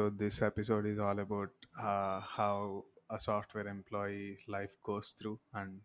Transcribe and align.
So, 0.00 0.08
this 0.08 0.40
episode 0.40 0.86
is 0.86 0.98
all 0.98 1.18
about 1.18 1.50
uh, 1.78 2.20
how 2.20 2.86
a 3.10 3.18
software 3.18 3.66
employee 3.66 4.38
life 4.48 4.74
goes 4.82 5.10
through 5.10 5.38
and 5.52 5.78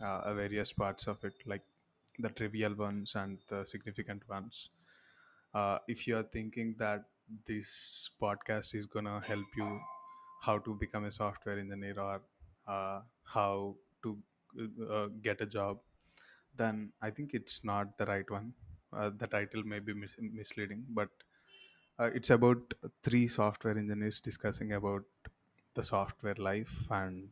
uh, 0.00 0.32
various 0.32 0.72
parts 0.72 1.08
of 1.08 1.24
it, 1.24 1.34
like 1.44 1.64
the 2.20 2.28
trivial 2.28 2.72
ones 2.76 3.16
and 3.16 3.38
the 3.48 3.64
significant 3.64 4.22
ones. 4.28 4.70
Uh, 5.52 5.78
if 5.88 6.06
you 6.06 6.16
are 6.18 6.22
thinking 6.22 6.76
that 6.78 7.02
this 7.48 8.10
podcast 8.22 8.76
is 8.76 8.86
gonna 8.86 9.20
help 9.26 9.46
you 9.56 9.80
how 10.40 10.58
to 10.58 10.76
become 10.76 11.06
a 11.06 11.10
software 11.10 11.58
engineer 11.58 11.98
or 11.98 12.20
uh, 12.68 13.00
how 13.24 13.74
to 14.04 14.16
uh, 14.88 15.08
get 15.20 15.40
a 15.40 15.46
job, 15.46 15.80
then 16.56 16.92
I 17.02 17.10
think 17.10 17.34
it's 17.34 17.64
not 17.64 17.98
the 17.98 18.06
right 18.06 18.30
one. 18.30 18.52
Uh, 18.92 19.10
the 19.18 19.26
title 19.26 19.64
may 19.64 19.80
be 19.80 19.94
mis- 19.94 20.16
misleading, 20.20 20.84
but 20.90 21.08
uh, 21.98 22.10
it's 22.14 22.30
about 22.30 22.74
three 23.02 23.28
software 23.28 23.76
engineers 23.76 24.20
discussing 24.20 24.72
about 24.72 25.04
the 25.74 25.82
software 25.82 26.34
life 26.36 26.86
and 26.90 27.28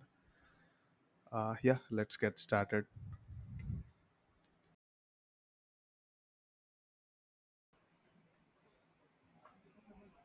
uh, 1.33 1.55
yeah, 1.63 1.79
let's 1.91 2.17
get 2.17 2.39
started. 2.39 2.85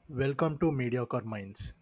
Welcome 0.10 0.58
to 0.60 0.72
Mediocre 0.72 1.24
Minds. 1.24 1.74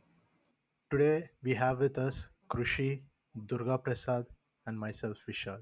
Today 0.91 1.29
we 1.43 1.53
have 1.55 1.79
with 1.79 1.97
us 1.97 2.29
Krushi, 2.49 3.01
Durga 3.47 3.77
Prasad, 3.79 4.25
and 4.67 4.79
myself 4.79 5.17
Vishal. 5.27 5.61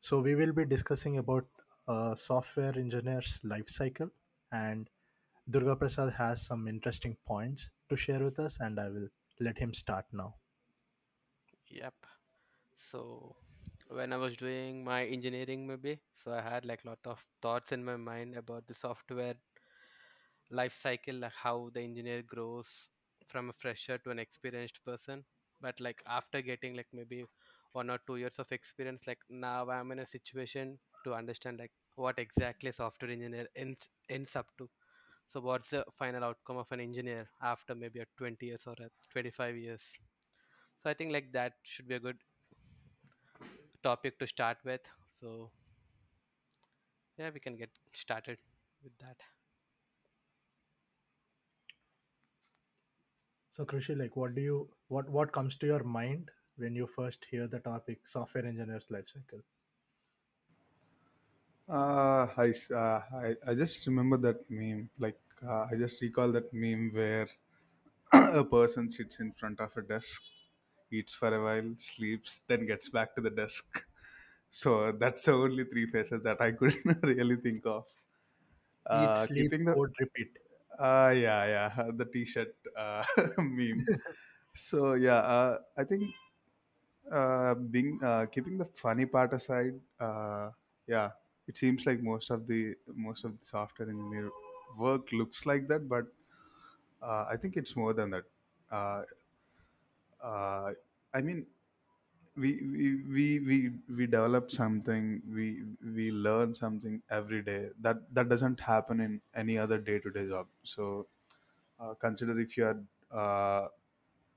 So 0.00 0.20
we 0.20 0.34
will 0.34 0.52
be 0.52 0.64
discussing 0.66 1.18
about 1.18 1.46
a 1.88 2.14
software 2.16 2.74
engineer's 2.76 3.40
life 3.44 3.68
cycle, 3.68 4.10
and 4.52 4.88
Durga 5.50 5.74
Prasad 5.74 6.12
has 6.12 6.46
some 6.46 6.68
interesting 6.68 7.16
points 7.26 7.70
to 7.88 7.96
share 7.96 8.22
with 8.22 8.38
us, 8.38 8.58
and 8.60 8.78
I 8.78 8.88
will 8.88 9.08
let 9.40 9.58
him 9.58 9.74
start 9.74 10.04
now. 10.12 10.36
Yep. 11.70 11.94
So 12.74 13.36
when 13.88 14.12
I 14.12 14.16
was 14.16 14.36
doing 14.36 14.84
my 14.84 15.04
engineering 15.06 15.66
maybe, 15.66 16.00
so 16.12 16.32
I 16.32 16.40
had 16.42 16.64
like 16.64 16.84
lot 16.84 17.00
of 17.06 17.24
thoughts 17.42 17.72
in 17.72 17.84
my 17.84 17.96
mind 17.96 18.36
about 18.36 18.66
the 18.66 18.74
software 18.74 19.36
life 20.50 20.74
cycle, 20.74 21.14
like 21.16 21.32
how 21.32 21.70
the 21.74 21.80
engineer 21.80 22.22
grows 22.22 22.90
from 23.26 23.50
a 23.50 23.52
fresher 23.52 23.98
to 23.98 24.10
an 24.10 24.18
experienced 24.18 24.84
person. 24.84 25.24
But 25.60 25.80
like 25.80 26.02
after 26.06 26.40
getting 26.42 26.74
like 26.76 26.88
maybe 26.92 27.24
one 27.72 27.90
or 27.90 27.98
two 28.06 28.16
years 28.16 28.38
of 28.38 28.50
experience, 28.52 29.06
like 29.06 29.18
now 29.28 29.68
I'm 29.68 29.90
in 29.92 29.98
a 30.00 30.06
situation 30.06 30.78
to 31.04 31.14
understand 31.14 31.58
like 31.58 31.72
what 31.96 32.18
exactly 32.18 32.72
software 32.72 33.10
engineer 33.10 33.46
ends 33.56 33.88
ends 34.08 34.36
up 34.36 34.46
to. 34.58 34.68
So 35.28 35.40
what's 35.40 35.70
the 35.70 35.84
final 35.98 36.24
outcome 36.24 36.56
of 36.58 36.72
an 36.72 36.80
engineer 36.80 37.28
after 37.42 37.74
maybe 37.74 38.00
a 38.00 38.06
20 38.16 38.46
years 38.46 38.66
or 38.66 38.74
a 38.80 38.90
25 39.12 39.56
years? 39.56 39.84
So 40.82 40.90
I 40.90 40.94
think 40.94 41.12
like 41.12 41.32
that 41.32 41.54
should 41.64 41.88
be 41.88 41.94
a 41.96 42.00
good 42.00 42.18
topic 43.82 44.18
to 44.18 44.26
start 44.26 44.58
with. 44.64 44.82
So 45.20 45.50
yeah, 47.18 47.30
we 47.32 47.40
can 47.40 47.56
get 47.56 47.70
started 47.94 48.38
with 48.82 48.92
that. 49.00 49.16
So 53.50 53.66
Krushi, 53.66 53.94
like, 53.96 54.16
what 54.16 54.34
do 54.34 54.40
you 54.40 54.70
what 54.88 55.08
what 55.10 55.32
comes 55.32 55.56
to 55.56 55.66
your 55.66 55.84
mind 55.84 56.30
when 56.56 56.74
you 56.74 56.86
first 56.86 57.26
hear 57.26 57.46
the 57.46 57.60
topic 57.60 58.06
software 58.06 58.46
engineer's 58.46 58.90
life 58.90 59.08
cycle? 59.08 59.42
Uh, 61.68 62.26
I, 62.36 62.48
s- 62.48 62.70
uh, 62.70 63.02
I, 63.12 63.36
I 63.50 63.54
just 63.54 63.86
remember 63.86 64.16
that 64.18 64.50
meme. 64.50 64.90
Like, 64.98 65.20
uh, 65.46 65.66
I 65.70 65.74
just 65.76 66.00
recall 66.00 66.32
that 66.32 66.52
meme 66.52 66.90
where 66.94 67.28
a 68.12 68.44
person 68.44 68.88
sits 68.90 69.20
in 69.20 69.32
front 69.32 69.60
of 69.60 69.76
a 69.76 69.82
desk, 69.82 70.22
eats 70.90 71.14
for 71.14 71.34
a 71.34 71.42
while, 71.42 71.74
sleeps, 71.78 72.40
then 72.48 72.66
gets 72.66 72.88
back 72.90 73.14
to 73.16 73.20
the 73.22 73.30
desk. 73.30 73.84
So 74.50 74.92
that's 74.92 75.26
the 75.26 75.32
only 75.32 75.64
three 75.64 75.86
phases 75.90 76.22
that 76.24 76.40
I 76.40 76.52
could 76.52 76.76
really 77.04 77.36
think 77.36 77.66
of. 77.66 77.86
Eat, 78.92 79.16
Uh, 79.16 79.26
sleep, 79.26 79.54
keeping 79.56 79.64
the 79.64 79.74
code, 79.74 79.94
repeat. 79.98 80.38
uh, 80.78 81.12
yeah, 81.16 81.44
yeah, 81.46 81.90
the 81.96 82.04
t-shirt 82.04 82.54
uh, 82.76 83.04
meme. 83.38 83.88
So 84.54 84.94
yeah, 84.94 85.18
uh, 85.20 85.58
I 85.76 85.84
think 85.84 86.10
uh, 87.10 87.54
being 87.54 87.98
uh, 88.02 88.26
keeping 88.26 88.58
the 88.58 88.64
funny 88.64 89.06
part 89.06 89.32
aside, 89.32 89.80
uh, 90.00 90.50
yeah, 90.86 91.10
it 91.48 91.58
seems 91.58 91.86
like 91.86 92.02
most 92.02 92.30
of 92.30 92.46
the 92.46 92.76
most 92.94 93.24
of 93.24 93.38
the 93.40 93.46
software 93.46 93.90
engineer 93.90 94.30
work 94.78 95.12
looks 95.12 95.46
like 95.46 95.68
that, 95.68 95.88
but 95.88 96.06
uh, 97.02 97.26
I 97.30 97.36
think 97.36 97.56
it's 97.56 97.76
more 97.76 97.92
than 97.94 98.10
that. 98.10 98.24
Uh, 98.70 99.02
uh, 100.20 100.72
I 101.14 101.20
mean, 101.20 101.46
we 102.36 102.52
we 102.62 102.96
we 103.04 103.40
we 103.40 103.70
we 103.96 104.06
develop 104.06 104.50
something, 104.50 105.22
we 105.34 105.64
we 105.84 106.12
learn 106.12 106.54
something 106.54 107.02
every 107.10 107.42
day. 107.42 107.70
That 107.80 108.12
that 108.14 108.28
doesn't 108.28 108.60
happen 108.60 109.00
in 109.00 109.22
any 109.34 109.58
other 109.58 109.78
day 109.78 109.98
to 110.00 110.10
day 110.10 110.28
job. 110.28 110.48
So 110.64 111.08
uh, 111.80 111.94
consider 111.94 112.38
if 112.40 112.56
you 112.56 112.66
are 112.66 112.82
uh, 113.12 113.68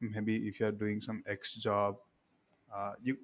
maybe 0.02 0.48
if 0.48 0.60
you 0.60 0.68
are 0.68 0.72
doing 0.74 1.02
some 1.02 1.24
X 1.28 1.56
job 1.56 2.00
uh, 2.74 2.94
you 3.04 3.18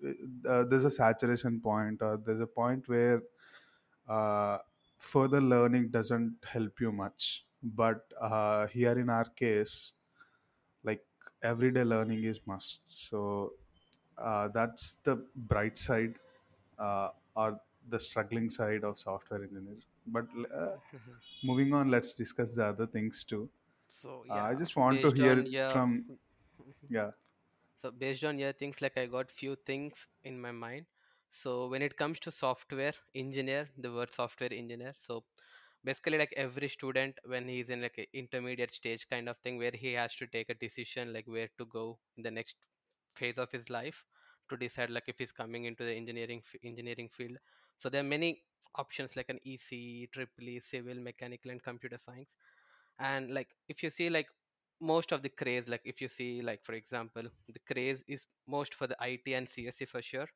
uh, 0.48 0.64
there's 0.66 0.86
a 0.86 0.90
saturation 0.90 1.60
point 1.62 2.02
or 2.02 2.18
there's 2.18 2.42
a 2.42 2.48
point 2.48 2.88
where 2.88 3.22
uh, 4.08 4.60
further 4.98 5.42
learning 5.42 5.90
doesn't 5.90 6.38
help 6.46 6.80
you 6.80 6.92
much. 6.92 7.46
But 7.64 8.12
uh, 8.20 8.68
here 8.68 8.98
in 8.98 9.10
our 9.10 9.26
case 9.26 9.94
like 10.84 11.06
everyday 11.42 11.84
learning 11.84 12.24
is 12.24 12.40
must. 12.46 12.82
So 12.88 13.54
uh, 14.18 14.48
that's 14.50 14.98
the 15.04 15.18
bright 15.36 15.78
side 15.78 16.16
uh, 16.80 17.10
or 17.36 17.60
the 17.90 18.00
struggling 18.00 18.50
side 18.50 18.84
of 18.84 18.98
software 18.98 19.44
engineer 19.44 19.78
but 20.08 20.26
uh, 20.54 20.76
moving 21.44 21.74
on 21.74 21.90
let's 21.90 22.14
discuss 22.16 22.54
the 22.54 22.66
other 22.66 22.88
things 22.88 23.24
too. 23.24 23.50
So 23.88 24.24
uh, 24.30 24.34
i 24.52 24.54
yeah, 24.54 24.56
just 24.56 24.76
want 24.78 25.02
to 25.02 25.12
based 25.12 25.20
hear 25.22 25.38
on 25.38 25.46
it 25.46 25.48
your 25.48 25.68
from 25.68 26.06
yeah. 26.90 27.12
So 27.78 27.92
based 27.92 28.24
on 28.24 28.38
your 28.38 28.52
things, 28.54 28.82
like 28.82 28.98
I 28.98 29.06
got 29.06 29.32
few 29.32 29.56
things 29.56 30.08
in 30.24 30.40
my 30.40 30.52
mind. 30.52 30.86
So 31.30 31.68
when 31.68 31.82
it 31.82 31.96
comes 31.98 32.20
to 32.22 32.32
software 32.32 32.94
engineer, 33.16 33.70
the 33.78 33.92
word 33.94 34.12
software 34.12 34.52
engineer, 34.52 34.94
so 34.98 35.24
basically 35.84 36.18
like 36.18 36.34
every 36.36 36.68
student 36.70 37.18
when 37.26 37.48
he's 37.48 37.70
in 37.70 37.82
like 37.82 38.10
intermediate 38.14 38.72
stage 38.72 39.08
kind 39.10 39.30
of 39.30 39.38
thing 39.40 39.58
where 39.58 39.72
he 39.74 39.94
has 39.94 40.16
to 40.16 40.28
take 40.28 40.50
a 40.50 40.54
decision 40.56 41.14
like 41.14 41.28
where 41.28 41.50
to 41.58 41.66
go 41.66 42.00
in 42.18 42.24
the 42.24 42.32
next 42.32 42.56
phase 43.16 43.38
of 43.38 43.52
his 43.52 43.70
life 43.70 44.04
to 44.50 44.58
decide 44.58 44.90
like 44.90 45.04
if 45.08 45.18
he's 45.20 45.32
coming 45.32 45.66
into 45.66 45.84
the 45.84 45.94
engineering 45.94 46.42
engineering 46.64 47.10
field. 47.10 47.38
So 47.78 47.90
there 47.90 48.02
are 48.02 48.12
many 48.16 48.44
options 48.76 49.16
like 49.16 49.30
an 49.30 49.40
ec 49.46 50.12
triple 50.14 50.50
e 50.50 50.60
civil 50.60 50.96
mechanical 50.96 51.52
and 51.52 51.64
computer 51.64 51.98
science. 51.98 52.30
And 53.00 53.34
like 53.34 53.50
if 53.70 53.84
you 53.84 53.90
see 53.90 54.10
like 54.10 54.28
most 54.82 55.12
of 55.12 55.22
the 55.24 55.30
craze 55.30 55.68
like 55.68 55.82
if 55.86 56.02
you 56.02 56.08
see 56.08 56.42
like 56.42 56.64
for 56.64 56.74
example 56.74 57.24
the 57.50 57.60
craze 57.72 58.04
is 58.08 58.26
most 58.48 58.74
for 58.76 58.88
the 58.88 58.96
it 59.02 59.22
and 59.34 59.48
csc 59.48 59.88
for 59.88 60.02
sure 60.02 60.28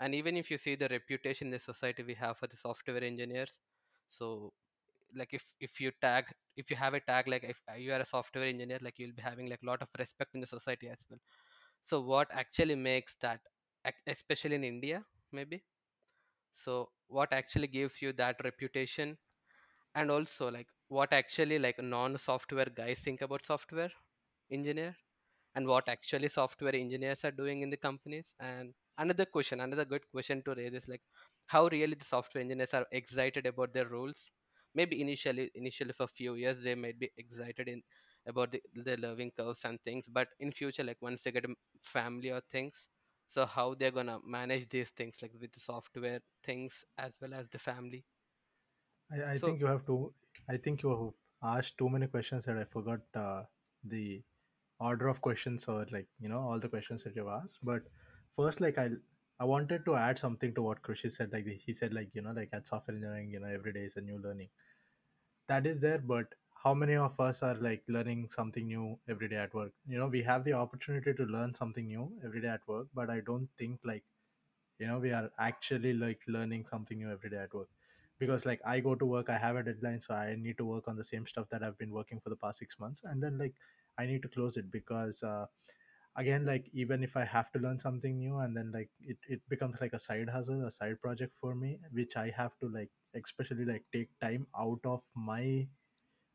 and 0.00 0.14
even 0.14 0.36
if 0.36 0.50
you 0.50 0.58
see 0.58 0.74
the 0.74 0.88
reputation 0.88 1.48
in 1.48 1.50
the 1.52 1.58
society 1.58 2.02
we 2.02 2.14
have 2.14 2.36
for 2.38 2.46
the 2.46 2.56
software 2.56 3.02
engineers 3.04 3.60
so 4.08 4.52
like 5.16 5.32
if 5.34 5.44
if 5.60 5.80
you 5.80 5.90
tag 6.02 6.24
if 6.56 6.70
you 6.70 6.76
have 6.76 6.94
a 6.94 7.00
tag 7.00 7.28
like 7.28 7.44
if 7.44 7.60
you 7.78 7.92
are 7.92 8.00
a 8.00 8.04
software 8.04 8.44
engineer 8.46 8.78
like 8.82 8.98
you'll 8.98 9.14
be 9.20 9.22
having 9.22 9.48
like 9.48 9.62
a 9.62 9.66
lot 9.66 9.82
of 9.82 9.88
respect 9.98 10.34
in 10.34 10.40
the 10.40 10.46
society 10.46 10.88
as 10.88 10.98
well. 11.10 11.20
So 11.82 12.00
what 12.00 12.28
actually 12.32 12.76
makes 12.76 13.16
that 13.22 13.40
especially 14.06 14.56
in 14.56 14.64
india 14.64 15.04
maybe? 15.32 15.62
So 16.52 16.90
what 17.08 17.32
actually 17.32 17.66
gives 17.68 18.00
you 18.02 18.12
that 18.14 18.36
reputation? 18.44 19.18
And 19.94 20.10
also 20.10 20.50
like 20.50 20.68
what 20.88 21.12
actually 21.12 21.58
like 21.58 21.82
non-software 21.82 22.66
guys 22.74 23.00
think 23.00 23.22
about 23.22 23.44
software 23.44 23.92
engineer? 24.50 24.96
And 25.54 25.66
what 25.68 25.88
actually 25.88 26.28
software 26.28 26.74
engineers 26.76 27.24
are 27.24 27.32
doing 27.32 27.62
in 27.62 27.70
the 27.70 27.76
companies? 27.78 28.34
And 28.40 28.74
another 28.98 29.26
question 29.26 29.60
another 29.60 29.84
good 29.84 30.08
question 30.10 30.42
to 30.42 30.54
raise 30.54 30.74
is 30.74 30.88
like 30.88 31.02
how 31.46 31.66
really 31.68 31.94
the 31.94 32.04
software 32.04 32.42
engineers 32.42 32.74
are 32.74 32.86
excited 32.92 33.46
about 33.46 33.72
their 33.72 33.88
roles 33.88 34.30
maybe 34.74 35.00
initially 35.00 35.50
initially 35.54 35.92
for 35.92 36.04
a 36.04 36.14
few 36.20 36.34
years 36.34 36.62
they 36.62 36.74
might 36.74 36.98
be 36.98 37.10
excited 37.16 37.68
in 37.68 37.82
about 38.26 38.52
the, 38.52 38.62
the 38.72 38.96
learning 38.96 39.30
curves 39.36 39.64
and 39.64 39.78
things 39.82 40.06
but 40.08 40.28
in 40.40 40.50
future 40.52 40.84
like 40.84 41.00
once 41.02 41.22
they 41.22 41.32
get 41.32 41.44
a 41.44 41.54
family 41.82 42.30
or 42.30 42.40
things 42.50 42.88
so 43.26 43.44
how 43.46 43.74
they're 43.74 43.90
gonna 43.90 44.18
manage 44.24 44.68
these 44.68 44.90
things 44.90 45.18
like 45.22 45.32
with 45.40 45.52
the 45.52 45.60
software 45.60 46.20
things 46.42 46.84
as 46.98 47.14
well 47.20 47.34
as 47.34 47.48
the 47.50 47.58
family 47.58 48.04
I, 49.10 49.34
I 49.34 49.38
so 49.38 49.38
think 49.38 49.60
you 49.60 49.66
have 49.66 49.86
to. 49.86 50.14
I 50.48 50.56
think 50.56 50.82
you 50.82 50.90
have 50.90 51.14
asked 51.56 51.78
too 51.78 51.88
many 51.88 52.06
questions 52.06 52.44
that 52.44 52.58
I 52.58 52.64
forgot 52.64 53.00
uh, 53.14 53.44
the 53.82 54.22
order 54.80 55.08
of 55.08 55.20
questions 55.20 55.66
or 55.68 55.86
like 55.90 56.08
you 56.18 56.28
know 56.28 56.40
all 56.40 56.58
the 56.60 56.68
questions 56.68 57.04
that 57.04 57.16
you've 57.16 57.28
asked. 57.28 57.60
But 57.62 57.88
first, 58.36 58.60
like 58.60 58.78
I 58.78 58.90
I 59.40 59.44
wanted 59.44 59.84
to 59.86 59.96
add 59.96 60.18
something 60.18 60.54
to 60.54 60.62
what 60.62 60.82
Krushi 60.82 61.10
said. 61.12 61.32
Like 61.32 61.46
he 61.46 61.72
said, 61.72 61.92
like 61.94 62.10
you 62.14 62.22
know, 62.22 62.32
like 62.32 62.50
at 62.52 62.66
software 62.66 62.96
engineering, 62.96 63.30
you 63.30 63.40
know, 63.40 63.48
every 63.48 63.72
day 63.72 63.84
is 63.84 63.96
a 63.96 64.00
new 64.00 64.18
learning. 64.18 64.48
That 65.48 65.66
is 65.66 65.80
there, 65.80 65.98
but 65.98 66.34
how 66.62 66.74
many 66.74 66.96
of 66.96 67.18
us 67.20 67.42
are 67.42 67.54
like 67.54 67.82
learning 67.88 68.28
something 68.28 68.66
new 68.66 68.98
every 69.08 69.28
day 69.28 69.36
at 69.36 69.52
work 69.52 69.72
you 69.86 69.98
know 69.98 70.06
we 70.08 70.22
have 70.22 70.44
the 70.44 70.52
opportunity 70.54 71.12
to 71.12 71.24
learn 71.24 71.52
something 71.52 71.86
new 71.86 72.10
every 72.24 72.40
day 72.40 72.48
at 72.48 72.66
work 72.66 72.86
but 72.94 73.10
i 73.10 73.20
don't 73.20 73.46
think 73.58 73.78
like 73.84 74.02
you 74.78 74.86
know 74.86 74.98
we 74.98 75.12
are 75.12 75.30
actually 75.38 75.92
like 75.94 76.20
learning 76.28 76.64
something 76.66 76.98
new 76.98 77.10
every 77.10 77.30
day 77.30 77.38
at 77.38 77.54
work 77.54 77.68
because 78.18 78.46
like 78.46 78.60
i 78.66 78.80
go 78.80 78.94
to 78.94 79.06
work 79.06 79.30
i 79.30 79.38
have 79.38 79.56
a 79.56 79.62
deadline 79.62 80.00
so 80.00 80.14
i 80.14 80.34
need 80.36 80.58
to 80.58 80.64
work 80.64 80.88
on 80.88 80.96
the 80.96 81.04
same 81.04 81.26
stuff 81.26 81.48
that 81.50 81.62
i've 81.62 81.78
been 81.78 81.92
working 81.92 82.20
for 82.20 82.30
the 82.30 82.36
past 82.36 82.58
six 82.58 82.78
months 82.80 83.02
and 83.04 83.22
then 83.22 83.38
like 83.38 83.54
i 83.98 84.06
need 84.06 84.22
to 84.22 84.28
close 84.28 84.56
it 84.56 84.70
because 84.70 85.22
uh, 85.22 85.46
again 86.16 86.44
like 86.46 86.68
even 86.72 87.02
if 87.02 87.16
i 87.16 87.24
have 87.24 87.50
to 87.52 87.58
learn 87.58 87.78
something 87.78 88.18
new 88.18 88.38
and 88.38 88.56
then 88.56 88.70
like 88.72 88.90
it, 89.00 89.16
it 89.28 89.40
becomes 89.48 89.76
like 89.80 89.92
a 89.92 89.98
side 89.98 90.28
hustle 90.28 90.64
a 90.66 90.70
side 90.70 91.00
project 91.00 91.34
for 91.40 91.54
me 91.54 91.78
which 91.92 92.16
i 92.16 92.30
have 92.36 92.52
to 92.60 92.68
like 92.68 92.90
especially 93.14 93.64
like 93.64 93.84
take 93.92 94.08
time 94.20 94.46
out 94.58 94.80
of 94.84 95.02
my 95.14 95.66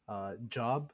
uh, 0.08 0.34
job 0.48 0.92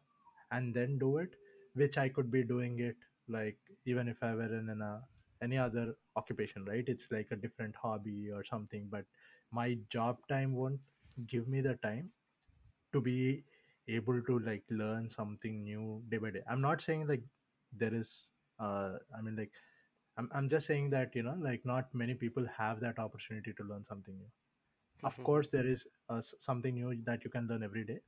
and 0.51 0.73
then 0.73 0.97
do 0.97 1.17
it 1.17 1.35
which 1.73 1.97
i 1.97 2.07
could 2.09 2.31
be 2.31 2.43
doing 2.43 2.79
it 2.79 2.97
like 3.27 3.57
even 3.85 4.07
if 4.07 4.21
i 4.21 4.33
were 4.33 4.53
in 4.59 4.69
an, 4.69 4.81
uh, 4.81 4.99
any 5.41 5.57
other 5.57 5.95
occupation 6.15 6.63
right? 6.65 6.85
It's 6.87 7.07
like 7.11 7.27
a 7.31 7.35
different 7.35 7.75
hobby 7.75 8.31
or 8.33 8.43
something 8.43 8.87
but 8.89 9.05
my 9.51 9.77
job 9.89 10.17
time 10.29 10.53
won't 10.55 10.79
give 11.27 11.47
me 11.47 11.61
the 11.61 11.75
time 11.75 12.09
to 12.93 13.01
be 13.01 13.43
able 13.87 14.21
to 14.23 14.39
like 14.39 14.63
learn 14.69 15.07
something 15.09 15.63
new 15.63 16.01
day 16.09 16.17
by 16.17 16.31
day. 16.31 16.41
I'm 16.49 16.61
not 16.61 16.81
saying 16.81 17.07
like 17.07 17.23
there 17.73 17.93
is 17.93 18.29
uh 18.59 18.93
i 19.17 19.21
mean 19.21 19.35
like 19.35 19.51
i'm, 20.17 20.29
I'm 20.33 20.49
just 20.49 20.67
saying 20.67 20.89
that 20.91 21.15
you 21.15 21.23
know 21.23 21.35
like 21.39 21.65
not 21.65 21.93
many 21.93 22.13
people 22.15 22.45
have 22.57 22.79
that 22.81 22.99
opportunity 22.99 23.53
to 23.53 23.63
learn 23.63 23.83
something 23.83 24.17
new 24.17 24.31
of 25.03 25.21
Mhm. 25.21 25.23
course 25.23 25.47
there 25.49 25.65
is 25.67 25.87
uh, 26.09 26.21
something 26.21 26.75
new 26.75 26.95
that 27.05 27.23
you 27.23 27.29
can 27.29 27.47
learn 27.47 27.63
every 27.63 27.85
day 27.85 27.99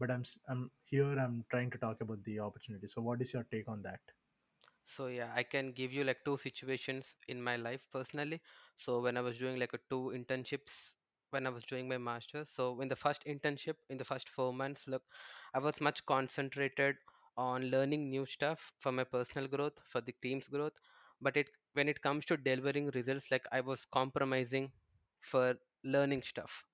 but 0.00 0.10
i'm 0.10 0.24
i'm 0.48 0.70
here 0.84 1.14
i'm 1.18 1.44
trying 1.50 1.70
to 1.70 1.78
talk 1.78 2.00
about 2.00 2.22
the 2.24 2.38
opportunity 2.40 2.86
so 2.86 3.00
what 3.02 3.20
is 3.22 3.32
your 3.34 3.44
take 3.52 3.68
on 3.68 3.82
that 3.82 4.00
So 4.84 5.06
yeah, 5.06 5.30
I 5.34 5.42
can 5.44 5.72
give 5.72 5.92
you 5.92 6.04
like 6.04 6.24
two 6.24 6.36
situations 6.36 7.14
in 7.28 7.42
my 7.42 7.56
life 7.56 7.86
personally. 7.92 8.40
So 8.76 9.00
when 9.00 9.16
I 9.16 9.20
was 9.20 9.38
doing 9.38 9.58
like 9.58 9.72
a 9.74 9.78
two 9.90 10.12
internships 10.14 10.94
when 11.30 11.46
I 11.46 11.50
was 11.50 11.64
doing 11.64 11.88
my 11.88 11.98
master's. 11.98 12.50
So 12.50 12.80
in 12.80 12.88
the 12.88 12.96
first 12.96 13.24
internship, 13.26 13.74
in 13.90 13.98
the 13.98 14.04
first 14.04 14.28
four 14.28 14.52
months, 14.52 14.86
look, 14.88 15.02
I 15.54 15.58
was 15.58 15.80
much 15.80 16.04
concentrated 16.06 16.96
on 17.38 17.70
learning 17.70 18.10
new 18.10 18.26
stuff 18.26 18.72
for 18.80 18.92
my 18.92 19.04
personal 19.04 19.48
growth, 19.48 19.80
for 19.86 20.02
the 20.02 20.14
team's 20.22 20.48
growth. 20.48 20.74
But 21.22 21.38
it 21.38 21.48
when 21.74 21.88
it 21.88 22.02
comes 22.02 22.26
to 22.26 22.36
delivering 22.38 22.88
results, 22.94 23.30
like 23.30 23.46
I 23.52 23.62
was 23.62 23.86
compromising 23.92 24.72
for 25.20 25.56
learning 25.84 26.22
stuff. 26.24 26.64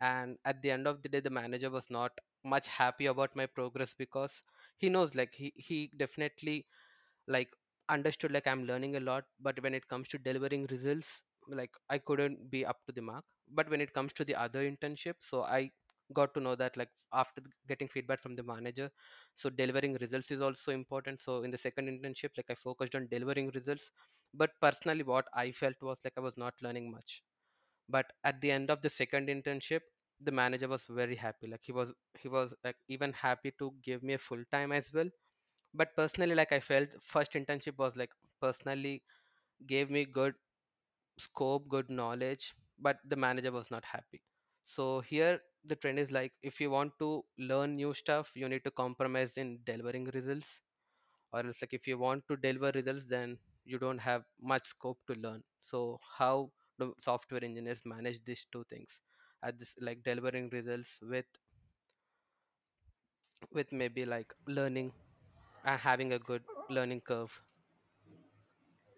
And 0.00 0.38
at 0.44 0.62
the 0.62 0.70
end 0.72 0.86
of 0.88 1.02
the 1.02 1.08
day, 1.08 1.20
the 1.20 1.30
manager 1.30 1.70
was 1.70 1.90
not 1.90 2.12
much 2.44 2.68
happy 2.68 3.06
about 3.06 3.36
my 3.36 3.46
progress 3.46 3.94
because 3.98 4.42
he 4.78 4.88
knows 4.88 5.14
like 5.14 5.34
he, 5.34 5.52
he 5.56 5.90
definitely 5.96 6.66
like 7.26 7.48
understood 7.88 8.32
like 8.32 8.46
i'm 8.46 8.64
learning 8.64 8.96
a 8.96 9.00
lot 9.00 9.24
but 9.40 9.60
when 9.62 9.74
it 9.74 9.86
comes 9.88 10.08
to 10.08 10.18
delivering 10.18 10.66
results 10.70 11.22
like 11.48 11.70
i 11.90 11.98
couldn't 11.98 12.50
be 12.50 12.64
up 12.66 12.78
to 12.86 12.92
the 12.92 13.00
mark 13.02 13.24
but 13.52 13.68
when 13.70 13.80
it 13.80 13.92
comes 13.94 14.12
to 14.12 14.24
the 14.24 14.34
other 14.34 14.62
internship 14.70 15.14
so 15.20 15.42
i 15.42 15.70
got 16.12 16.32
to 16.34 16.40
know 16.40 16.54
that 16.56 16.76
like 16.76 16.90
after 17.12 17.42
getting 17.68 17.88
feedback 17.88 18.20
from 18.20 18.34
the 18.36 18.42
manager 18.42 18.90
so 19.34 19.50
delivering 19.50 19.94
results 20.00 20.30
is 20.30 20.40
also 20.42 20.72
important. 20.72 21.20
So 21.20 21.42
in 21.42 21.50
the 21.50 21.58
second 21.58 21.88
internship 21.88 22.30
like 22.36 22.50
i 22.50 22.54
focused 22.54 22.94
on 22.94 23.08
delivering 23.08 23.50
results 23.50 23.90
but 24.34 24.50
personally 24.60 25.02
what 25.02 25.26
i 25.34 25.50
felt 25.50 25.76
was 25.82 25.98
like 26.04 26.14
i 26.16 26.20
was 26.20 26.36
not 26.36 26.54
learning 26.62 26.90
much. 26.90 27.22
But 27.88 28.12
at 28.24 28.40
the 28.40 28.50
end 28.50 28.70
of 28.70 28.82
the 28.82 28.90
second 28.90 29.28
internship 29.28 29.80
the 30.20 30.32
manager 30.32 30.68
was 30.68 30.84
very 30.84 31.16
happy. 31.16 31.46
Like 31.46 31.62
he 31.62 31.72
was 31.72 31.92
he 32.18 32.28
was 32.28 32.54
like 32.64 32.76
even 32.88 33.12
happy 33.12 33.52
to 33.58 33.74
give 33.82 34.02
me 34.02 34.14
a 34.14 34.18
full 34.18 34.42
time 34.52 34.72
as 34.72 34.92
well. 34.92 35.08
But 35.74 35.96
personally 35.96 36.34
like 36.34 36.52
i 36.52 36.60
felt 36.60 36.90
first 37.02 37.32
internship 37.34 37.78
was 37.78 37.96
like 37.96 38.12
personally 38.40 39.04
gave 39.66 39.90
me 39.90 40.04
good 40.06 40.34
scope 41.18 41.68
good 41.68 41.90
knowledge 41.90 42.54
but 42.78 42.98
the 43.04 43.16
manager 43.16 43.52
was 43.52 43.70
not 43.70 43.84
happy. 43.84 44.22
So 44.64 45.00
here 45.00 45.40
the 45.64 45.76
trend 45.76 45.98
is 45.98 46.10
like 46.10 46.34
if 46.42 46.60
you 46.60 46.70
want 46.70 46.92
to 46.98 47.24
learn 47.38 47.76
new 47.76 47.92
stuff 47.94 48.32
you 48.36 48.48
need 48.48 48.64
to 48.64 48.70
compromise 48.70 49.36
in 49.36 49.60
delivering 49.64 50.04
results. 50.06 50.62
Or 51.32 51.40
else 51.46 51.62
like 51.62 51.74
if 51.74 51.86
you 51.88 51.98
want 51.98 52.28
to 52.28 52.36
deliver 52.36 52.72
results 52.72 53.04
then 53.08 53.38
you 53.64 53.78
don't 53.78 53.98
have 53.98 54.24
much 54.40 54.66
scope 54.68 55.00
to 55.08 55.14
learn. 55.14 55.44
So 55.60 56.00
how 56.18 56.52
do 56.78 56.94
software 57.00 57.44
engineers 57.44 57.82
manage 57.84 58.24
these 58.24 58.46
two 58.52 58.64
things? 58.70 59.00
At 59.42 59.58
this 59.58 59.74
like 59.80 60.02
delivering 60.04 60.50
results 60.50 60.98
with 61.02 61.26
with 63.52 63.70
maybe 63.72 64.06
like 64.06 64.32
learning 64.46 64.94
and 65.64 65.80
having 65.80 66.12
a 66.12 66.18
good 66.18 66.44
learning 66.70 67.02
curve. 67.02 67.42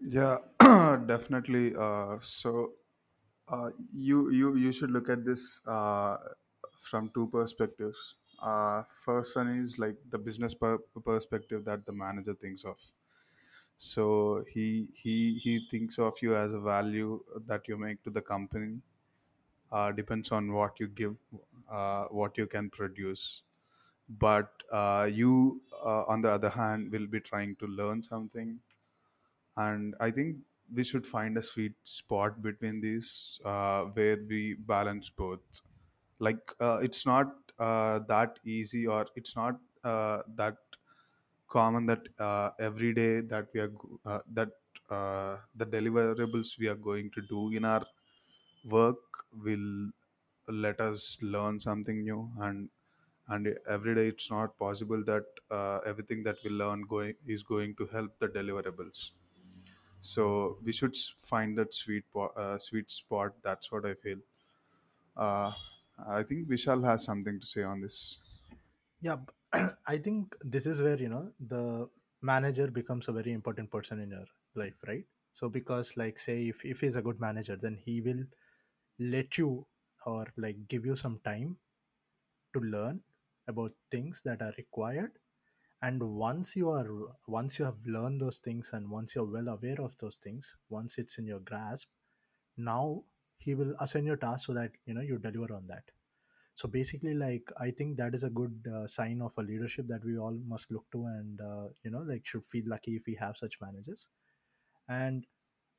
Yeah, 0.01 0.39
definitely. 1.07 1.75
Uh, 1.77 2.19
so 2.21 2.75
uh, 3.49 3.71
you 3.93 4.31
you 4.31 4.57
you 4.57 4.73
should 4.73 4.91
look 4.91 5.09
at 5.09 5.25
this 5.25 5.61
uh, 5.67 6.17
from 6.81 7.11
two 7.11 7.29
perspectives. 7.29 8.17
Uh, 8.41 8.83
first 8.85 9.37
one 9.37 9.49
is 9.49 9.79
like 9.79 9.97
the 10.11 10.19
business 10.19 10.55
per- 10.55 10.79
perspective 10.79 11.65
that 11.65 11.87
the 11.87 11.93
manager 11.93 12.35
thinks 12.35 12.65
of. 12.65 12.81
So 13.79 14.45
he 14.49 14.89
he 14.95 15.39
he 15.39 15.67
thinks 15.71 15.99
of 15.99 16.21
you 16.23 16.37
as 16.37 16.53
a 16.53 16.61
value 16.61 17.25
that 17.47 17.67
you 17.69 17.77
make 17.79 18.03
to 18.05 18.11
the 18.11 18.23
company. 18.23 18.83
Uh, 19.73 19.93
depends 19.93 20.33
on 20.33 20.53
what 20.53 20.81
you 20.81 20.89
give, 20.89 21.17
uh, 21.69 22.07
what 22.07 22.39
you 22.39 22.47
can 22.47 22.71
produce. 22.71 23.43
But 24.09 24.63
uh, 24.73 25.09
you, 25.13 25.63
uh, 25.73 26.05
on 26.05 26.23
the 26.23 26.31
other 26.31 26.51
hand, 26.51 26.93
will 26.93 27.07
be 27.07 27.21
trying 27.21 27.57
to 27.57 27.67
learn 27.67 28.03
something 28.03 28.61
and 29.57 29.95
i 30.01 30.11
think 30.11 30.39
we 30.73 30.85
should 30.85 31.07
find 31.07 31.37
a 31.39 31.43
sweet 31.43 31.75
spot 31.85 32.41
between 32.43 32.81
these 32.81 33.41
uh, 33.45 33.85
where 33.99 34.17
we 34.33 34.55
balance 34.55 35.11
both 35.11 35.61
like 36.21 36.53
uh, 36.61 36.81
it's 36.83 37.07
not 37.07 37.35
uh, 37.59 38.01
that 38.01 38.39
easy 38.45 38.87
or 38.87 39.07
it's 39.17 39.37
not 39.37 39.61
uh, 39.85 40.23
that 40.37 40.59
common 41.49 41.87
that 41.87 42.09
uh, 42.19 42.51
every 42.59 42.93
day 42.95 43.21
that 43.21 43.49
we 43.55 43.61
are 43.61 43.73
uh, 44.05 44.21
that 44.33 44.53
uh, 44.91 45.39
the 45.57 45.67
deliverables 45.67 46.59
we 46.59 46.69
are 46.69 46.77
going 46.91 47.11
to 47.11 47.23
do 47.23 47.51
in 47.53 47.65
our 47.65 47.85
work 48.65 49.25
will 49.33 49.91
let 50.49 50.81
us 50.81 51.19
learn 51.23 51.59
something 51.61 52.03
new 52.03 52.31
and 52.41 52.71
and 53.29 53.49
every 53.69 53.95
day 53.95 54.09
it's 54.09 54.31
not 54.31 54.59
possible 54.59 55.05
that 55.05 55.27
uh, 55.51 55.79
everything 55.87 56.23
that 56.25 56.39
we 56.45 56.51
learn 56.51 56.83
going 56.83 57.15
is 57.27 57.43
going 57.45 57.75
to 57.77 57.87
help 57.87 58.19
the 58.19 58.29
deliverables. 58.29 59.13
So 60.01 60.59
we 60.65 60.73
should 60.73 60.97
find 60.97 61.59
that 61.59 61.75
sweet 61.75 62.05
po- 62.13 62.35
uh, 62.45 62.59
sweet 62.59 62.91
spot. 62.91 63.35
That's 63.43 63.73
what 63.73 63.87
i 63.87 63.95
feel. 63.95 64.19
Uh, 65.17 65.53
i 66.09 66.23
think 66.23 66.49
vishal 66.49 66.85
has 66.85 67.05
something 67.05 67.39
to 67.41 67.47
say 67.47 67.63
on 67.63 67.81
this. 67.81 68.19
Yeah 69.01 69.17
I 69.87 69.99
think 69.99 70.35
this 70.43 70.67
is 70.67 70.83
where 70.83 70.99
you 70.99 71.09
know 71.09 71.31
the 71.41 71.89
manager 72.23 72.69
becomes 72.69 73.09
a 73.09 73.13
very 73.13 73.33
important 73.33 73.71
person 73.71 74.01
in 74.01 74.11
your 74.11 74.27
life 74.55 74.75
right? 74.87 75.05
So 75.33 75.49
because 75.49 75.93
like 75.97 76.19
say 76.19 76.49
if, 76.49 76.65
if 76.65 76.81
he's 76.81 76.97
a 76.97 77.03
good 77.03 77.21
manager 77.21 77.57
then 77.57 77.79
he 77.85 78.01
will 78.01 78.25
let 78.99 79.39
you 79.39 79.67
or 80.07 80.27
like 80.37 80.69
give 80.69 80.85
you 80.85 80.97
some 80.97 81.21
time 81.25 81.57
to 82.55 82.61
learn 82.61 83.01
about 83.49 83.73
things 83.91 84.23
that 84.25 84.43
are 84.43 84.53
required. 84.59 85.13
And 85.83 86.03
once 86.03 86.57
you 86.57 86.69
are 86.71 86.87
once 87.27 87.59
you 87.59 87.65
have 87.65 87.79
learned 87.87 88.21
those 88.21 88.39
things 88.39 88.71
and 88.75 88.91
once 88.91 89.15
you're 89.15 89.25
well 89.25 89.49
aware 89.49 89.81
of 89.81 89.97
those 89.99 90.17
things 90.17 90.57
once 90.69 90.99
it's 90.99 91.17
in 91.17 91.27
your 91.27 91.41
grasp 91.41 91.89
now 92.57 93.03
he 93.41 93.55
will 93.57 93.75
assign 93.81 94.07
your 94.07 94.17
task 94.19 94.47
so 94.47 94.55
that 94.55 94.73
you 94.87 94.95
know 94.95 95.03
you 95.03 95.19
deliver 95.19 95.55
on 95.55 95.67
that. 95.69 95.85
So 96.61 96.69
basically 96.69 97.15
like 97.15 97.51
i 97.65 97.71
think 97.71 97.97
that 97.99 98.15
is 98.15 98.23
a 98.25 98.31
good 98.31 98.69
uh, 98.77 98.87
sign 98.87 99.23
of 99.23 99.33
a 99.39 99.43
leadership 99.43 99.87
that 99.89 100.05
we 100.05 100.19
all 100.19 100.39
must 100.55 100.71
look 100.71 100.87
to 100.93 101.07
and 101.07 101.41
uh, 101.41 101.69
you 101.85 101.91
know 101.91 102.03
like 102.13 102.27
should 102.27 102.45
feel 102.45 102.69
lucky 102.75 102.97
if 102.97 103.07
we 103.07 103.17
have 103.17 103.37
such 103.37 103.61
managers. 103.61 104.09
And 104.89 105.27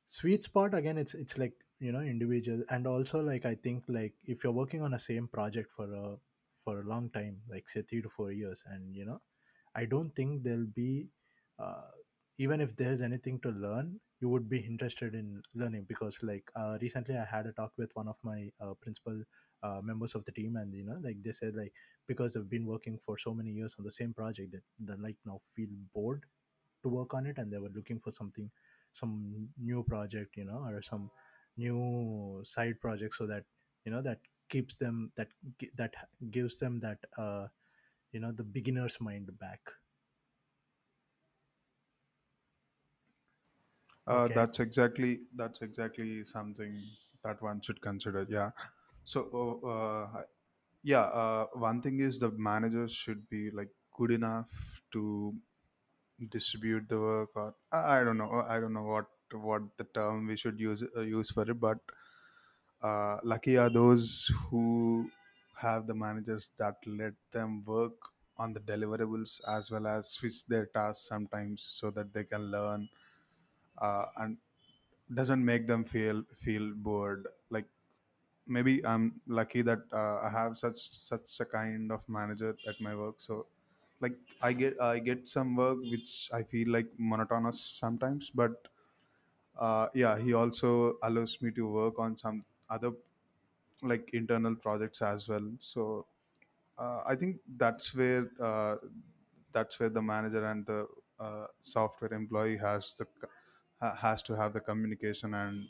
sweet 0.06 0.42
spot 0.44 0.74
again 0.74 0.98
it's 0.98 1.14
it's 1.14 1.38
like 1.38 1.54
you 1.80 1.92
know 1.92 2.00
individual. 2.00 2.64
And 2.70 2.86
also 2.86 3.22
like 3.22 3.44
i 3.46 3.54
think 3.54 3.84
like 3.88 4.14
if 4.26 4.44
you're 4.44 4.52
working 4.62 4.82
on 4.82 4.94
a 4.94 4.98
same 4.98 5.28
project 5.28 5.72
for 5.72 5.92
a 5.94 6.16
for 6.64 6.80
a 6.80 6.84
long 6.84 7.10
time 7.10 7.42
like 7.50 7.68
say 7.68 7.82
three 7.82 8.02
to 8.02 8.08
four 8.10 8.32
years 8.32 8.62
and 8.66 8.94
you 8.96 9.04
know 9.04 9.20
i 9.74 9.84
don't 9.84 10.14
think 10.16 10.42
there'll 10.44 10.72
be 10.76 11.08
uh, 11.58 11.90
even 12.38 12.60
if 12.60 12.76
there's 12.76 13.02
anything 13.02 13.40
to 13.40 13.50
learn 13.50 14.00
you 14.22 14.28
would 14.28 14.48
be 14.48 14.60
interested 14.60 15.14
in 15.14 15.42
learning 15.54 15.84
because 15.88 16.18
like 16.22 16.50
uh, 16.56 16.78
recently 16.80 17.16
i 17.16 17.24
had 17.24 17.46
a 17.46 17.52
talk 17.52 17.72
with 17.76 17.90
one 17.94 18.08
of 18.08 18.16
my 18.22 18.50
uh, 18.60 18.74
principal 18.80 19.22
uh, 19.64 19.80
members 19.82 20.14
of 20.14 20.24
the 20.24 20.32
team 20.32 20.56
and 20.56 20.74
you 20.74 20.84
know 20.84 20.98
like 21.02 21.22
they 21.24 21.32
said 21.32 21.54
like 21.56 21.72
because 22.06 22.34
they've 22.34 22.50
been 22.50 22.66
working 22.66 22.98
for 23.04 23.18
so 23.18 23.34
many 23.34 23.50
years 23.50 23.76
on 23.78 23.84
the 23.84 23.90
same 23.90 24.14
project 24.14 24.52
that 24.52 24.62
they 24.80 24.94
like 25.02 25.16
now 25.26 25.40
feel 25.56 25.68
bored 25.94 26.24
to 26.82 26.88
work 26.88 27.14
on 27.14 27.26
it 27.26 27.38
and 27.38 27.52
they 27.52 27.58
were 27.58 27.74
looking 27.74 27.98
for 28.00 28.10
something 28.10 28.50
some 28.92 29.48
new 29.58 29.82
project 29.84 30.36
you 30.36 30.44
know 30.44 30.64
or 30.66 30.82
some 30.82 31.10
new 31.56 32.40
side 32.44 32.80
project 32.80 33.14
so 33.14 33.26
that 33.26 33.44
you 33.84 33.92
know 33.92 34.02
that 34.02 34.18
keeps 34.48 34.76
them 34.76 35.10
that 35.16 35.28
that 35.76 35.94
gives 36.30 36.58
them 36.58 36.80
that 36.80 36.98
uh 37.18 37.46
you 38.12 38.20
know 38.20 38.32
the 38.32 38.44
beginner's 38.44 39.00
mind 39.00 39.30
back 39.38 39.60
Uh, 44.06 44.26
okay 44.26 44.38
that's 44.38 44.58
exactly 44.58 45.20
that's 45.34 45.62
exactly 45.62 46.24
something 46.24 46.82
that 47.22 47.40
one 47.40 47.60
should 47.60 47.80
consider. 47.80 48.26
Yeah. 48.28 48.50
So, 49.04 49.60
uh, 49.64 50.18
uh, 50.18 50.24
yeah, 50.82 51.02
uh, 51.02 51.46
one 51.54 51.82
thing 51.82 52.00
is 52.00 52.18
the 52.18 52.30
managers 52.30 52.92
should 52.92 53.28
be 53.28 53.50
like 53.50 53.70
good 53.96 54.10
enough 54.10 54.82
to 54.92 55.36
distribute 56.30 56.88
the 56.88 57.00
work, 57.00 57.30
or 57.36 57.54
I 57.72 58.00
I 58.00 58.04
don't 58.04 58.18
know, 58.18 58.32
I 58.42 58.60
don't 58.60 58.72
know 58.72 58.84
what 58.84 59.08
what 59.32 59.76
the 59.78 59.84
term 59.84 60.26
we 60.26 60.36
should 60.36 60.60
use 60.60 60.84
uh, 60.96 61.00
use 61.00 61.30
for 61.30 61.50
it, 61.50 61.60
but 61.60 61.78
uh, 62.82 63.18
lucky 63.22 63.56
are 63.56 63.70
those 63.70 64.26
who 64.48 65.10
have 65.56 65.86
the 65.86 65.94
managers 65.94 66.50
that 66.58 66.76
let 66.86 67.14
them 67.30 67.64
work 67.64 67.94
on 68.36 68.52
the 68.52 68.60
deliverables 68.60 69.40
as 69.46 69.70
well 69.70 69.86
as 69.86 70.08
switch 70.10 70.46
their 70.46 70.66
tasks 70.66 71.06
sometimes 71.06 71.62
so 71.62 71.90
that 71.90 72.12
they 72.12 72.24
can 72.24 72.50
learn 72.50 72.88
uh, 73.82 74.06
and 74.18 74.38
doesn't 75.14 75.44
make 75.44 75.66
them 75.66 75.84
feel 75.84 76.24
feel 76.46 76.72
bored. 76.74 77.28
Like 77.50 77.68
maybe 78.46 78.84
i'm 78.84 79.20
lucky 79.26 79.62
that 79.62 79.82
uh, 79.92 80.18
i 80.26 80.30
have 80.30 80.56
such 80.58 80.80
such 80.98 81.40
a 81.40 81.44
kind 81.46 81.92
of 81.92 82.08
manager 82.08 82.56
at 82.66 82.80
my 82.80 82.94
work. 82.96 83.16
So 83.20 83.46
like 84.00 84.18
i 84.42 84.52
get 84.52 84.80
i 84.80 84.98
get 84.98 85.28
some 85.28 85.56
work 85.56 85.78
which 85.94 86.30
i 86.32 86.42
feel 86.42 86.68
like 86.70 86.88
monotonous 86.98 87.60
sometimes 87.60 88.30
but 88.30 88.68
uh, 89.56 89.88
yeah 89.94 90.18
he 90.18 90.32
also 90.34 90.98
allows 91.02 91.40
me 91.42 91.50
to 91.52 91.68
work 91.68 91.98
on 91.98 92.16
some 92.16 92.44
other 92.70 92.92
like 93.82 94.10
internal 94.12 94.56
projects 94.56 95.02
as 95.02 95.28
well. 95.28 95.48
So 95.60 96.06
uh, 96.78 97.02
i 97.06 97.16
think 97.16 97.40
that's 97.56 97.94
where 97.94 98.30
uh, 98.50 98.76
that's 99.52 99.80
where 99.80 99.90
the 99.90 100.02
manager 100.02 100.44
and 100.46 100.66
the 100.66 100.88
uh, 101.20 101.46
software 101.60 102.12
employee 102.14 102.58
has 102.58 102.94
the 102.94 103.06
ha- 103.82 103.96
has 103.96 104.22
to 104.24 104.36
have 104.36 104.54
the 104.54 104.60
communication 104.60 105.34
and 105.34 105.68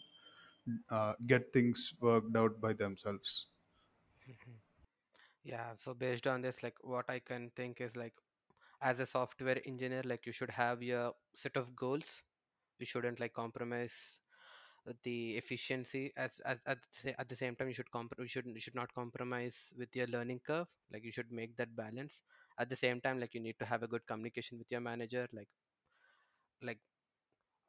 uh, 0.90 1.14
get 1.26 1.52
things 1.52 1.94
worked 2.00 2.36
out 2.36 2.60
by 2.60 2.72
themselves. 2.72 3.46
Mhm. 4.28 4.56
Yeah, 5.44 5.74
so 5.76 5.94
based 5.94 6.26
on 6.26 6.42
this, 6.42 6.62
like 6.62 6.76
what 6.82 7.06
I 7.08 7.18
can 7.20 7.50
think 7.56 7.80
is 7.80 7.96
like 7.96 8.14
as 8.82 8.98
a 9.00 9.06
software 9.06 9.60
engineer, 9.66 10.02
like 10.04 10.26
you 10.26 10.32
should 10.32 10.50
have 10.50 10.82
your 10.82 11.14
set 11.34 11.56
of 11.56 11.74
goals. 11.76 12.22
You 12.78 12.86
shouldn't 12.86 13.20
like 13.20 13.32
compromise 13.34 14.20
the 15.04 15.36
efficiency 15.36 16.12
as, 16.16 16.40
as 16.44 16.58
at 16.66 16.78
the, 17.04 17.20
at 17.20 17.28
the 17.28 17.36
same 17.36 17.54
time 17.56 17.68
you 17.68 17.74
should 17.74 17.90
comp- 17.90 18.14
you 18.18 18.26
should 18.28 18.46
you 18.46 18.60
should 18.60 18.74
not 18.74 18.92
compromise 18.94 19.70
with 19.78 19.94
your 19.94 20.06
learning 20.08 20.40
curve 20.46 20.66
like 20.92 21.04
you 21.04 21.12
should 21.12 21.30
make 21.32 21.56
that 21.56 21.74
balance 21.76 22.22
at 22.58 22.68
the 22.68 22.76
same 22.76 23.00
time 23.00 23.20
like 23.20 23.34
you 23.34 23.40
need 23.40 23.56
to 23.58 23.66
have 23.66 23.82
a 23.82 23.88
good 23.88 24.06
communication 24.06 24.58
with 24.58 24.70
your 24.70 24.80
manager 24.80 25.28
like 25.32 25.48
like 26.62 26.78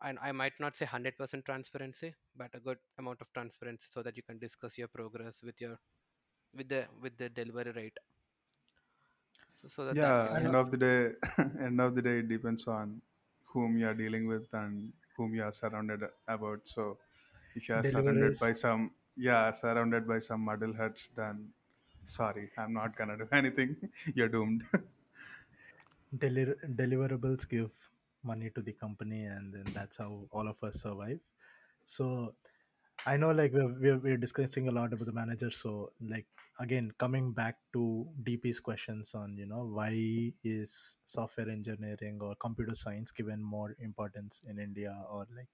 and 0.04 0.20
I 0.22 0.32
might 0.32 0.54
not 0.60 0.76
say 0.76 0.86
100% 0.86 1.46
transparency 1.46 2.14
but 2.36 2.52
a 2.54 2.60
good 2.60 2.78
amount 3.00 3.22
of 3.22 3.34
transparency 3.34 3.88
so 3.92 4.04
that 4.04 4.18
you 4.18 4.24
can 4.24 4.40
discuss 4.40 4.78
your 4.78 4.88
progress 4.90 5.42
with 5.44 5.60
your 5.62 5.80
with 6.56 6.70
the 6.70 6.88
with 7.02 7.18
the 7.18 7.30
delivery 7.30 7.72
rate 7.74 7.98
so, 9.56 9.68
so 9.68 9.86
that 9.86 10.00
that 10.02 10.20
Yeah, 10.20 10.22
can 10.22 10.36
and 10.36 10.48
uh, 10.48 10.48
end 10.48 10.56
help 10.56 10.56
of 10.56 10.72
the 10.72 10.78
day, 10.78 11.12
end 11.62 11.80
of 11.80 11.96
the 11.96 12.02
day, 12.02 12.20
it 12.20 12.28
depends 12.30 12.68
on 12.68 13.02
whom 13.46 13.78
you 13.78 13.88
are 13.88 13.94
dealing 13.94 14.28
with 14.28 14.48
and 14.54 14.92
whom 15.16 15.36
you 15.36 15.44
are 15.44 15.52
surrounded 15.52 16.02
about. 16.28 16.68
So, 16.68 16.98
if 17.56 17.70
you 17.70 17.76
are 17.76 17.84
surrounded 17.84 18.40
by 18.40 18.54
some, 18.54 18.92
yeah, 19.16 19.52
surrounded 19.52 20.08
by 20.08 20.20
some 20.20 20.42
muddle 20.42 20.74
heads, 20.74 21.10
then 21.16 21.50
sorry, 22.06 22.50
I'm 22.58 22.74
not 22.74 22.98
gonna 22.98 23.18
do 23.18 23.28
anything. 23.32 23.76
You're 24.16 24.30
doomed. 24.30 24.64
Deli- 26.22 26.56
deliverables 26.66 27.46
give 27.48 27.92
money 28.24 28.50
to 28.56 28.62
the 28.62 28.74
company 28.74 29.26
and 29.26 29.54
then 29.54 29.72
that's 29.74 29.98
how 29.98 30.28
all 30.32 30.48
of 30.48 30.62
us 30.64 30.82
survive. 30.82 31.20
So 31.86 32.36
i 33.06 33.18
know 33.18 33.32
like 33.32 33.52
we're, 33.54 33.74
we're, 33.80 33.98
we're 34.00 34.18
discussing 34.18 34.68
a 34.68 34.72
lot 34.72 34.94
about 34.94 35.06
the 35.06 35.12
manager. 35.14 35.52
So 35.52 35.92
like 36.02 36.28
again 36.60 36.92
coming 36.98 37.32
back 37.34 37.58
to 37.74 38.08
dp's 38.24 38.60
questions 38.60 39.14
on 39.16 39.38
you 39.38 39.46
know 39.48 39.66
why 39.66 40.32
is 40.44 40.98
software 41.06 41.50
engineering 41.50 42.20
or 42.22 42.36
computer 42.36 42.76
science 42.76 43.12
given 43.12 43.42
more 43.42 43.76
importance 43.80 44.42
in 44.48 44.60
india 44.60 44.94
or 45.10 45.28
like 45.36 45.48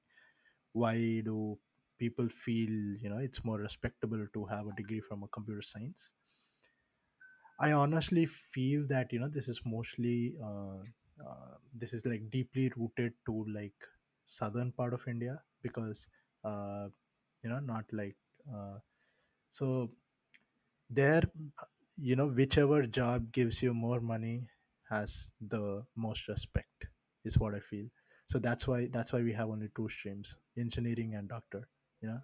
why 0.73 0.95
do 1.29 1.57
people 1.97 2.29
feel 2.29 2.69
you 3.03 3.09
know 3.09 3.17
it's 3.17 3.43
more 3.43 3.59
respectable 3.59 4.25
to 4.33 4.45
have 4.45 4.67
a 4.67 4.73
degree 4.73 5.01
from 5.01 5.23
a 5.23 5.27
computer 5.27 5.61
science? 5.61 6.13
I 7.59 7.73
honestly 7.73 8.25
feel 8.25 8.87
that 8.87 9.11
you 9.13 9.19
know 9.19 9.27
this 9.27 9.47
is 9.47 9.61
mostly 9.65 10.35
uh, 10.43 10.79
uh, 11.27 11.55
this 11.73 11.93
is 11.93 12.05
like 12.05 12.29
deeply 12.31 12.71
rooted 12.77 13.13
to 13.25 13.45
like 13.53 13.73
southern 14.25 14.71
part 14.71 14.93
of 14.93 15.01
India 15.07 15.41
because 15.61 16.07
uh, 16.43 16.87
you 17.43 17.49
know 17.49 17.59
not 17.59 17.85
like 17.91 18.15
uh, 18.53 18.77
so 19.51 19.91
there 20.89 21.23
you 21.97 22.15
know 22.15 22.27
whichever 22.27 22.85
job 22.85 23.31
gives 23.31 23.61
you 23.61 23.73
more 23.73 23.99
money 23.99 24.47
has 24.89 25.31
the 25.41 25.83
most 25.95 26.27
respect 26.27 26.85
is 27.25 27.37
what 27.37 27.53
I 27.53 27.59
feel. 27.59 27.85
So 28.27 28.39
that's 28.39 28.67
why 28.67 28.87
that's 28.91 29.13
why 29.13 29.21
we 29.21 29.33
have 29.33 29.49
only 29.49 29.69
two 29.75 29.89
streams: 29.89 30.35
engineering 30.57 31.15
and 31.15 31.27
doctor. 31.29 31.67
You 32.01 32.09
know 32.09 32.19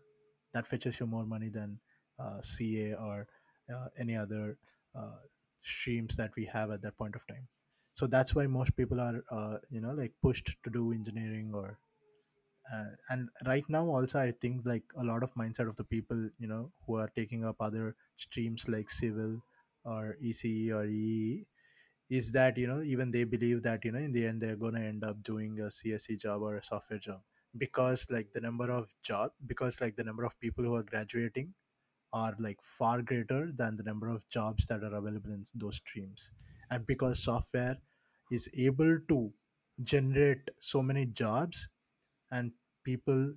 that 0.53 0.67
fetches 0.67 0.99
you 0.99 1.07
more 1.07 1.25
money 1.25 1.49
than 1.49 1.79
uh, 2.19 2.41
CA 2.41 2.95
or 2.95 3.27
uh, 3.73 3.87
any 3.99 4.15
other 4.15 4.57
uh, 4.95 5.19
streams 5.63 6.15
that 6.17 6.31
we 6.37 6.45
have 6.45 6.71
at 6.71 6.81
that 6.83 6.97
point 6.97 7.15
of 7.15 7.25
time. 7.27 7.47
So 7.95 8.07
that's 8.07 8.35
why 8.35 8.47
most 8.47 8.77
people 8.77 9.01
are, 9.01 9.23
uh, 9.31 9.59
you 9.71 9.81
know, 9.81 9.93
like 9.93 10.13
pushed 10.21 10.55
to 10.65 10.71
do 10.71 10.93
engineering 10.93 11.53
or. 11.55 11.79
Uh, 12.73 12.89
and 13.09 13.29
right 13.45 13.63
now, 13.69 13.87
also, 13.87 14.19
I 14.19 14.31
think 14.31 14.65
like 14.65 14.83
a 14.97 15.03
lot 15.03 15.23
of 15.23 15.33
mindset 15.35 15.67
of 15.69 15.75
the 15.75 15.83
people, 15.83 16.29
you 16.39 16.47
know, 16.47 16.71
who 16.85 16.95
are 16.95 17.09
taking 17.15 17.45
up 17.45 17.57
other 17.59 17.95
streams 18.17 18.67
like 18.67 18.89
civil 18.89 19.41
or 19.83 20.17
ECE 20.21 20.71
or 20.71 20.85
EE 20.85 21.47
is 22.09 22.31
that 22.31 22.57
you 22.57 22.67
know 22.67 22.81
even 22.81 23.11
they 23.11 23.23
believe 23.23 23.63
that 23.63 23.83
you 23.85 23.91
know 23.91 23.99
in 23.99 24.11
the 24.13 24.25
end 24.27 24.41
they're 24.41 24.55
going 24.55 24.75
to 24.75 24.81
end 24.81 25.03
up 25.03 25.21
doing 25.23 25.59
a 25.59 25.71
CSE 25.71 26.17
job 26.17 26.41
or 26.41 26.55
a 26.57 26.63
software 26.63 26.99
job 26.99 27.21
because 27.57 28.05
like 28.09 28.31
the 28.33 28.41
number 28.41 28.69
of 28.71 28.93
job 29.03 29.31
because 29.47 29.79
like 29.81 29.95
the 29.95 30.03
number 30.03 30.23
of 30.25 30.39
people 30.39 30.63
who 30.63 30.75
are 30.75 30.83
graduating 30.83 31.53
are 32.13 32.35
like 32.39 32.61
far 32.61 33.01
greater 33.01 33.51
than 33.51 33.77
the 33.77 33.83
number 33.83 34.07
of 34.09 34.27
jobs 34.29 34.65
that 34.67 34.83
are 34.83 34.95
available 34.95 35.31
in 35.33 35.43
those 35.55 35.77
streams 35.77 36.31
and 36.71 36.85
because 36.87 37.23
software 37.23 37.77
is 38.31 38.49
able 38.57 38.99
to 39.09 39.33
generate 39.83 40.49
so 40.59 40.81
many 40.81 41.05
jobs 41.05 41.67
and 42.31 42.53
people 42.83 43.35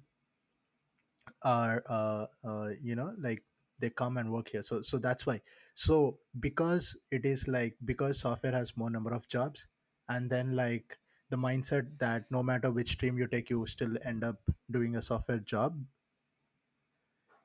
are 1.42 1.82
uh, 1.88 2.26
uh, 2.44 2.70
you 2.82 2.94
know 2.94 3.14
like 3.18 3.42
they 3.80 3.90
come 3.90 4.16
and 4.16 4.30
work 4.32 4.48
here. 4.48 4.62
So 4.62 4.82
so 4.82 4.98
that's 4.98 5.26
why. 5.26 5.40
So 5.74 6.18
because 6.40 6.96
it 7.10 7.24
is 7.24 7.46
like 7.46 7.76
because 7.84 8.20
software 8.20 8.52
has 8.52 8.76
more 8.76 8.90
number 8.90 9.12
of 9.14 9.28
jobs 9.28 9.66
and 10.08 10.28
then 10.30 10.56
like 10.56 10.98
the 11.30 11.36
mindset 11.36 11.98
that 11.98 12.24
no 12.30 12.42
matter 12.42 12.70
which 12.70 12.92
stream 12.92 13.18
you 13.18 13.26
take 13.26 13.50
you 13.50 13.66
still 13.66 13.96
end 14.04 14.24
up 14.24 14.40
doing 14.70 14.96
a 14.96 15.02
software 15.02 15.38
job 15.38 15.78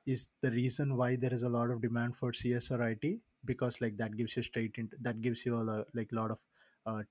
is 0.06 0.30
the 0.42 0.50
reason 0.50 0.96
why 0.96 1.16
there 1.16 1.32
is 1.32 1.42
a 1.42 1.48
lot 1.48 1.70
of 1.70 1.80
demand 1.82 2.16
for 2.16 2.32
cs 2.32 2.70
or 2.70 2.80
it 2.88 3.04
because 3.44 3.80
like 3.80 3.96
that 3.96 4.16
gives 4.16 4.36
you 4.36 4.42
straight 4.42 4.74
into 4.78 4.96
that 5.00 5.20
gives 5.20 5.44
you 5.44 5.54
a 5.54 5.64
lo- 5.70 5.84
like 5.94 6.10
lot 6.12 6.30
of 6.30 6.38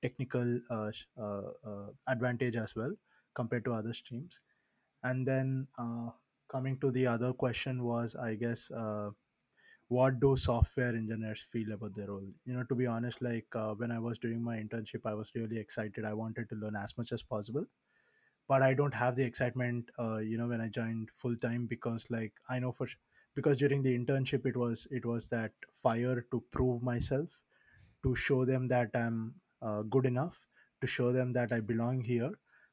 technical 0.01 0.59
uh, 0.69 0.91
uh, 1.17 1.41
uh, 1.65 1.87
advantage 2.07 2.55
as 2.55 2.75
well 2.75 2.93
compared 3.33 3.65
to 3.65 3.73
other 3.73 3.93
streams. 3.93 4.39
And 5.03 5.27
then 5.27 5.67
coming 6.49 6.79
to 6.79 6.91
the 6.91 7.07
other 7.07 7.33
question 7.33 7.83
was 7.83 8.15
i 8.15 8.35
guess 8.35 8.69
what 9.87 10.19
do 10.19 10.35
software 10.35 10.95
engineers 10.95 11.45
feel 11.51 11.71
about 11.73 11.93
their 11.95 12.07
role? 12.07 12.25
You 12.45 12.53
know 12.53 12.63
to 12.63 12.75
be 12.75 12.87
honest 12.87 13.21
like 13.21 13.45
uh, 13.55 13.73
when 13.75 13.91
i 13.91 13.99
was 13.99 14.19
doing 14.19 14.41
my 14.43 14.57
internship 14.57 15.05
i 15.05 15.13
was 15.13 15.31
really 15.35 15.57
excited. 15.59 16.05
I 16.05 16.13
wanted 16.13 16.49
to 16.49 16.55
learn 16.55 16.75
as 16.75 16.97
much 16.97 17.11
as 17.11 17.21
possible. 17.23 17.65
But 18.47 18.61
i 18.63 18.73
don't 18.73 18.93
have 18.93 19.15
the 19.15 19.23
excitement 19.25 19.91
uh, 19.99 20.19
you 20.19 20.37
know 20.37 20.47
when 20.47 20.61
i 20.61 20.69
joined 20.69 21.11
full 21.23 21.35
time 21.37 21.67
because 21.67 22.05
like 22.09 22.33
i 22.49 22.59
know 22.59 22.71
for 22.71 22.87
because 23.35 23.57
during 23.57 23.83
the 23.83 23.97
internship 23.97 24.45
it 24.45 24.57
was 24.57 24.87
it 24.91 25.05
was 25.05 25.27
that 25.29 25.53
fire 25.83 26.21
to 26.31 26.41
prove 26.51 26.83
myself 26.83 27.41
to 28.03 28.15
show 28.15 28.45
them 28.45 28.67
that 28.69 28.91
I'm 28.95 29.35
uh, 29.63 29.81
good 29.83 30.05
enough, 30.05 30.47
to 30.81 30.87
show 30.87 31.11
them 31.13 31.33
that 31.33 31.51
I 31.51 31.59
belong 31.61 32.01
here. 32.01 32.31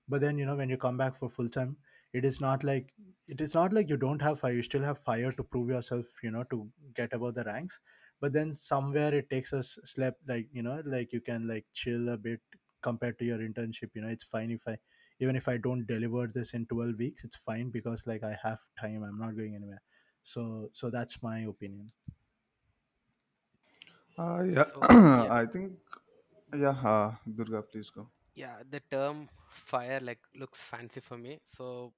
But 0.08 0.20
then 0.20 0.38
you 0.38 0.46
know 0.46 0.56
when 0.56 0.68
you 0.70 0.76
come 0.76 0.96
back 0.96 1.16
for 1.16 1.28
full 1.28 1.48
time, 1.48 1.76
it 2.12 2.24
is 2.24 2.40
not 2.40 2.64
like 2.64 2.92
it 3.28 3.40
is 3.40 3.54
not 3.54 3.72
like 3.72 3.88
you 3.88 3.96
don't 3.96 4.22
have 4.22 4.40
fire. 4.40 4.52
You 4.52 4.62
still 4.62 4.82
have 4.82 4.98
fire 4.98 5.32
to 5.32 5.44
prove 5.44 5.68
yourself. 5.68 6.06
You 6.22 6.30
know 6.32 6.44
to 6.54 6.70
get 6.94 7.12
above 7.12 7.34
the 7.34 7.44
ranks. 7.44 7.80
But 8.20 8.32
then 8.32 8.52
somewhere 8.52 9.14
it 9.14 9.30
takes 9.30 9.52
us 9.52 9.78
step 9.84 10.18
like 10.26 10.48
you 10.52 10.62
know 10.62 10.82
like 10.84 11.12
you 11.12 11.20
can 11.20 11.46
like 11.48 11.66
chill 11.72 12.08
a 12.10 12.16
bit 12.16 12.40
compared 12.82 13.18
to 13.20 13.24
your 13.24 13.38
internship. 13.38 13.90
You 13.94 14.02
know 14.02 14.08
it's 14.08 14.24
fine 14.24 14.50
if 14.50 14.66
I 14.66 14.78
even 15.20 15.36
if 15.36 15.48
I 15.48 15.56
don't 15.58 15.86
deliver 15.86 16.26
this 16.26 16.54
in 16.54 16.66
12 16.66 16.96
weeks, 16.98 17.24
it's 17.24 17.36
fine 17.36 17.70
because 17.70 18.06
like 18.06 18.24
I 18.24 18.36
have 18.42 18.60
time. 18.78 19.02
I'm 19.04 19.18
not 19.18 19.36
going 19.36 19.54
anywhere. 19.54 19.82
So 20.22 20.70
so 20.72 20.90
that's 20.90 21.22
my 21.22 21.40
opinion. 21.40 21.92
Uh, 24.18 24.42
yeah, 24.42 24.64
so 24.64 24.90
yeah 25.12 25.32
I 25.32 25.46
think. 25.46 25.78
Yeah, 26.54 26.70
uh, 26.84 27.16
Durga, 27.26 27.62
please 27.62 27.90
go. 27.90 28.08
Yeah, 28.34 28.56
the 28.70 28.80
term 28.90 29.28
fire 29.48 30.00
like 30.00 30.20
looks 30.34 30.60
fancy 30.60 31.00
for 31.00 31.16
me. 31.18 31.40
So 31.44 31.92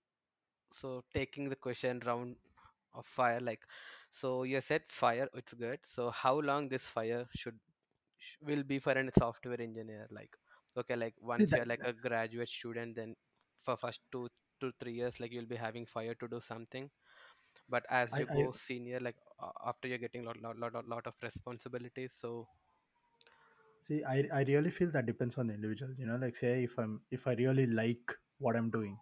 so 0.71 1.02
taking 1.14 1.49
the 1.49 1.56
question 1.56 2.00
round 2.06 2.37
of 2.94 3.06
fire 3.06 3.40
like 3.40 3.61
so 4.11 4.42
you 4.44 4.61
said 4.61 4.82
fire 4.88 5.28
it's 5.35 5.52
good 5.54 5.78
so 5.87 6.11
how 6.11 6.38
long 6.40 6.68
this 6.68 6.85
fire 6.85 7.26
should 7.35 7.59
sh- 8.18 8.37
will 8.42 8.62
be 8.62 8.78
for 8.78 8.92
a 8.92 9.11
software 9.18 9.61
engineer 9.61 10.06
like 10.11 10.30
okay 10.76 10.97
like 10.97 11.14
See 11.30 11.44
once 11.44 11.50
that 11.50 11.62
you're 11.62 11.66
like 11.66 11.80
a 11.85 11.92
graduate 11.92 12.49
student 12.49 12.97
then 12.97 13.14
for 13.62 13.76
first 13.76 14.00
two 14.12 14.28
to 14.61 14.73
three 14.80 14.92
years 14.94 15.21
like 15.21 15.32
you'll 15.32 15.47
be 15.47 15.56
having 15.56 15.87
fire 15.87 16.14
to 16.14 16.28
do 16.28 16.40
something 16.40 16.90
but 17.68 17.85
as 17.90 18.16
I, 18.16 18.18
you 18.18 18.26
I 18.30 18.37
go 18.37 18.52
senior 18.52 19.00
like 19.00 19.16
after 19.66 19.88
you're 19.88 19.99
getting 19.99 20.25
lot 20.25 20.40
lot 20.42 20.59
lot, 20.59 20.73
lot 20.75 20.87
lot 20.88 21.06
of 21.06 21.14
responsibilities 21.23 22.14
so 22.21 22.47
see 23.83 24.03
I, 24.05 24.29
I 24.33 24.43
really 24.45 24.71
feel 24.71 24.91
that 24.93 25.07
depends 25.07 25.39
on 25.39 25.49
the 25.49 25.55
individual. 25.55 25.93
You 25.99 26.07
know, 26.07 26.17
like 26.17 26.37
say 26.37 26.65
if 26.65 26.79
I'm 26.79 27.03
if 27.11 27.27
I 27.29 27.35
really 27.35 27.67
like 27.67 28.17
what 28.39 28.57
I'm 28.57 28.71
doing. 28.71 28.99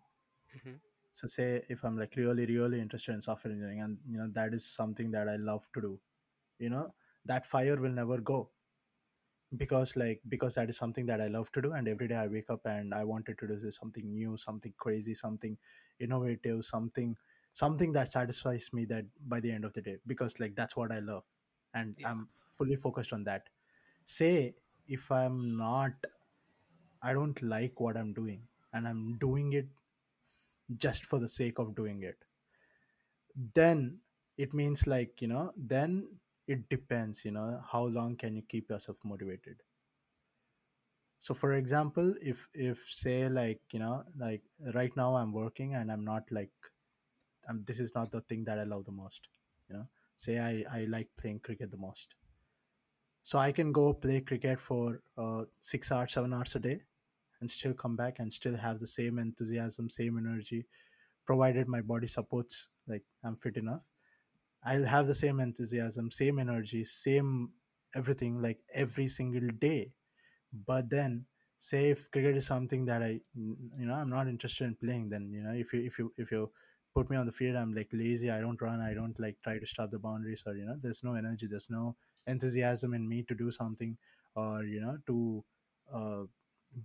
mhm, 0.55 0.81
So 1.13 1.27
say 1.29 1.65
if 1.69 1.85
I'm 1.85 1.97
like 1.99 2.17
really, 2.17 2.47
really 2.47 2.81
interested 2.81 3.13
in 3.15 3.21
software 3.21 3.53
engineering 3.53 3.81
and 3.81 3.99
you 4.09 4.19
know 4.19 4.29
that 4.33 4.53
is 4.55 4.67
something 4.67 5.11
that 5.13 5.29
I 5.29 5.37
love 5.37 5.69
to 5.75 5.81
do, 5.81 6.01
you 6.59 6.71
know, 6.71 6.95
that 7.27 7.47
fire 7.47 7.77
will 7.81 7.91
never 7.93 8.19
go 8.19 8.51
because 9.57 9.97
like 9.97 10.21
because 10.29 10.55
that 10.55 10.69
is 10.71 10.77
something 10.77 11.07
that 11.07 11.21
i 11.21 11.27
love 11.27 11.51
to 11.53 11.61
do 11.61 11.73
and 11.73 11.89
every 11.89 12.07
day 12.07 12.15
i 12.15 12.27
wake 12.27 12.49
up 12.51 12.61
and 12.67 12.95
i 12.95 13.03
wanted 13.03 13.37
to 13.39 13.47
do 13.49 13.71
something 13.71 14.13
new 14.13 14.37
something 14.37 14.73
crazy 14.79 15.13
something 15.15 15.57
innovative 15.99 16.65
something 16.65 17.17
something 17.53 17.93
that 17.93 18.11
satisfies 18.11 18.71
me 18.73 18.85
that 18.85 19.05
by 19.27 19.41
the 19.41 19.51
end 19.51 19.65
of 19.65 19.73
the 19.73 19.83
day 19.83 19.97
because 20.07 20.39
like 20.39 20.55
that's 20.55 20.77
what 20.77 20.93
i 20.93 21.01
love 21.01 21.25
and 21.75 21.97
yeah 21.97 22.05
i'm 22.05 22.29
fully 22.49 22.77
focused 22.77 23.13
on 23.13 23.25
that 23.25 23.49
say 24.05 24.55
if 24.91 25.11
i'm 25.13 25.57
not 25.57 25.93
i 27.03 27.13
don't 27.13 27.43
like 27.43 27.81
what 27.81 27.97
i'm 27.97 28.13
doing 28.13 28.43
and 28.73 28.89
i'm 28.89 29.19
doing 29.19 29.53
it 29.53 29.69
just 30.77 31.05
for 31.05 31.19
the 31.19 31.29
sake 31.29 31.59
of 31.59 31.75
doing 31.75 32.03
it. 32.03 32.17
Then 33.55 33.99
it 34.37 34.55
means 34.55 34.87
like 34.87 35.21
you 35.21 35.29
know 35.29 35.53
then 35.57 36.09
it 36.47 36.69
depends 36.69 37.25
you 37.25 37.31
know 37.31 37.61
how 37.71 37.85
long 37.85 38.17
can 38.17 38.35
you 38.37 38.43
keep 38.49 38.71
yourself 38.71 38.97
motivated? 39.05 39.63
So 41.19 41.35
for 41.35 41.55
example 41.55 42.15
if 42.23 42.49
if 42.55 42.87
say 42.91 43.29
like 43.29 43.61
you 43.73 43.79
know 43.81 44.05
like 44.19 44.43
right 44.75 44.97
now 44.97 45.15
i'm 45.17 45.33
working 45.33 45.75
and 45.75 45.93
i'm 45.93 46.05
not 46.05 46.25
like 46.31 46.51
um, 47.49 47.63
this 47.67 47.79
is 47.79 47.95
not 47.95 48.11
the 48.13 48.23
thing 48.23 48.45
that 48.45 48.59
i 48.59 48.65
love 48.65 48.85
the 48.85 48.93
most 48.93 49.29
you 49.69 49.77
know. 49.77 49.87
Say 50.17 50.39
i 50.39 50.65
i 50.73 50.85
like 50.85 51.09
playing 51.19 51.41
cricket 51.41 51.71
the 51.71 51.77
most 51.77 52.15
so 53.23 53.39
i 53.39 53.53
can 53.53 53.73
go 53.73 53.93
play 53.93 54.21
cricket 54.21 54.61
for 54.61 55.01
uh, 55.19 55.43
six 55.61 55.93
hours 55.93 56.13
seven 56.13 56.33
hours 56.33 56.55
a 56.55 56.59
day 56.59 56.81
and 57.41 57.51
still 57.51 57.75
come 57.75 57.97
back 57.97 58.19
and 58.19 58.33
still 58.33 58.57
have 58.57 58.79
the 58.79 58.87
same 58.87 59.19
enthusiasm 59.19 59.89
same 59.89 60.19
energy 60.19 60.67
provided 61.27 61.69
my 61.69 61.81
body 61.81 62.07
supports 62.07 62.69
like 62.89 63.03
i'm 63.25 63.37
fit 63.37 63.57
enough. 63.57 63.83
I'll 64.65 64.85
have 64.85 65.07
the 65.07 65.15
same 65.15 65.41
enthusiasm 65.41 66.11
same 66.11 66.39
energy 66.39 66.85
same 66.85 67.51
everything 67.95 68.41
like 68.43 68.59
every 68.75 69.09
single 69.09 69.49
day. 69.59 69.93
But 70.67 70.91
then 70.91 71.27
say 71.61 71.91
if 71.91 72.11
cricket 72.11 72.37
is 72.39 72.47
something 72.47 72.87
that 72.87 73.03
i 73.03 73.21
you 73.35 73.87
know 73.87 73.93
i'm 73.93 74.09
not 74.09 74.27
interested 74.27 74.65
in 74.65 74.75
playing 74.75 75.11
then 75.11 75.31
you 75.31 75.43
know 75.43 75.53
if 75.53 75.75
you 75.75 75.81
if 75.85 75.99
you 75.99 76.11
if 76.17 76.33
you 76.33 76.51
put 76.95 77.11
me 77.11 77.19
on 77.19 77.27
the 77.27 77.33
field 77.33 77.55
i'm 77.55 77.75
like 77.75 77.91
lazy 77.93 78.31
i 78.31 78.41
don't 78.41 78.63
run 78.63 78.81
i 78.81 78.95
don't 78.95 79.21
like 79.21 79.37
try 79.45 79.59
to 79.59 79.67
stop 79.67 79.91
the 79.91 79.99
boundaries 79.99 80.43
or 80.47 80.55
you 80.55 80.65
know 80.65 80.77
there's 80.81 81.05
no 81.05 81.15
energy 81.15 81.47
there's 81.47 81.69
no 81.69 81.95
enthusiasm 82.27 82.95
in 82.95 83.09
me 83.09 83.23
to 83.23 83.35
do 83.35 83.51
something 83.51 83.97
or 84.35 84.65
you 84.65 84.81
know 84.81 84.99
to 85.07 85.45
uh, 85.93 86.25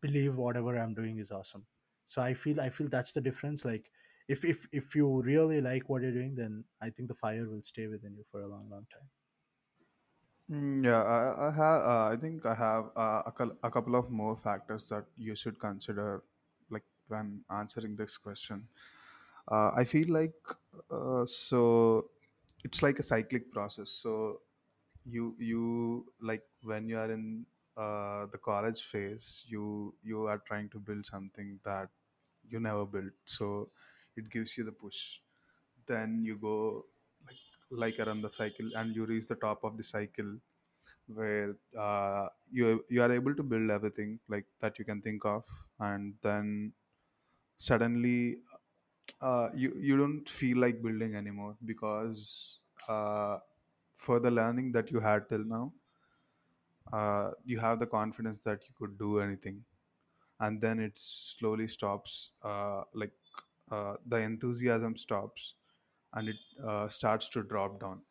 believe 0.01 0.35
whatever 0.35 0.77
i'm 0.77 0.93
doing 0.93 1.17
is 1.19 1.31
awesome 1.31 1.65
so 2.05 2.21
i 2.21 2.33
feel 2.33 2.59
i 2.61 2.69
feel 2.69 2.87
that's 2.87 3.13
the 3.13 3.21
difference 3.21 3.63
like 3.65 3.91
if 4.27 4.43
if 4.43 4.65
if 4.71 4.95
you 4.95 5.21
really 5.21 5.61
like 5.61 5.89
what 5.89 6.01
you're 6.01 6.11
doing 6.19 6.35
then 6.35 6.63
i 6.81 6.89
think 6.89 7.07
the 7.07 7.15
fire 7.15 7.47
will 7.47 7.61
stay 7.61 7.87
within 7.87 8.15
you 8.15 8.23
for 8.31 8.41
a 8.41 8.47
long 8.47 8.69
long 8.69 8.85
time 8.91 9.09
Mm, 10.49 10.83
yeah, 10.85 11.01
I, 11.01 11.47
I 11.47 11.51
have. 11.51 11.81
Uh, 11.81 12.05
I 12.13 12.17
think 12.17 12.45
I 12.45 12.53
have 12.53 12.91
uh, 12.95 13.23
a, 13.39 13.67
a 13.67 13.71
couple 13.71 13.95
of 13.95 14.11
more 14.11 14.37
factors 14.37 14.87
that 14.89 15.05
you 15.17 15.35
should 15.35 15.59
consider, 15.59 16.23
like 16.69 16.83
when 17.07 17.43
answering 17.49 17.95
this 17.95 18.17
question. 18.17 18.67
Uh, 19.51 19.71
I 19.75 19.83
feel 19.85 20.09
like 20.13 20.35
uh, 20.91 21.25
so 21.25 22.11
it's 22.63 22.83
like 22.83 22.99
a 22.99 23.03
cyclic 23.03 23.51
process. 23.51 23.89
So 23.89 24.41
you 25.05 25.35
you 25.39 26.13
like 26.19 26.45
when 26.63 26.87
you 26.89 26.97
are 26.97 27.11
in 27.11 27.45
uh, 27.77 28.25
the 28.27 28.37
college 28.37 28.83
phase, 28.83 29.45
you 29.47 29.95
you 30.03 30.25
are 30.27 30.39
trying 30.39 30.69
to 30.69 30.79
build 30.79 31.05
something 31.05 31.59
that 31.63 31.89
you 32.49 32.59
never 32.59 32.85
built. 32.85 33.13
So 33.25 33.69
it 34.15 34.29
gives 34.29 34.57
you 34.57 34.63
the 34.63 34.71
push. 34.71 35.19
Then 35.87 36.23
you 36.23 36.37
go 36.37 36.85
like 37.25 37.43
like 37.71 37.99
around 37.99 38.21
the 38.21 38.31
cycle, 38.31 38.71
and 38.75 38.95
you 38.95 39.05
reach 39.05 39.27
the 39.27 39.35
top 39.35 39.63
of 39.63 39.77
the 39.77 39.83
cycle 39.83 40.37
where 41.07 41.55
uh, 41.77 42.29
you 42.51 42.85
you 42.89 43.01
are 43.03 43.11
able 43.11 43.35
to 43.35 43.43
build 43.43 43.69
everything 43.71 44.19
like 44.27 44.45
that 44.59 44.79
you 44.79 44.85
can 44.85 45.01
think 45.01 45.25
of 45.25 45.45
and 45.79 46.15
then 46.21 46.73
suddenly 47.57 48.39
uh, 49.21 49.49
you 49.55 49.73
you 49.79 49.97
don't 49.97 50.27
feel 50.29 50.57
like 50.57 50.81
building 50.81 51.15
anymore 51.15 51.57
because 51.65 52.59
uh, 52.87 53.39
for 53.95 54.19
the 54.19 54.31
learning 54.31 54.71
that 54.73 54.91
you 54.91 54.99
had 54.99 55.29
till 55.29 55.45
now 55.45 55.73
uh, 56.93 57.31
you 57.45 57.59
have 57.59 57.79
the 57.79 57.85
confidence 57.85 58.39
that 58.41 58.61
you 58.67 58.73
could 58.77 58.97
do 58.97 59.19
anything. 59.19 59.63
And 60.39 60.61
then 60.61 60.79
it 60.79 60.93
slowly 60.95 61.67
stops 61.67 62.31
uh, 62.43 62.83
like 62.93 63.11
uh, 63.71 63.95
the 64.07 64.17
enthusiasm 64.17 64.97
stops 64.97 65.55
and 66.13 66.29
it 66.29 66.37
uh, 66.65 66.89
starts 66.89 67.29
to 67.29 67.43
drop 67.43 67.79
down. 67.81 68.01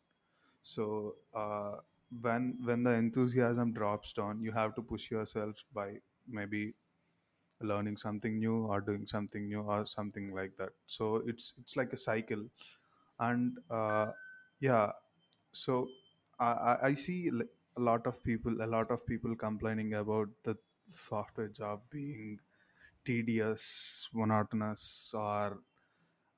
So 0.63 1.15
uh, 1.35 1.77
when 2.21 2.57
when 2.63 2.83
the 2.83 2.91
enthusiasm 2.91 3.73
drops 3.73 4.13
down 4.13 4.41
you 4.41 4.51
have 4.51 4.75
to 4.75 4.81
push 4.83 5.11
yourself 5.11 5.63
by 5.73 5.99
maybe 6.27 6.75
learning 7.61 7.97
something 7.97 8.39
new 8.39 8.65
or 8.65 8.81
doing 8.81 9.05
something 9.05 9.47
new 9.47 9.61
or 9.61 9.85
something 9.85 10.33
like 10.33 10.57
that. 10.57 10.69
So 10.87 11.17
it's 11.25 11.53
it's 11.59 11.75
like 11.77 11.93
a 11.93 11.97
cycle. 11.97 12.43
And 13.19 13.57
uh, 13.69 14.11
yeah 14.59 14.91
so 15.55 15.89
I, 16.39 16.77
I 16.89 16.93
see 16.95 17.29
a 17.29 17.79
lot 17.81 18.07
of 18.07 18.23
people 18.23 18.61
a 18.61 18.67
lot 18.67 18.91
of 18.91 19.05
people 19.05 19.35
complaining 19.35 19.93
about 19.95 20.29
the 20.43 20.57
software 20.91 21.47
job 21.49 21.83
being 21.89 22.39
tedious 23.05 24.09
monotonous 24.13 25.13
or 25.13 25.63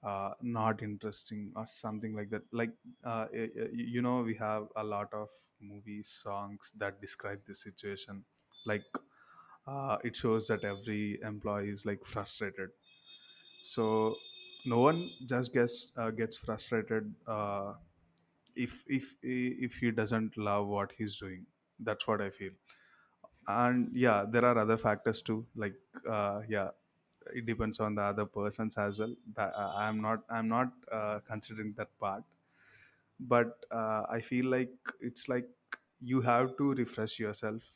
uh, 0.03 0.33
not 0.41 0.83
interesting 0.83 1.51
or 1.55 1.65
something 1.65 2.13
like 2.15 2.29
that. 2.29 2.43
Like 2.53 2.73
uh, 3.03 3.27
you 3.33 4.01
know 4.01 4.21
we 4.21 4.35
have 4.35 4.67
a 4.75 4.83
lot 4.83 5.13
of 5.13 5.29
movies 5.59 6.09
songs 6.09 6.71
that 6.77 7.01
describe 7.01 7.45
this 7.45 7.61
situation. 7.61 8.25
Like 8.65 8.85
uh, 9.67 9.97
it 10.03 10.15
shows 10.15 10.47
that 10.47 10.63
every 10.63 11.21
employee 11.21 11.69
is 11.69 11.85
like 11.85 12.05
frustrated. 12.05 12.71
So 13.63 14.15
no 14.65 14.79
one 14.79 15.09
just 15.25 15.53
gets 15.53 15.91
uh, 15.97 16.11
gets 16.11 16.37
frustrated 16.37 17.13
uh, 17.27 17.75
if 18.65 18.83
if 18.87 19.13
if 19.23 19.75
he 19.83 19.91
doesn't 19.91 20.37
love 20.37 20.67
what 20.67 20.93
he's 20.97 21.17
doing 21.17 21.45
that's 21.79 22.07
what 22.07 22.21
i 22.21 22.29
feel. 22.29 22.53
And 23.47 23.95
yeah 23.95 24.25
there 24.29 24.45
are 24.45 24.57
other 24.57 24.77
factors 24.77 25.21
too 25.21 25.47
like 25.55 25.75
uh, 26.07 26.41
yeah 26.49 26.71
it 27.33 27.45
depends 27.45 27.79
on 27.79 27.95
the 27.95 28.01
other 28.03 28.25
persons 28.25 28.77
as 28.77 28.99
well. 28.99 29.15
That 29.35 29.53
uh, 29.55 29.73
i'm 29.75 30.01
not 30.01 30.23
i'm 30.29 30.47
not 30.49 30.73
uh, 30.91 31.19
considering 31.21 31.73
that 31.77 31.97
part. 31.99 32.23
But 33.19 33.65
uh, 33.71 34.03
i 34.09 34.21
feel 34.21 34.45
like 34.47 34.73
it's 35.01 35.29
like 35.29 35.49
you 36.01 36.21
have 36.21 36.57
to 36.57 36.73
refresh 36.75 37.19
yourself. 37.19 37.73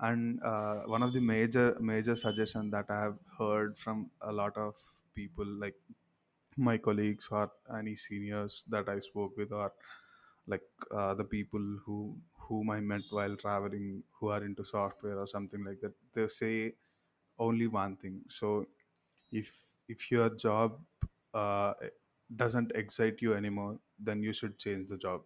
And 0.00 0.42
uh, 0.42 0.82
one 0.84 1.02
of 1.02 1.12
the 1.12 1.20
major 1.20 1.76
major 1.80 2.14
suggestion 2.16 2.70
that 2.70 2.90
i 2.90 3.00
have 3.00 3.18
heard 3.38 3.78
from 3.78 4.10
a 4.20 4.32
lot 4.32 4.56
of 4.56 4.76
people 5.14 5.46
like 5.46 5.78
my 6.56 6.78
colleagues 6.78 7.28
or 7.30 7.50
any 7.78 7.96
seniors 7.96 8.64
that 8.70 8.88
i 8.88 8.98
spoke 8.98 9.36
with 9.36 9.52
or 9.52 9.72
like 10.46 10.62
uh, 10.90 11.14
the 11.14 11.24
people 11.24 11.64
who 11.84 11.98
whom 12.48 12.70
i 12.70 12.80
met 12.80 13.02
while 13.10 13.36
traveling 13.36 14.02
who 14.18 14.28
are 14.28 14.42
into 14.44 14.64
software 14.64 15.18
or 15.18 15.26
something 15.26 15.64
like 15.64 15.80
that 15.80 15.94
they 16.14 16.26
say 16.28 16.74
only 17.38 17.66
one 17.66 17.96
thing. 17.96 18.22
So 18.28 18.66
if 19.32 19.74
if 19.88 20.10
your 20.10 20.30
job 20.30 20.80
uh, 21.34 21.74
doesn't 22.36 22.72
excite 22.74 23.22
you 23.22 23.34
anymore 23.34 23.78
then 23.98 24.22
you 24.22 24.32
should 24.32 24.58
change 24.58 24.88
the 24.88 24.96
job. 24.98 25.22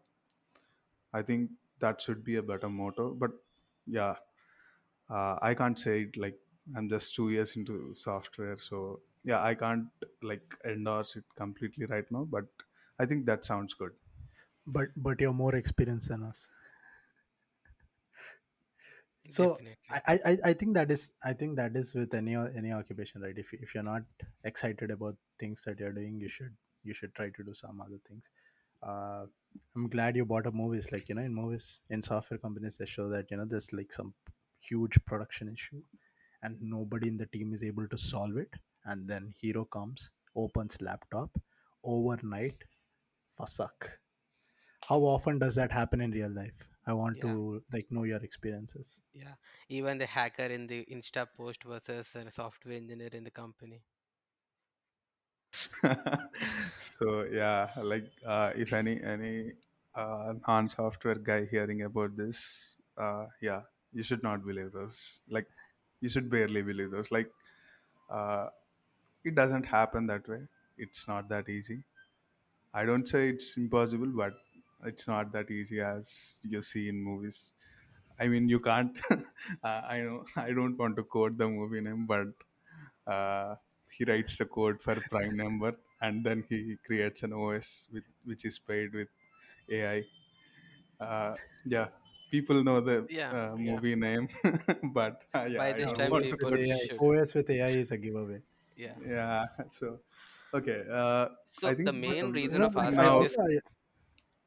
I 1.12 1.22
think 1.22 1.50
that 1.78 2.00
should 2.00 2.22
be 2.24 2.36
a 2.36 2.42
better 2.42 2.68
motto 2.68 3.14
but 3.14 3.30
yeah 3.86 4.16
uh, 5.10 5.38
i 5.42 5.54
can't 5.54 5.78
say 5.78 6.02
it 6.02 6.16
like 6.16 6.38
i'm 6.76 6.88
just 6.88 7.14
two 7.14 7.30
years 7.30 7.56
into 7.56 7.94
software 7.94 8.56
so 8.58 9.00
yeah 9.24 9.42
i 9.50 9.54
can't 9.54 9.88
like 10.30 10.54
endorse 10.72 11.16
it 11.16 11.24
completely 11.36 11.86
right 11.86 12.10
now 12.10 12.24
but 12.24 12.46
i 12.98 13.06
think 13.06 13.26
that 13.26 13.44
sounds 13.44 13.74
good. 13.74 13.92
But 14.66 14.90
but 14.96 15.20
you're 15.20 15.34
more 15.34 15.54
experienced 15.56 16.08
than 16.08 16.22
us. 16.22 16.48
So 19.36 19.46
I, 19.90 20.00
I 20.12 20.14
i 20.30 20.36
I 20.50 20.52
think 20.60 20.74
that 20.78 20.90
is 20.94 21.02
i 21.24 21.32
think 21.40 21.56
that 21.60 21.76
is 21.80 21.92
with 21.98 22.14
any 22.20 22.34
any 22.60 22.72
occupation 22.78 23.22
right? 23.26 23.38
If, 23.42 23.52
you- 23.52 23.60
if 23.62 23.74
you're 23.74 23.88
not 23.90 24.04
excited 24.50 24.90
about 24.96 25.16
things 25.38 25.62
that 25.66 25.78
you're 25.80 25.92
doing 26.00 26.18
you 26.24 26.28
should 26.36 26.56
you 26.82 26.94
should 26.94 27.14
try 27.14 27.28
to 27.38 27.44
do 27.50 27.54
some 27.62 27.80
other 27.86 28.00
things. 28.08 28.28
Uh 28.90 29.26
i'm 29.76 29.88
glad 29.94 30.16
you 30.18 30.24
bought 30.32 30.46
up 30.50 30.54
movies 30.62 30.90
like 30.92 31.08
you 31.10 31.14
know 31.16 31.26
in 31.30 31.34
movies 31.40 31.66
in 31.96 32.02
software 32.10 32.38
companies 32.44 32.76
they 32.78 32.86
show 32.92 33.08
that 33.14 33.30
you 33.30 33.36
know 33.40 33.44
there's 33.54 33.72
like 33.78 33.92
some 34.00 34.14
huge 34.70 34.98
production 35.10 35.52
issue 35.56 35.82
and 36.42 36.62
nobody 36.74 37.08
in 37.12 37.18
the 37.22 37.26
team 37.36 37.52
is 37.58 37.64
able 37.70 37.88
to 37.94 37.98
solve 38.06 38.36
it 38.44 38.54
and 38.84 39.08
then 39.08 39.34
hero 39.40 39.64
comes 39.64 40.10
opens 40.36 40.80
laptop 40.80 41.38
overnight 41.84 42.64
fuck 43.48 44.00
how 44.88 45.00
often 45.04 45.38
does 45.38 45.54
that 45.54 45.72
happen 45.72 46.00
in 46.00 46.10
real 46.12 46.30
life 46.30 46.68
i 46.86 46.92
want 46.92 47.20
Yeah. 47.20 47.26
to 47.26 47.64
like 47.72 47.90
know 47.90 48.04
your 48.04 48.22
experiences 48.24 49.00
Yeah. 49.12 49.36
Even 49.68 49.98
the 49.98 50.06
hacker 50.06 50.46
in 50.46 50.66
the 50.66 50.84
Insta 50.86 51.32
post 51.32 51.62
versus 51.62 52.16
a 52.16 52.28
software 52.32 52.74
engineer 52.74 53.10
in 53.12 53.22
the 53.22 53.30
company. 53.30 53.84
so 56.76 57.24
yeah, 57.24 57.70
like 57.82 58.10
uh, 58.24 58.52
if 58.54 58.72
any 58.72 59.00
any 59.02 59.52
uh, 59.94 60.34
non-software 60.46 61.16
guy 61.16 61.46
hearing 61.46 61.82
about 61.82 62.16
this, 62.16 62.76
uh, 62.96 63.26
yeah, 63.40 63.62
you 63.92 64.02
should 64.02 64.22
not 64.22 64.44
believe 64.44 64.72
those. 64.72 65.22
Like 65.28 65.48
you 66.00 66.08
should 66.08 66.30
barely 66.30 66.62
believe 66.62 66.90
those. 66.90 67.10
Like 67.10 67.30
uh, 68.10 68.48
it 69.24 69.34
doesn't 69.34 69.64
happen 69.64 70.06
that 70.06 70.28
way. 70.28 70.46
It's 70.78 71.06
not 71.08 71.28
that 71.28 71.48
easy. 71.48 71.84
I 72.72 72.84
don't 72.84 73.06
say 73.06 73.28
it's 73.30 73.56
impossible, 73.56 74.08
but 74.08 74.34
it's 74.84 75.06
not 75.06 75.32
that 75.32 75.50
easy 75.50 75.80
as 75.80 76.40
you 76.42 76.62
see 76.62 76.88
in 76.88 77.02
movies. 77.02 77.52
I 78.18 78.28
mean, 78.28 78.48
you 78.48 78.60
can't. 78.60 78.98
uh, 79.10 79.82
I 79.94 80.00
know. 80.02 80.24
I 80.36 80.52
don't 80.52 80.76
want 80.76 80.96
to 80.96 81.04
quote 81.04 81.38
the 81.38 81.48
movie 81.48 81.80
name, 81.80 82.06
but 82.06 82.28
uh, 83.06 83.56
he 83.90 84.04
writes 84.04 84.38
the 84.38 84.46
code 84.46 84.82
for 84.82 85.00
prime 85.00 85.36
number, 85.36 85.76
and 86.00 86.24
then 86.24 86.44
he 86.48 86.76
creates 86.86 87.22
an 87.22 87.32
OS 87.32 87.88
with 87.92 88.04
which 88.24 88.44
is 88.44 88.58
paid 88.58 88.92
with 88.94 89.08
AI. 89.70 90.04
Uh, 91.04 91.36
yeah, 91.66 91.88
people 92.30 92.62
know 92.64 92.80
the 92.80 93.08
Yeah. 93.08 93.36
uh, 93.36 93.56
Yeah. 93.56 93.80
movie 93.80 93.96
name, 93.96 94.28
but 94.94 95.24
uh, 95.34 95.44
yeah, 95.46 95.62
By 95.62 95.72
I 95.72 95.80
this 95.80 95.92
time, 95.92 96.16
want 96.16 96.18
os 96.18 96.30
to 96.30 96.36
with 96.38 96.52
people 96.52 96.72
ai 96.72 96.88
should. 96.88 97.02
os 97.08 97.34
with 97.34 97.48
ai 97.50 97.70
is 97.82 97.92
a 97.92 97.98
giveaway 97.98 98.42
Yeah. 98.80 98.94
Yeah, 99.06 99.44
so 99.70 100.00
okay. 100.54 100.84
Uh, 100.90 101.28
I 101.64 101.74
So 101.74 101.74
the 101.74 101.92
main 101.92 102.32
you 102.32 102.32
reason 102.32 102.62
know 102.62 102.70
of 102.70 102.76
i 102.78 102.86
asking 102.88 103.04
now 103.04 103.18
this. 103.18 103.36
also 103.36 103.42
I, 103.42 103.58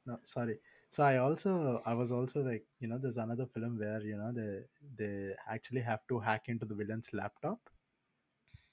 no 0.05 0.17
sorry 0.23 0.57
so 0.89 1.03
i 1.03 1.17
also 1.17 1.81
i 1.85 1.93
was 1.93 2.11
also 2.11 2.41
like 2.49 2.65
you 2.79 2.87
know 2.87 2.97
there's 2.97 3.17
another 3.25 3.45
film 3.55 3.77
where 3.83 4.01
you 4.11 4.17
know 4.21 4.31
they 4.39 4.51
they 5.01 5.33
actually 5.55 5.81
have 5.81 6.01
to 6.09 6.19
hack 6.19 6.49
into 6.53 6.65
the 6.65 6.75
villain's 6.81 7.09
laptop 7.13 7.59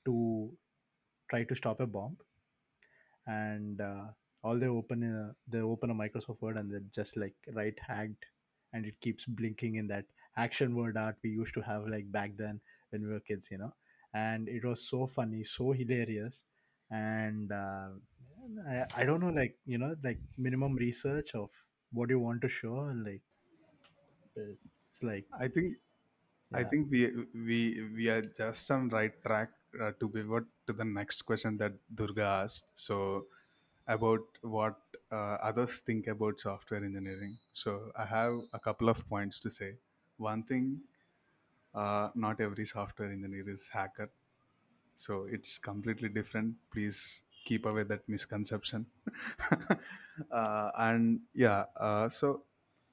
to 0.04 0.52
try 1.30 1.44
to 1.44 1.54
stop 1.54 1.80
a 1.80 1.86
bomb 1.86 2.16
and 3.26 3.80
uh, 3.80 4.06
all 4.42 4.58
they 4.58 4.68
open 4.68 5.02
a, 5.04 5.34
they 5.50 5.60
open 5.60 5.90
a 5.90 5.94
microsoft 5.94 6.40
word 6.40 6.56
and 6.56 6.70
they 6.72 6.78
just 6.94 7.16
like 7.16 7.34
right 7.52 7.78
hacked 7.86 8.26
and 8.72 8.86
it 8.86 8.98
keeps 9.00 9.24
blinking 9.26 9.76
in 9.76 9.86
that 9.86 10.04
action 10.36 10.74
word 10.74 10.96
art 10.96 11.16
we 11.22 11.30
used 11.30 11.54
to 11.54 11.60
have 11.60 11.86
like 11.86 12.10
back 12.12 12.36
then 12.36 12.60
when 12.90 13.02
we 13.06 13.12
were 13.12 13.20
kids 13.20 13.48
you 13.50 13.58
know 13.58 13.72
and 14.14 14.48
it 14.48 14.64
was 14.64 14.86
so 14.88 15.06
funny 15.06 15.42
so 15.44 15.72
hilarious 15.72 16.42
and 16.90 17.52
uh, 17.52 17.88
I, 18.68 18.86
I 18.96 19.04
don't 19.04 19.20
know 19.20 19.30
like 19.30 19.56
you 19.66 19.78
know 19.78 19.94
like 20.02 20.20
minimum 20.38 20.74
research 20.76 21.34
of 21.34 21.50
what 21.92 22.10
you 22.10 22.18
want 22.18 22.42
to 22.42 22.48
show 22.48 22.92
like 23.04 23.22
it's 24.36 25.02
like 25.02 25.26
I 25.38 25.48
think 25.48 25.76
I 26.54 26.62
yeah 26.62 26.70
think 26.70 26.90
we 26.90 27.02
we 27.34 27.60
we 27.96 28.08
are 28.08 28.22
just 28.22 28.70
on 28.70 28.88
right 28.90 29.14
track 29.24 29.50
uh, 29.80 29.92
to 30.00 30.08
pivot 30.08 30.44
to 30.66 30.72
the 30.72 30.84
next 30.84 31.22
question 31.22 31.56
that 31.58 31.74
Durga 31.94 32.24
asked. 32.44 32.66
So 32.74 33.26
about 33.88 34.24
what 34.42 34.76
uh, 35.12 35.36
others 35.50 35.80
think 35.80 36.06
about 36.08 36.40
software 36.40 36.84
engineering. 36.84 37.38
So 37.52 37.92
I 37.96 38.04
have 38.06 38.34
a 38.52 38.60
couple 38.60 38.88
of 38.88 39.06
points 39.08 39.40
to 39.40 39.50
say. 39.50 39.76
One 40.18 40.42
thing, 40.44 40.80
uh, 41.74 42.10
not 42.14 42.40
every 42.40 42.64
software 42.66 43.10
engineer 43.10 43.48
is 43.48 43.68
hacker. 43.68 44.10
So 44.94 45.26
it's 45.30 45.58
completely 45.58 46.08
different. 46.08 46.56
Please 46.72 47.22
keep 47.44 47.66
away 47.66 47.84
that 47.84 48.08
misconception. 48.08 48.86
uh, 50.30 50.70
and 50.76 51.20
yeah, 51.34 51.64
uh, 51.76 52.08
so 52.08 52.42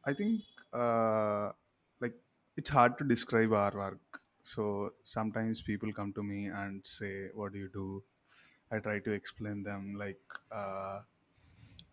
I 0.05 0.13
think 0.13 0.41
uh, 0.73 1.51
like 1.99 2.13
it's 2.55 2.69
hard 2.69 2.97
to 2.99 3.03
describe 3.03 3.53
our 3.53 3.71
work. 3.75 4.21
So 4.43 4.93
sometimes 5.03 5.61
people 5.61 5.91
come 5.93 6.13
to 6.13 6.23
me 6.23 6.47
and 6.47 6.85
say, 6.85 7.29
"What 7.33 7.53
do 7.53 7.59
you 7.59 7.69
do?" 7.69 8.03
I 8.71 8.79
try 8.79 8.99
to 8.99 9.11
explain 9.11 9.63
them 9.63 9.95
like 9.95 10.21
uh, 10.51 11.01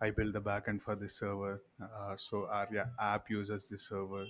I 0.00 0.10
build 0.10 0.34
the 0.34 0.40
backend 0.40 0.82
for 0.82 0.94
this 0.96 1.16
server. 1.18 1.62
Uh, 1.82 2.16
so 2.16 2.46
our 2.46 2.68
yeah, 2.72 2.86
app 3.00 3.30
uses 3.30 3.68
this 3.68 3.88
server, 3.88 4.26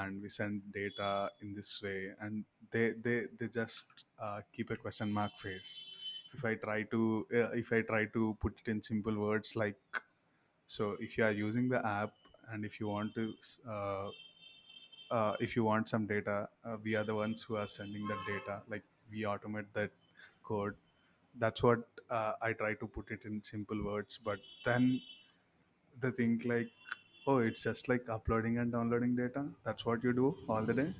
and 0.00 0.22
we 0.22 0.28
send 0.28 0.62
data 0.72 1.30
in 1.42 1.54
this 1.54 1.80
way. 1.82 2.12
And 2.20 2.44
they 2.70 2.90
they 3.06 3.18
they 3.38 3.48
just 3.48 4.04
uh, 4.18 4.40
keep 4.52 4.70
a 4.70 4.76
question 4.76 5.12
mark 5.12 5.32
face. 5.38 5.84
If 6.34 6.44
I 6.44 6.54
try 6.54 6.82
to 6.94 7.26
uh, 7.34 7.50
if 7.62 7.72
I 7.72 7.82
try 7.82 8.04
to 8.18 8.36
put 8.40 8.58
it 8.64 8.70
in 8.70 8.82
simple 8.82 9.18
words 9.18 9.56
like 9.56 9.80
so, 10.66 10.96
if 11.00 11.16
you 11.18 11.24
are 11.24 11.32
using 11.32 11.68
the 11.68 11.84
app 11.86 12.12
and 12.50 12.64
if 12.64 12.80
you 12.80 12.88
want 12.88 13.14
to 13.14 13.34
uh, 13.68 14.10
uh, 15.10 15.36
if 15.40 15.54
you 15.56 15.64
want 15.64 15.88
some 15.88 16.06
data, 16.06 16.48
uh, 16.64 16.76
we 16.82 16.94
are 16.94 17.04
the 17.04 17.14
ones 17.14 17.42
who 17.42 17.56
are 17.56 17.66
sending 17.66 18.06
that 18.08 18.18
data. 18.26 18.62
Like 18.68 18.82
we 19.10 19.22
automate 19.22 19.66
that 19.74 19.90
code. 20.42 20.74
That's 21.38 21.62
what 21.62 21.86
uh, 22.10 22.32
I 22.42 22.52
try 22.52 22.74
to 22.74 22.86
put 22.86 23.10
it 23.10 23.24
in 23.24 23.42
simple 23.44 23.84
words. 23.84 24.18
But 24.22 24.38
then 24.64 25.00
they 26.00 26.10
think 26.10 26.44
like 26.44 26.70
oh 27.26 27.38
it's 27.38 27.62
just 27.62 27.88
like 27.88 28.08
uploading 28.08 28.58
and 28.58 28.72
downloading 28.72 29.16
data? 29.16 29.48
That's 29.64 29.84
what 29.86 30.02
you 30.04 30.12
do 30.12 30.38
all 30.48 30.64
the 30.64 30.74
day? 30.74 30.92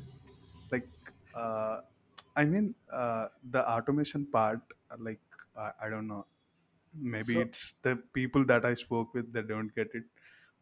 Like 0.72 0.88
uh, 1.34 1.82
i 2.36 2.44
mean 2.44 2.74
uh, 2.90 3.28
the 3.56 3.62
automation 3.76 4.26
part 4.36 4.60
like 4.98 5.20
I 5.56 5.72
i 5.86 5.88
don't 5.90 6.08
know. 6.08 6.26
Maybe 7.14 7.34
so 7.34 7.44
it's 7.44 7.64
the 7.86 7.92
people 8.18 8.44
that 8.52 8.64
i 8.70 8.74
spoke 8.82 9.14
with 9.14 9.32
that 9.34 9.48
don't 9.48 9.74
get 9.74 9.94
it. 10.00 10.04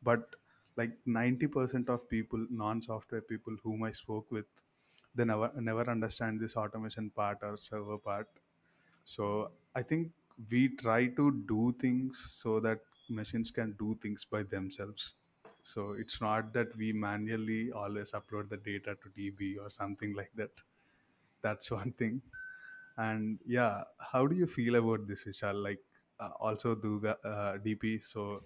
But 0.03 0.37
like 0.81 0.95
90% 1.07 1.89
of 1.95 2.09
people 2.15 2.47
non-software 2.63 3.23
people 3.33 3.57
whom 3.65 3.85
i 3.85 3.93
spoke 3.93 4.31
with 4.39 4.47
they 5.15 5.25
never 5.33 5.51
never 5.71 5.87
understand 5.97 6.41
this 6.41 6.57
automation 6.57 7.11
part 7.11 7.39
or 7.43 7.57
server 7.57 7.99
part. 7.99 8.29
So 9.05 9.53
I 9.75 9.83
think 9.83 10.13
we 10.51 10.69
try 10.77 11.07
to 11.21 11.31
do 11.55 11.73
things 11.87 12.19
so 12.43 12.61
that 12.61 12.83
machines 13.09 13.51
can 13.51 13.73
do 13.85 13.95
things 14.03 14.25
by 14.25 14.43
themselves. 14.45 15.15
So 15.65 15.93
it's 15.93 16.21
not 16.23 16.55
that 16.55 16.77
we 16.77 16.93
manually 16.93 17.73
always 17.73 18.13
upload 18.13 18.51
the 18.51 18.59
data 18.59 18.97
to 19.03 19.11
DB 19.17 19.59
or 19.59 19.71
something 19.71 20.15
like 20.15 20.33
that. 20.37 20.51
That's 21.43 21.71
one 21.81 21.93
thing. 21.93 22.23
And 22.99 23.39
yeah, 23.47 23.85
how 24.13 24.27
do 24.27 24.37
you 24.37 24.47
feel 24.47 24.77
about 24.77 25.09
this, 25.09 25.25
Vishal? 25.25 25.63
Like 25.63 25.81
uh, 26.21 26.31
also 26.41 26.75
Durga, 26.75 27.19
uh, 27.25 27.59
DP. 27.59 27.99
So 27.99 28.43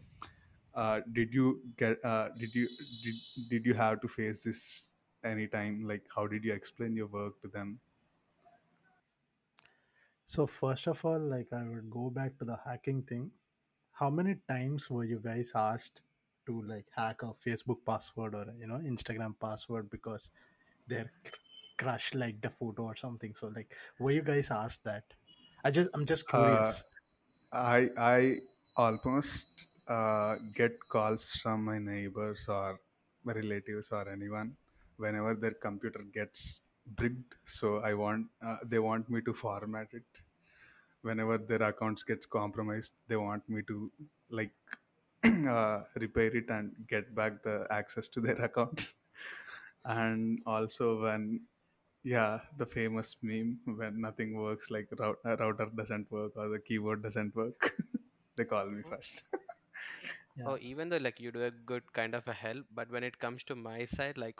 uh, 0.75 1.01
did 1.13 1.35
you 1.35 1.61
get? 1.77 2.05
Uh, 2.05 2.29
did 2.39 2.55
you 2.55 2.69
did 3.05 3.15
did 3.51 3.67
you 3.67 3.75
have 3.75 4.01
to 4.03 4.09
face 4.09 4.43
this 4.45 4.95
anytime? 5.25 5.85
Like 5.87 6.05
how 6.15 6.27
did 6.27 6.45
you 6.45 6.53
explain 6.55 6.97
your 6.97 7.09
work 7.09 7.41
to 7.43 7.49
them? 7.49 7.81
so 10.33 10.47
first 10.47 10.87
of 10.87 11.05
all 11.05 11.19
like 11.33 11.53
i 11.53 11.63
would 11.69 11.91
go 11.91 12.11
back 12.11 12.37
to 12.39 12.45
the 12.45 12.57
hacking 12.65 13.03
thing 13.03 13.31
how 14.01 14.11
many 14.11 14.35
times 14.49 14.89
were 14.91 15.05
you 15.05 15.19
guys 15.25 15.53
asked 15.55 16.01
to 16.49 16.63
like 16.73 16.87
hack 16.97 17.23
a 17.23 17.33
facebook 17.47 17.81
password 17.87 18.35
or 18.35 18.47
you 18.61 18.67
know 18.73 18.81
instagram 18.95 19.35
password 19.41 19.91
because 19.91 20.31
their 20.89 21.11
cr- 21.25 21.43
crush 21.79 22.15
liked 22.15 22.43
the 22.43 22.51
photo 22.51 22.85
or 22.85 22.97
something 22.97 23.35
so 23.35 23.49
like 23.49 23.77
were 23.99 24.13
you 24.13 24.23
guys 24.23 24.51
asked 24.51 24.85
that 24.85 25.05
i 25.65 25.71
just 25.71 25.91
i'm 25.95 26.07
just 26.07 26.29
Uh, 26.33 26.73
curious 26.77 26.85
I 27.53 27.91
I 27.99 28.41
almost 28.77 29.69
uh, 29.89 30.37
get 30.61 30.75
calls 30.89 31.25
from 31.43 31.65
my 31.65 31.79
neighbors 31.79 32.47
or 32.49 32.81
my 33.25 33.33
relatives 33.35 33.91
or 33.93 34.09
anyone 34.11 34.57
whenever 34.99 35.35
their 35.35 35.55
computer 35.67 36.03
gets 36.19 36.63
bricked. 36.87 37.37
So 37.45 37.79
I 37.91 37.95
want 37.95 38.29
uh, 38.43 38.59
they 38.65 38.79
want 38.81 39.11
me 39.11 39.23
to 39.23 39.35
format 39.35 39.89
it. 39.95 40.05
Whenever 41.03 41.39
their 41.39 41.63
accounts 41.63 42.03
gets 42.05 42.27
compromised, 42.27 42.93
they 43.09 43.17
want 43.17 43.49
me 43.49 43.63
to 43.63 43.91
like 44.31 44.55
uh, 45.25 45.83
repair 45.97 46.35
it 46.37 46.49
and 46.51 46.75
get 46.89 47.15
back 47.15 47.43
the 47.43 47.67
access 47.71 48.09
to 48.09 48.21
their 48.21 48.37
accounts. 48.49 48.95
And 49.85 50.43
also 50.47 51.03
when 51.03 51.47
yeah, 52.05 52.41
the 52.57 52.67
famous 52.67 53.17
meme 53.23 53.61
when 53.67 54.01
nothing 54.01 54.35
works, 54.37 54.71
like 54.71 54.89
rout- 54.99 55.19
router 55.25 55.71
doesn't 55.77 56.11
work 56.11 56.33
or 56.37 56.49
the 56.49 56.61
keyboard 56.61 57.03
doesn't 57.03 57.35
work, 57.37 57.77
they 58.37 58.45
call 58.45 58.67
me 58.67 58.83
Oh, 58.85 58.91
first. 58.91 59.25
yeah 60.37 60.53
oh, 60.53 60.59
even 60.61 60.89
though 60.89 60.97
like 60.99 61.21
you 61.21 61.31
do 61.33 61.43
a 61.45 61.51
good 61.51 61.93
kind 61.93 62.15
of 62.15 62.27
a 62.29 62.33
help, 62.33 62.67
but 62.73 62.91
when 62.91 63.05
it 63.05 63.19
comes 63.19 63.45
to 63.45 63.55
my 63.57 63.85
side, 63.85 64.19
like 64.19 64.37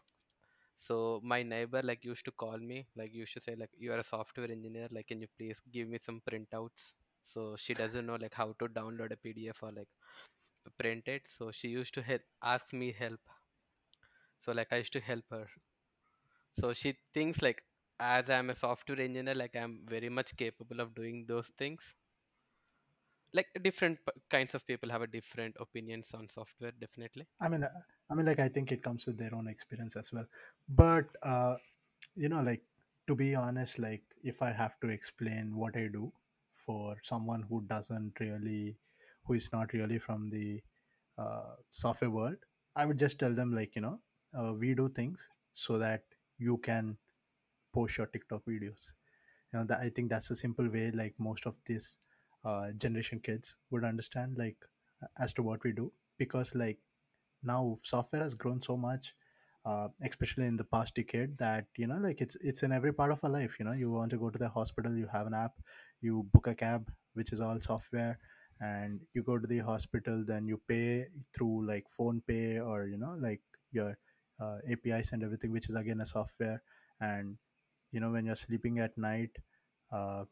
so 0.77 1.21
my 1.25 1.43
neighbor 1.43 1.83
like 1.85 2.05
used 2.05 2.25
to 2.25 2.33
call 2.33 2.59
me 2.59 2.87
like 2.97 3.13
used 3.15 3.35
to 3.35 3.41
say 3.41 3.55
like 3.57 3.71
you 3.79 3.93
are 3.93 3.99
a 3.99 4.05
software 4.05 4.51
engineer 4.51 4.89
like 4.93 5.07
can 5.09 5.21
you 5.21 5.29
please 5.39 5.61
give 5.73 5.89
me 5.89 5.99
some 5.99 6.21
printouts 6.31 6.95
so 7.23 7.57
she 7.57 7.75
doesn't 7.75 8.07
know 8.07 8.17
like 8.17 8.35
how 8.35 8.55
to 8.59 8.67
download 8.69 9.13
a 9.13 9.17
pdf 9.17 9.57
or 9.63 9.73
like 9.73 9.89
print 10.71 11.09
it 11.09 11.29
so 11.29 11.51
she 11.51 11.69
used 11.69 11.95
to 11.95 12.03
help 12.03 12.23
ask 12.43 12.73
me 12.73 12.93
help. 12.93 13.21
So 14.41 14.51
like 14.53 14.73
i 14.73 14.79
used 14.79 14.93
to 14.95 15.01
help 15.01 15.27
her. 15.31 15.49
So 16.53 16.75
she 16.75 16.99
thinks 17.15 17.41
like 17.41 17.63
as 17.99 18.29
i'm 18.29 18.51
a 18.51 18.55
software 18.55 19.01
engineer 19.01 19.35
like 19.35 19.57
i'm 19.57 19.87
very 19.89 20.09
much 20.11 20.37
capable 20.37 20.81
of 20.81 20.95
doing 20.95 21.25
those 21.27 21.49
things. 21.49 21.95
Like 23.33 23.47
different 23.63 24.01
p- 24.05 24.21
kinds 24.29 24.55
of 24.55 24.67
people 24.67 24.91
have 24.91 25.01
a 25.01 25.07
different 25.07 25.57
opinions 25.59 26.13
on 26.13 26.29
software 26.29 26.73
definitely. 26.73 27.27
I 27.41 27.49
mean, 27.49 27.65
uh, 27.65 27.69
I 28.11 28.15
mean, 28.15 28.27
like 28.27 28.39
I 28.39 28.49
think 28.49 28.73
it 28.73 28.83
comes 28.83 29.07
with 29.07 29.19
their 29.19 29.35
own 29.35 29.49
experience 29.49 29.97
as 29.97 30.13
well. 30.13 30.27
But 30.69 31.07
uh, 31.23 31.57
you 32.15 32.29
know, 32.29 32.43
like 32.43 32.65
to 33.07 33.15
be 33.15 33.35
honest, 33.35 33.79
like 33.79 34.03
if 34.23 34.43
I 34.43 34.53
have 34.53 34.79
to 34.81 34.89
explain 34.89 35.57
what 35.57 35.77
I 35.77 35.89
do 35.89 36.13
for 36.53 36.97
someone 37.03 37.43
who 37.43 37.63
doesn't 37.63 38.19
really, 38.21 38.77
who 39.29 39.35
is 39.35 39.53
not 39.53 39.75
really 39.75 40.01
from 40.01 40.31
the 40.31 40.63
uh, 41.19 41.55
software 41.71 42.11
world, 42.11 42.37
I 42.77 42.87
would 42.87 42.99
just 42.99 43.21
tell 43.21 43.35
them 43.35 43.55
like 43.55 43.77
you 43.77 43.83
know, 43.83 44.01
uh, 44.39 44.55
we 44.55 44.75
do 44.75 44.91
things 44.91 45.29
so 45.53 45.79
that 45.79 46.05
you 46.39 46.59
can 46.59 46.99
post 47.73 47.99
your 47.99 48.07
TikTok 48.07 48.45
videos. 48.47 48.93
You 49.53 49.61
know, 49.61 49.65
that 49.67 49.81
I 49.81 49.91
think 49.91 50.11
that's 50.11 50.31
a 50.31 50.37
simple 50.37 50.69
way 50.69 50.91
like 50.93 51.15
most 51.19 51.47
of 51.47 51.57
these 51.67 51.99
uh, 52.45 52.73
generation 52.73 53.21
kids 53.21 53.57
would 53.71 53.85
understand 53.85 54.39
like 54.39 54.59
as 55.19 55.33
to 55.35 55.43
what 55.43 55.65
we 55.65 55.73
do 55.73 55.93
because 56.19 56.55
like 56.55 56.79
now 57.43 57.79
software 57.83 58.23
has 58.23 58.35
grown 58.35 58.63
so 58.63 58.77
much 58.77 59.15
uh, 59.67 59.89
especially 60.03 60.47
in 60.47 60.57
the 60.57 60.65
past 60.65 60.95
decade 60.95 61.37
that 61.39 61.67
you 61.77 61.87
know 61.87 61.99
like 61.99 62.21
it's 62.21 62.37
it's 62.37 62.63
in 62.63 62.73
every 62.73 62.93
part 62.93 63.13
of 63.13 63.23
our 63.25 63.31
life 63.31 63.57
you 63.61 63.65
know 63.67 63.73
you 63.73 63.91
want 63.91 64.11
to 64.11 64.19
go 64.19 64.31
to 64.31 64.39
the 64.39 64.49
hospital 64.49 64.95
you 64.97 65.07
have 65.13 65.27
an 65.27 65.35
app 65.35 65.53
you 66.01 66.25
book 66.33 66.47
a 66.49 66.55
cab 66.55 66.91
which 67.15 67.33
is 67.33 67.41
all 67.41 67.61
software 67.61 68.19
and 68.61 69.01
you 69.15 69.23
go 69.23 69.39
to 69.39 69.47
the 69.47 69.59
hospital 69.59 70.25
then 70.27 70.47
you 70.47 70.61
pay 70.69 71.07
through 71.35 71.67
like 71.67 71.85
PhonePe 71.99 72.65
or 72.67 72.87
you 72.87 72.99
know 72.99 73.17
like 73.21 73.41
your 73.73 73.97
uh, 74.41 74.59
UPIs 74.69 75.13
and 75.13 75.23
everything 75.23 75.53
which 75.53 75.69
is 75.69 75.75
again 75.75 76.01
a 76.01 76.07
software. 76.07 76.63
And 77.01 77.37
you 77.93 78.01
know 78.01 78.11
when 78.11 78.27
you're 78.27 78.37
sleeping 78.37 78.79
at 78.81 78.97
night 78.99 79.31
uh, 79.93 80.25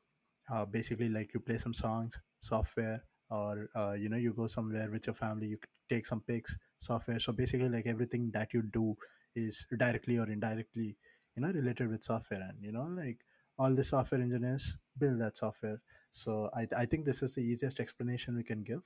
uh, 0.53 0.65
basically 0.65 1.09
like 1.09 1.33
you 1.35 1.41
play 1.41 1.59
some 1.59 1.75
songs 1.75 2.19
software 2.41 3.03
or 3.31 3.69
uh, 3.77 3.93
you 3.93 4.09
know 4.09 4.17
you 4.17 4.33
go 4.33 4.47
somewhere 4.47 4.89
with 4.91 5.07
your 5.07 5.15
family 5.15 5.49
you 5.49 5.59
take 5.91 6.07
some 6.07 6.21
pics 6.21 6.57
software. 6.79 7.19
So 7.21 7.33
basically 7.33 7.69
like 7.69 7.87
everything 7.87 8.31
that 8.35 8.53
you 8.55 8.63
do 8.73 8.97
is 9.35 9.67
directly 9.77 10.19
or 10.19 10.29
indirectly 10.31 10.97
you 11.37 11.43
know 11.43 11.49
related 11.53 11.91
with 11.91 12.03
software. 12.03 12.43
And 12.43 12.63
you 12.63 12.73
know 12.73 12.89
like 12.97 13.19
all 13.59 13.75
the 13.75 13.85
software 13.85 14.21
engineers 14.21 14.77
build 14.99 15.21
that 15.21 15.37
software 15.37 15.81
so 16.17 16.51
i, 16.55 16.67
I 16.77 16.87
think 16.87 17.05
this 17.05 17.23
is 17.23 17.35
the 17.35 17.43
easiest 17.43 17.81
explanation 17.81 18.37
we 18.37 18.45
can 18.45 18.63
give. 18.63 18.83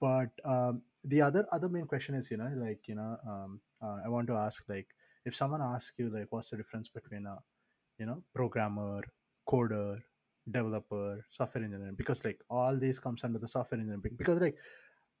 But 0.00 0.30
um, 0.44 0.82
the 1.04 1.22
other 1.22 1.46
other 1.52 1.68
main 1.68 1.86
question 1.86 2.14
is 2.14 2.30
you 2.30 2.36
know 2.36 2.50
like 2.56 2.86
you 2.86 2.94
know 2.94 3.16
um, 3.26 3.60
uh, 3.82 3.98
i 4.04 4.08
want 4.08 4.26
to 4.26 4.34
ask 4.34 4.64
like 4.68 4.88
if 5.24 5.34
someone 5.34 5.62
asks 5.62 5.94
you 5.98 6.10
like 6.10 6.26
what's 6.30 6.50
the 6.50 6.58
difference 6.58 6.88
between 6.88 7.26
a 7.26 7.36
you 7.98 8.06
know 8.06 8.22
programmer 8.34 9.02
coder 9.48 10.02
developer 10.50 11.24
software 11.30 11.64
engineer? 11.64 11.92
Because 11.96 12.24
like 12.24 12.40
all 12.50 12.76
these 12.76 12.98
comes 12.98 13.24
under 13.24 13.38
the 13.38 13.48
software 13.48 13.80
engineering 13.80 14.16
because 14.16 14.40
like 14.40 14.56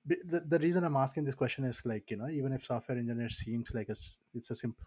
the, 0.06 0.40
the 0.48 0.58
reason 0.58 0.82
i'm 0.82 0.96
asking 0.96 1.24
this 1.24 1.34
question 1.34 1.64
is 1.64 1.80
like 1.84 2.10
you 2.10 2.16
know 2.16 2.28
even 2.28 2.54
if 2.54 2.64
software 2.64 2.96
engineer 2.96 3.28
seems 3.28 3.70
like 3.74 3.90
a 3.90 3.96
it's 4.34 4.50
a 4.50 4.54
simple 4.54 4.86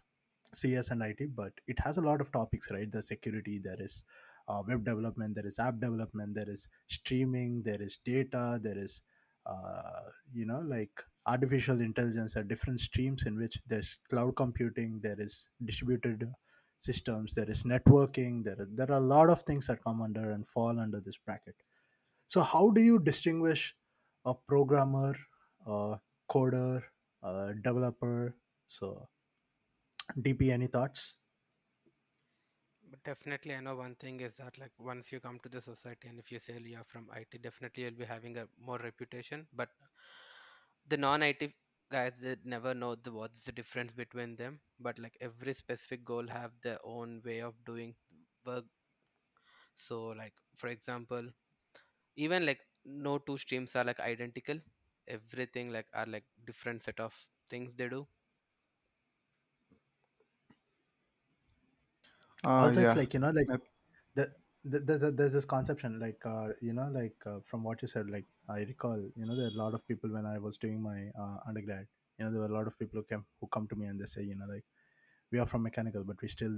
cs 0.53 0.89
and 0.91 1.01
it 1.03 1.35
but 1.35 1.53
it 1.67 1.77
has 1.79 1.97
a 1.97 2.01
lot 2.01 2.21
of 2.21 2.31
topics 2.31 2.69
right? 2.71 2.91
The 2.91 3.01
security 3.01 3.59
there 3.63 3.79
is 3.79 4.03
uh, 4.47 4.61
web 4.67 4.83
development 4.83 5.35
there 5.35 5.47
is 5.47 5.59
app 5.59 5.79
development 5.79 6.35
there 6.35 6.49
is 6.49 6.67
streaming 6.87 7.61
there 7.63 7.81
is 7.81 7.99
data 8.05 8.59
there 8.61 8.77
is 8.77 9.01
uh, 9.45 10.01
you 10.33 10.45
know 10.45 10.63
like 10.67 10.91
artificial 11.25 11.79
intelligence 11.81 12.35
are 12.35 12.43
different 12.43 12.79
streams 12.79 13.25
in 13.25 13.37
which 13.37 13.57
there's 13.67 13.97
cloud 14.09 14.35
computing 14.35 14.99
there 15.01 15.19
is 15.19 15.47
distributed 15.65 16.29
systems 16.77 17.33
there 17.33 17.49
is 17.49 17.63
networking 17.63 18.43
there 18.43 18.59
are, 18.59 18.67
there 18.75 18.91
are 18.91 18.97
a 18.97 19.09
lot 19.15 19.29
of 19.29 19.41
things 19.43 19.67
that 19.67 19.83
come 19.83 20.01
under 20.01 20.31
and 20.31 20.47
fall 20.47 20.79
under 20.79 20.99
this 20.99 21.17
bracket. 21.17 21.55
So 22.27 22.41
how 22.41 22.71
do 22.71 22.81
you 22.81 22.99
distinguish 22.99 23.75
a 24.25 24.33
programmer 24.33 25.15
a 25.67 25.95
coder 26.29 26.81
a 27.23 27.53
developer? 27.63 28.35
So 28.67 29.07
dp 30.19 30.49
any 30.51 30.67
thoughts 30.67 31.15
definitely, 33.05 33.55
I 33.55 33.61
know 33.61 33.75
one 33.75 33.95
thing 33.95 34.19
is 34.21 34.35
that 34.35 34.57
like 34.57 34.71
once 34.79 35.11
you 35.11 35.19
come 35.19 35.39
to 35.43 35.49
the 35.49 35.61
society 35.61 36.07
and 36.07 36.19
if 36.19 36.31
you 36.31 36.39
say 36.39 36.57
you're 36.63 36.83
from 36.83 37.09
IT, 37.13 37.37
definitely 37.37 37.83
you'll 37.83 37.91
be 38.03 38.05
having 38.05 38.37
a 38.37 38.47
more 38.59 38.77
reputation. 38.79 39.47
But 39.53 39.69
the 40.87 40.97
non-IT 40.97 41.53
guys, 41.91 42.13
they 42.21 42.35
never 42.43 42.73
know 42.73 42.95
the 42.95 43.11
what's 43.11 43.43
the 43.43 43.51
difference 43.51 43.91
between 43.91 44.35
them. 44.35 44.59
But 44.79 44.99
like 44.99 45.17
every 45.21 45.53
specific 45.53 46.03
goal 46.05 46.27
have 46.27 46.51
their 46.63 46.79
own 46.83 47.21
way 47.25 47.39
of 47.41 47.53
doing 47.65 47.95
work. 48.45 48.65
So 49.75 50.07
like 50.17 50.33
for 50.57 50.67
example, 50.69 51.27
even 52.17 52.45
like 52.45 52.61
no 52.85 53.19
two 53.19 53.37
streams 53.37 53.75
are 53.75 53.85
like 53.85 53.99
identical. 53.99 54.59
Everything 55.07 55.71
like 55.71 55.87
are 55.93 56.05
like 56.07 56.25
different 56.45 56.83
set 56.83 56.99
of 56.99 57.13
things 57.49 57.73
they 57.75 57.89
do. 57.89 58.07
Uh, 62.43 62.49
also 62.65 62.81
it's 62.81 62.95
like 62.95 63.13
you 63.13 63.19
know 63.19 63.31
like 63.31 63.47
the, 64.15 64.27
the, 64.65 64.79
the, 64.79 64.97
the 64.97 65.11
there's 65.11 65.33
this 65.33 65.45
conception 65.45 65.99
like 65.99 66.21
uh, 66.25 66.49
you 66.61 66.73
know 66.73 66.89
like 66.93 67.15
uh, 67.25 67.39
from 67.45 67.63
what 67.63 67.81
you 67.81 67.87
said 67.87 68.09
like 68.09 68.25
i 68.49 68.59
recall 68.59 68.99
you 69.15 69.25
know 69.25 69.35
there 69.35 69.45
are 69.45 69.55
a 69.57 69.63
lot 69.63 69.73
of 69.73 69.85
people 69.87 70.09
when 70.11 70.25
i 70.25 70.37
was 70.37 70.57
doing 70.57 70.81
my 70.81 70.99
uh, 71.21 71.37
undergrad 71.47 71.85
you 72.17 72.25
know 72.25 72.31
there 72.31 72.41
were 72.41 72.53
a 72.53 72.57
lot 72.57 72.67
of 72.67 72.77
people 72.79 72.99
who 72.99 73.05
came 73.05 73.25
who 73.39 73.47
come 73.47 73.67
to 73.67 73.75
me 73.75 73.87
and 73.87 73.99
they 73.99 74.05
say 74.05 74.23
you 74.23 74.35
know 74.35 74.45
like 74.53 74.63
we 75.31 75.39
are 75.39 75.45
from 75.45 75.63
mechanical 75.63 76.03
but 76.03 76.21
we 76.21 76.27
still 76.27 76.55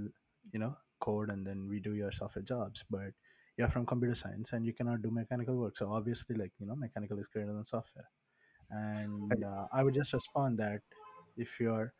you 0.52 0.58
know 0.58 0.76
code 1.00 1.30
and 1.30 1.46
then 1.46 1.68
we 1.68 1.80
do 1.80 1.94
your 1.94 2.12
software 2.12 2.42
jobs 2.44 2.84
but 2.90 3.12
you're 3.56 3.68
from 3.68 3.86
computer 3.86 4.14
science 4.14 4.52
and 4.52 4.66
you 4.66 4.72
cannot 4.74 5.00
do 5.02 5.10
mechanical 5.10 5.56
work. 5.56 5.78
So 5.78 5.90
obviously 5.90 6.36
like 6.36 6.52
you 6.58 6.66
know 6.66 6.76
mechanical 6.76 7.18
is 7.18 7.28
greater 7.28 7.52
than 7.54 7.64
software. 7.64 8.10
And 8.70 9.44
uh, 9.44 9.66
i 9.72 9.82
would 9.82 9.94
just 9.94 10.12
respond 10.12 10.58
that 10.58 10.80
if 11.36 11.60
you're 11.60 11.92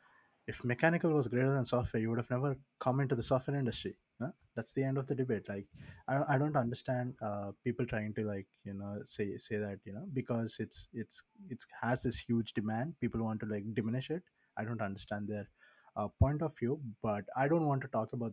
if 0.47 0.65
mechanical 0.65 1.11
was 1.13 1.29
greater 1.29 1.53
than 1.53 1.65
software 1.65 2.01
you 2.03 2.09
would 2.11 2.19
have 2.19 2.31
never 2.31 2.57
come 2.81 3.01
into 3.01 3.15
the 3.15 3.23
software 3.23 3.59
industry 3.59 3.97
that's 4.57 4.73
the 4.73 4.83
end 4.83 4.97
of 4.99 5.07
the 5.07 5.15
debate. 5.15 5.49
Like 5.49 5.67
i 6.09 6.15
don't, 6.15 6.31
I 6.31 6.39
don't 6.39 6.57
understand 6.57 7.15
uh, 7.23 7.53
people 7.63 7.87
trying 7.87 8.15
to 8.15 8.25
like 8.25 8.47
you 8.65 8.75
know 8.75 9.01
say 9.05 9.37
say 9.37 9.57
that 9.59 9.79
you 9.85 9.93
know 9.93 10.07
because 10.15 10.57
it's 10.59 10.89
it's 10.95 11.23
it's 11.51 11.67
has 11.83 12.03
this 12.03 12.19
huge 12.19 12.55
demand. 12.55 12.95
People 13.01 13.23
want 13.23 13.41
to 13.41 13.47
like 13.47 13.65
diminish 13.75 14.11
it. 14.11 14.23
I 14.57 14.65
don't 14.65 14.81
understand 14.81 15.29
their 15.29 15.47
uh, 15.97 16.09
point 16.21 16.43
of 16.43 16.57
view 16.59 16.79
but 17.03 17.25
i 17.37 17.49
don't 17.49 17.67
want 17.67 17.81
to 17.81 17.89
talk 17.89 18.13
about 18.13 18.33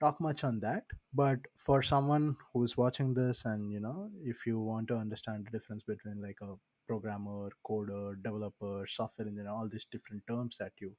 talk 0.00 0.20
much 0.20 0.44
on 0.44 0.60
that. 0.60 0.84
But 1.14 1.40
for 1.56 1.82
someone 1.82 2.36
who's 2.52 2.76
watching 2.76 3.14
this 3.14 3.44
and 3.44 3.72
you 3.72 3.80
know 3.80 4.10
if 4.24 4.46
you 4.46 4.60
want 4.60 4.88
to 4.88 4.94
understand 4.96 5.46
the 5.46 5.50
difference 5.58 5.82
between 5.84 6.22
like 6.22 6.38
a 6.42 6.54
programmer 6.86 7.50
coder 7.68 8.14
developer 8.22 8.86
software 8.86 9.28
engineer 9.28 9.50
all 9.50 9.68
these 9.68 9.86
different 9.90 10.22
terms 10.28 10.56
that 10.58 10.72
you 10.80 10.94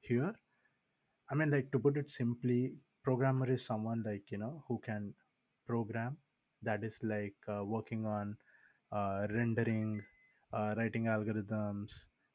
hear 0.00 0.34
i 1.30 1.34
mean 1.38 1.50
like 1.54 1.70
to 1.72 1.78
put 1.84 1.96
it 2.00 2.10
simply 2.10 2.58
programmer 3.06 3.48
is 3.54 3.64
someone 3.64 4.02
like 4.06 4.30
you 4.34 4.38
know 4.42 4.64
who 4.68 4.78
can 4.86 5.12
program 5.66 6.16
that 6.62 6.84
is 6.84 6.98
like 7.02 7.36
uh, 7.48 7.64
working 7.64 8.04
on 8.06 8.36
uh, 8.92 9.26
rendering, 9.30 10.02
uh, 10.52 10.74
writing 10.76 11.04
algorithms, 11.06 11.92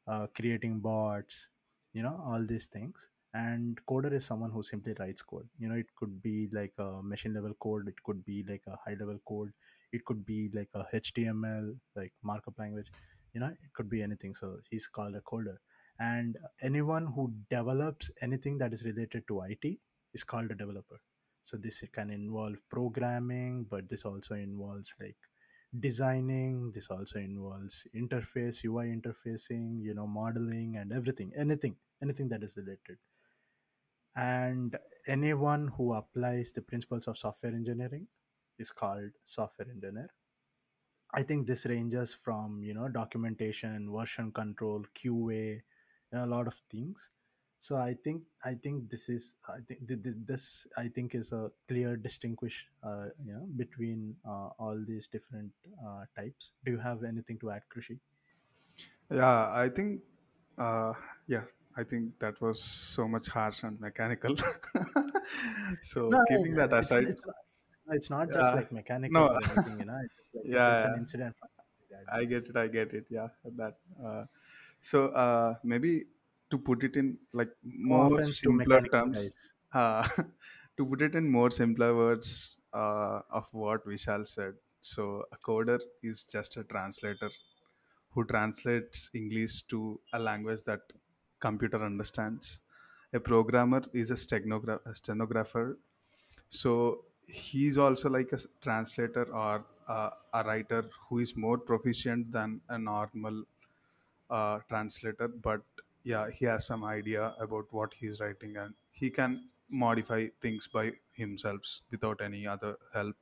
uh, 0.08 0.28
creating 0.36 0.80
bots, 0.80 1.50
you 1.94 2.04
know, 2.04 2.22
all 2.26 2.46
these 2.48 2.68
things. 2.68 3.10
And 3.36 3.80
coder 3.90 4.14
is 4.14 4.26
someone 4.26 4.52
who 4.52 4.64
simply 4.64 4.96
writes 5.00 5.22
code. 5.22 5.48
You 5.60 5.70
know, 5.70 5.76
it 5.76 5.88
could 5.98 6.22
be 6.24 6.50
like 6.54 6.74
a 6.80 7.02
machine 7.04 7.34
level 7.36 7.54
code, 7.62 7.88
it 7.88 7.96
could 8.06 8.26
be 8.26 8.46
like 8.50 8.64
a 8.68 8.78
high 8.86 8.96
level 9.00 9.20
code, 9.28 9.52
it 9.94 10.06
could 10.06 10.26
be 10.26 10.50
like 10.54 10.70
a 10.76 10.86
HTML, 10.94 11.76
like 11.96 12.14
markup 12.24 12.60
language, 12.60 12.88
you 13.34 13.42
know, 13.42 13.48
it 13.48 13.74
could 13.76 13.90
be 13.90 14.02
anything. 14.04 14.34
So 14.34 14.58
he's 14.72 14.88
called 14.88 15.16
a 15.16 15.22
coder. 15.22 15.58
And 16.00 16.38
anyone 16.62 17.08
who 17.08 17.34
develops 17.50 18.12
anything 18.22 18.58
that 18.60 18.74
is 18.74 18.84
related 18.84 19.28
to 19.28 19.42
IT 19.42 19.78
is 20.14 20.24
called 20.24 20.52
a 20.52 20.56
developer. 20.56 21.00
So 21.44 21.58
this 21.58 21.84
can 21.94 22.10
involve 22.10 22.56
programming, 22.70 23.66
but 23.70 23.90
this 23.90 24.06
also 24.06 24.36
involves 24.36 24.94
like 25.00 25.18
designing. 25.80 26.72
This 26.74 26.88
also 26.90 27.20
involves 27.20 27.86
interface 27.96 28.64
ui 28.66 28.86
interfacing 28.96 29.82
you 29.84 29.94
know 29.94 30.08
modeling 30.08 30.78
and 30.78 30.94
everything 30.94 31.32
anything 31.38 31.76
anything 32.02 32.30
that 32.30 32.44
is 32.44 32.54
related. 32.56 32.98
And 34.16 34.78
anyone 35.08 35.70
who 35.70 35.94
applies 35.94 36.54
the 36.54 36.62
principles 36.62 37.08
of 37.08 37.18
software 37.18 37.54
engineering 37.54 38.08
is 38.60 38.72
called 38.72 39.12
software 39.26 39.68
engineer. 39.70 40.10
I 41.14 41.24
think 41.24 41.48
this 41.48 41.66
ranges 41.66 42.14
from 42.14 42.64
you 42.64 42.74
know 42.74 42.88
documentation 42.88 43.92
version 43.92 44.32
control 44.32 44.86
qa 44.96 45.62
a 46.14 46.26
lot 46.26 46.48
of 46.48 46.56
things 46.70 47.10
so 47.60 47.76
i 47.78 47.94
think 48.04 48.24
i 48.46 48.54
think 48.54 48.90
this 48.90 49.10
is 49.10 49.36
i 49.50 49.60
think 49.68 49.88
th- 49.88 50.04
th- 50.04 50.16
this 50.32 50.68
i 50.78 50.88
think 50.88 51.16
is 51.16 51.32
a 51.32 51.52
clear 51.68 51.96
distinguish 51.98 52.68
uh, 52.84 53.08
you 53.26 53.34
know 53.34 53.46
between 53.64 54.16
uh, 54.26 54.50
all 54.60 54.78
these 54.88 55.08
different 55.08 55.52
uh, 55.88 56.04
types 56.16 56.52
do 56.66 56.72
you 56.72 56.78
have 56.80 57.04
anything 57.04 57.40
to 57.40 57.52
add 57.52 57.64
krishi 57.74 58.00
Yeah, 59.12 59.52
I 59.52 59.70
think, 59.70 60.02
uh, 60.58 60.94
yeah, 61.28 61.44
I 61.78 61.84
think 61.84 62.20
that 62.20 62.40
was 62.42 62.62
so 62.64 63.08
much 63.08 63.28
harsh 63.28 63.64
and 63.64 63.80
mechanical. 63.80 64.36
no 66.08 66.20
so 66.20 66.20
keeping 66.28 66.56
that 66.56 66.74
it's 66.80 66.92
aside, 66.92 67.06
it's 67.12 67.26
not, 67.26 67.36
it's 67.90 68.10
not 68.10 68.32
just 68.32 68.54
uh, 68.54 68.54
like 68.54 68.72
mechanical 68.72 69.24
no, 69.24 69.30
or 69.30 69.42
anything 69.44 69.78
you 69.78 69.86
know 69.86 70.00
it's 70.04 70.16
just 70.18 70.36
like 70.36 70.46
it's, 70.52 70.68
yeah, 70.68 70.68
it's 70.68 70.84
an 70.86 70.96
yeah, 70.96 70.98
incident 70.98 71.36
from. 71.38 71.50
I 72.12 72.26
get 72.26 72.48
it, 72.48 72.56
I 72.56 72.68
get 72.68 72.94
it. 72.94 73.08
Yeah, 73.10 73.30
that. 73.44 73.78
Uh, 74.04 74.26
so 74.90 75.08
uh, 75.26 75.56
maybe 75.64 75.92
to 76.52 76.58
put 76.60 76.84
it 76.84 76.96
in 77.02 77.08
like 77.34 77.52
no 77.64 78.04
more 78.04 78.20
offense 78.20 78.42
to 78.42 78.52
simpler 78.52 78.60
mechanical 78.62 78.90
terms, 78.94 79.20
guys 79.20 79.54
uh, 79.74 80.08
to 80.78 80.86
put 80.92 81.02
it 81.02 81.16
in 81.16 81.30
more 81.30 81.50
simpler 81.52 81.96
words 81.96 82.62
uh, 82.74 83.22
of 83.30 83.48
what 83.54 83.86
Vishal 83.86 84.28
said. 84.28 84.56
So 84.82 85.26
a 85.32 85.38
coder 85.38 85.80
is 86.04 86.26
just 86.26 86.58
a 86.58 86.64
translator 86.66 87.30
who 88.12 88.26
translates 88.26 89.10
English 89.14 89.64
to 89.74 90.00
a 90.14 90.20
language 90.20 90.64
that 90.66 90.82
computer 91.40 91.84
understands. 91.84 92.62
A 93.14 93.20
programmer 93.20 93.84
is 93.94 94.12
a, 94.12 94.16
stenogra- 94.16 94.82
a 94.86 94.96
stenographer, 94.96 95.78
so 96.50 97.06
he's 97.28 97.78
also 97.78 98.10
like 98.10 98.32
a 98.34 98.40
translator 98.62 99.26
or 99.34 99.66
uh, 99.88 100.10
a 100.34 100.44
writer 100.46 100.90
who 101.10 101.20
is 101.20 101.36
more 101.38 101.58
proficient 101.58 102.32
than 102.32 102.62
a 102.70 102.78
normal 102.78 103.44
uh, 104.34 104.60
translator. 104.70 105.28
But 105.28 105.62
yeah, 106.04 106.30
he 106.30 106.46
has 106.46 106.66
some 106.66 106.84
idea 106.84 107.36
about 107.40 107.72
what 107.72 107.94
he's 107.94 108.20
writing 108.20 108.58
and 108.58 108.74
he 108.92 109.10
can 109.10 109.50
modify 109.70 110.28
things 110.42 110.68
by 110.68 110.94
himself 111.12 111.82
without 111.92 112.22
any 112.22 112.48
other 112.48 112.78
help. 112.94 113.16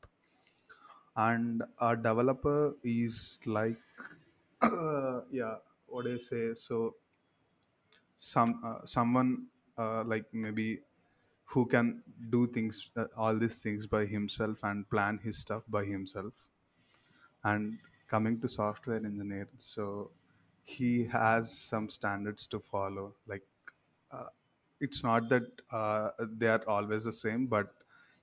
And 1.16 1.64
a 1.80 1.96
developer 1.96 2.76
is 2.84 3.40
like 3.46 3.78
yeah 5.32 5.56
what 5.88 6.08
i 6.08 6.18
say 6.18 6.54
so 6.54 6.96
some 8.18 8.52
uh, 8.64 8.86
someone 8.86 9.48
uh, 9.78 10.04
like 10.04 10.26
maybe 10.34 10.82
who 11.46 11.66
can 11.66 12.04
do 12.30 12.48
things 12.48 12.90
uh, 12.96 13.06
all 13.18 13.36
these 13.44 13.62
things 13.64 13.88
by 13.88 14.06
himself 14.06 14.64
and 14.64 14.90
plan 14.90 15.20
his 15.24 15.38
stuff 15.38 15.64
by 15.68 15.84
himself 15.84 16.34
and 17.44 17.80
coming 18.08 18.40
to 18.40 18.48
software 18.48 19.04
engineer 19.12 19.48
so 19.58 20.12
he 20.76 21.06
has 21.06 21.52
some 21.58 21.90
standards 21.90 22.48
to 22.48 22.60
follow 22.60 23.06
like 23.28 23.46
uh, 24.12 24.28
it's 24.80 25.04
not 25.04 25.30
that 25.30 25.62
uh, 25.72 26.12
they 26.20 26.48
are 26.48 26.64
always 26.68 27.04
the 27.06 27.12
same 27.12 27.48
but 27.48 27.74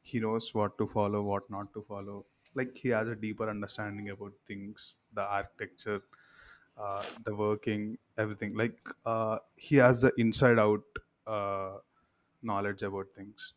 he 0.02 0.20
knows 0.20 0.54
what 0.54 0.76
to 0.78 0.86
follow 0.86 1.22
what 1.22 1.48
not 1.50 1.72
to 1.74 1.82
follow. 1.82 2.24
Like 2.54 2.76
he 2.76 2.88
has 2.90 3.08
a 3.08 3.14
deeper 3.16 3.48
understanding 3.50 4.08
about 4.10 4.32
things 4.46 4.94
the 5.12 5.22
architecture 5.22 6.02
uh, 6.76 7.04
the 7.24 7.34
working 7.34 7.98
everything. 8.16 8.54
Like 8.54 8.88
uh, 9.04 9.38
he 9.56 9.76
has 9.76 10.00
the 10.02 10.12
inside 10.18 10.58
out 10.58 10.84
uh, 11.26 11.78
knowledge 12.42 12.82
about 12.82 13.08
things. 13.14 13.54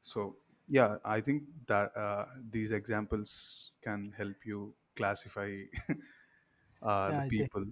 So 0.00 0.36
yeah 0.68 0.96
i 1.04 1.20
think 1.20 1.44
that 1.66 1.94
uh, 1.96 2.26
these 2.50 2.72
examples 2.72 3.72
can 3.82 4.12
help 4.16 4.46
you 4.46 4.74
classify 4.96 5.62
uh, 6.82 7.10
yeah 7.10 7.18
the 7.18 7.22
i 7.22 7.30
think 7.30 7.50
people 7.50 7.64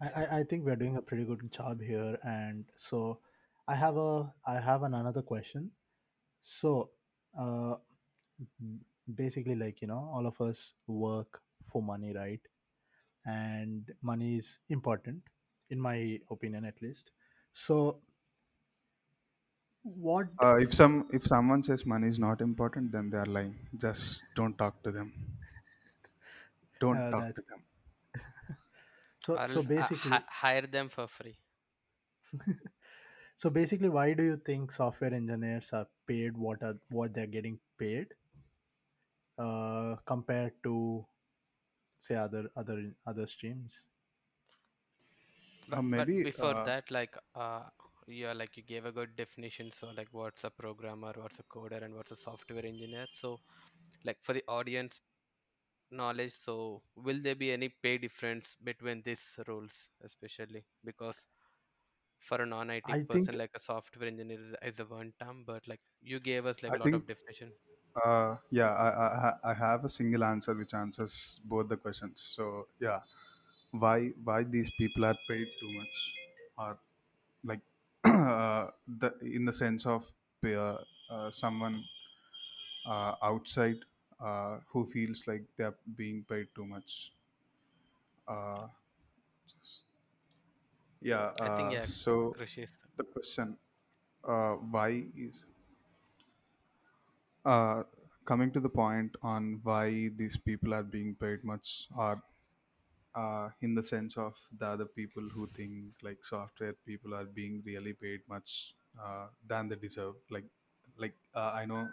I, 0.00 0.06
I 0.06 0.38
I 0.38 0.42
think 0.44 0.64
we're 0.64 0.76
doing 0.76 0.96
a 0.96 1.02
pretty 1.02 1.24
good 1.24 1.50
job 1.52 1.80
here. 1.80 2.18
And 2.22 2.64
so 2.76 3.20
i 3.68 3.74
have 3.80 3.96
a 3.96 4.32
i 4.52 4.58
have 4.58 4.82
an 4.82 4.94
another 4.94 5.22
question. 5.22 5.70
So 6.42 6.90
uh 7.38 7.74
basically 9.14 9.54
like 9.54 9.80
you 9.82 9.88
know 9.88 10.10
all 10.14 10.26
of 10.26 10.40
us 10.40 10.72
work 10.86 11.40
for 11.72 11.82
money 11.82 12.12
right? 12.14 12.40
And 13.26 13.92
money 14.02 14.36
is 14.36 14.58
important 14.68 15.22
in 15.68 15.80
my 15.80 16.18
opinion 16.30 16.64
at 16.64 16.80
least. 16.82 17.12
So 17.52 18.00
what 19.82 20.28
uh, 20.42 20.56
if 20.56 20.74
some 20.74 21.06
if 21.12 21.22
someone 21.22 21.62
says 21.62 21.86
money 21.86 22.08
is 22.08 22.18
not 22.18 22.40
important 22.40 22.92
then 22.92 23.10
they 23.10 23.18
are 23.18 23.32
lying. 23.38 23.56
Just 23.76 24.22
don't 24.34 24.56
talk 24.56 24.82
to 24.84 24.90
them. 24.90 25.12
Don't 26.80 26.96
uh, 26.96 27.10
talk 27.10 27.20
that 27.24 27.36
to 27.36 27.42
them 27.50 27.64
so 29.20 29.32
Or 29.34 29.42
so 29.46 29.62
else 29.62 29.66
uh, 29.76 29.88
basically 29.88 30.18
hi- 30.18 30.24
hire 30.28 30.68
them 30.68 30.88
for 30.88 31.08
free. 31.08 31.40
so 33.36 33.50
basically 33.50 33.88
why 33.88 34.12
do 34.14 34.22
you 34.22 34.36
think 34.36 34.70
software 34.72 35.12
engineers 35.14 35.72
are 35.72 35.88
paid 36.06 36.36
what 36.36 36.62
are 36.62 36.78
what 36.88 37.12
they're 37.14 37.34
getting 37.38 37.58
paid 37.78 38.14
uh 39.38 39.96
compared 40.06 40.54
to 40.62 41.06
say 41.98 42.16
other 42.16 42.50
other 42.56 42.94
other 43.06 43.26
streams 43.26 43.86
But 45.68 45.82
uh, 45.82 45.82
but 45.94 46.08
before 46.22 46.52
uh, 46.52 46.70
that, 46.70 46.90
like 46.90 47.16
uh, 47.34 47.68
yeah, 48.06 48.32
like 48.32 48.56
you 48.56 48.62
gave 48.62 48.84
a 48.84 48.92
good 48.92 49.16
definition. 49.16 49.70
So 49.70 49.90
like, 49.90 50.08
what's 50.12 50.44
a 50.44 50.50
programmer, 50.50 51.12
what's 51.16 51.38
a 51.38 51.44
coder, 51.44 51.82
and 51.82 51.94
what's 51.94 52.10
a 52.10 52.16
software 52.16 52.64
engineer. 52.66 53.06
So 53.10 53.40
like 54.04 54.18
for 54.22 54.32
the 54.34 54.44
audience 54.48 55.00
knowledge, 55.90 56.32
so 56.32 56.82
will 56.96 57.20
there 57.22 57.34
be 57.34 57.52
any 57.52 57.68
pay 57.68 57.98
difference 57.98 58.56
between 58.62 59.02
these 59.02 59.38
roles, 59.46 59.90
especially 60.02 60.66
because 60.84 61.26
for 62.18 62.40
a 62.42 62.46
non-IT 62.46 62.96
i 62.96 63.02
person, 63.08 63.36
think 63.38 63.38
like 63.38 63.50
a 63.54 63.60
software 63.60 64.08
engineer 64.08 64.40
is, 64.40 64.56
is 64.74 64.80
a 64.80 64.86
one 64.86 65.12
term, 65.20 65.44
but 65.44 65.66
like 65.68 65.82
you 66.02 66.20
gave 66.20 66.46
us 66.46 66.62
like 66.62 66.72
i 66.72 66.74
a 66.74 66.78
lot 66.78 66.92
think 66.92 67.00
of 67.00 67.06
definition. 67.06 67.54
uh, 68.04 68.36
yeah 68.50 68.70
I, 68.72 68.88
I 69.28 69.34
i 69.50 69.54
have 69.54 69.84
a 69.84 69.88
single 69.88 70.24
answer 70.24 70.54
which 70.54 70.74
answers 70.74 71.40
both 71.44 71.68
the 71.68 71.76
questions 71.76 72.20
so 72.20 72.68
yeah 72.80 73.00
why 73.72 74.08
why 74.24 74.44
these 74.44 74.70
people 74.70 75.04
are 75.04 75.18
paid 75.28 75.48
too 75.60 75.72
much 75.80 76.14
or 76.58 76.78
like 77.44 77.62
uh, 78.04 78.70
the 79.02 79.10
in 79.22 79.44
the 79.46 79.52
sense 79.52 79.86
of 79.86 80.12
pay, 80.42 80.54
uh, 80.56 80.78
uh, 81.10 81.30
someone 81.30 81.84
uh, 82.86 83.14
outside 83.22 83.84
uh, 84.22 84.58
who 84.68 84.86
feels 84.86 85.26
like 85.26 85.44
they're 85.56 85.74
being 85.96 86.24
paid 86.28 86.48
too 86.54 86.66
much. 86.66 87.12
Uh, 88.28 88.68
yeah 91.00 91.30
I 91.40 91.48
think 91.48 91.72
uh, 91.72 91.74
yeah, 91.74 91.82
so 91.82 92.34
Krishi 92.36 92.64
is 92.64 92.72
the 92.96 93.04
question 93.04 93.56
uh, 94.24 94.54
why 94.74 95.04
is 95.16 95.42
uh, 97.44 97.82
coming 98.24 98.50
to 98.52 98.60
the 98.60 98.68
point 98.68 99.16
on 99.22 99.60
why 99.62 100.10
these 100.16 100.36
people 100.36 100.74
are 100.74 100.82
being 100.82 101.14
paid 101.14 101.42
much 101.44 101.88
or 101.96 102.22
uh, 103.14 103.48
in 103.62 103.74
the 103.74 103.82
sense 103.82 104.16
of 104.16 104.38
the 104.58 104.66
other 104.66 104.84
people 104.84 105.22
who 105.34 105.46
think 105.48 105.74
like 106.02 106.24
software 106.24 106.74
people 106.86 107.14
are 107.14 107.24
being 107.24 107.62
really 107.64 107.92
paid 107.92 108.20
much 108.28 108.74
uh, 109.02 109.26
than 109.46 109.68
they 109.68 109.76
deserve. 109.76 110.14
Like 110.30 110.44
like 110.98 111.14
uh, 111.34 111.52
i 111.54 111.64
know 111.64 111.88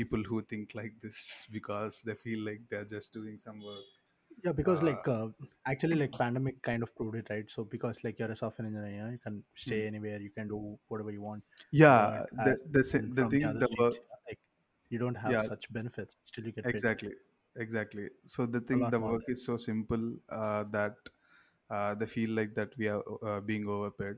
people 0.00 0.22
who 0.30 0.42
think 0.42 0.74
like 0.80 0.94
this 1.02 1.46
because 1.58 2.02
they 2.02 2.16
feel 2.26 2.44
like 2.50 2.60
they're 2.70 2.90
just 2.96 3.12
doing 3.20 3.38
some 3.46 3.62
work. 3.70 3.86
Yeah 4.44 4.52
because 4.52 4.82
uh, 4.82 4.86
like 4.86 5.08
uh, 5.08 5.28
actually 5.66 5.96
like 6.00 6.12
pandemic 6.12 6.60
kind 6.62 6.84
of 6.84 6.94
proved 6.96 7.16
it 7.20 7.30
right? 7.30 7.50
So 7.54 7.64
because 7.64 8.02
like 8.04 8.18
you're 8.20 8.30
a 8.30 8.36
software 8.36 8.66
engineer 8.68 8.90
you, 8.96 9.02
know, 9.02 9.10
you 9.10 9.22
can 9.28 9.36
hmm. 9.38 9.62
stay 9.66 9.80
anywhere 9.86 10.20
you 10.26 10.30
can 10.30 10.46
do 10.48 10.58
whatever 10.86 11.10
you 11.10 11.22
want 11.22 11.42
yeah 11.72 12.24
the 12.44 12.50
as 12.50 12.62
the, 12.76 12.82
the 12.98 13.22
the 13.22 13.24
thing 13.30 13.44
other 13.48 13.64
the 13.64 13.68
work 13.78 13.96
like 14.28 14.38
you 14.90 14.98
don't 15.04 15.16
have 15.16 15.32
yeah. 15.32 15.42
such 15.42 15.72
benefits 15.72 16.16
still 16.24 16.44
you 16.44 16.52
get 16.52 16.64
paid. 16.64 16.74
Exactly 16.74 17.12
exactly. 17.58 18.08
So 18.24 18.46
the 18.46 18.60
thing 18.60 18.88
the 18.90 19.00
work 19.00 19.22
is 19.28 19.44
so 19.44 19.56
simple 19.56 20.12
uh, 20.28 20.64
that 20.70 20.94
uh, 21.70 21.94
they 21.94 22.06
feel 22.06 22.30
like 22.30 22.54
that 22.54 22.76
we 22.78 22.88
are 22.88 23.02
uh, 23.26 23.40
being 23.40 23.68
overpaid. 23.68 24.16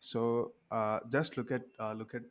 So 0.00 0.52
uh, 0.70 1.00
just 1.10 1.36
look 1.36 1.50
at 1.50 1.62
uh, 1.78 1.92
look 1.92 2.14
at 2.14 2.22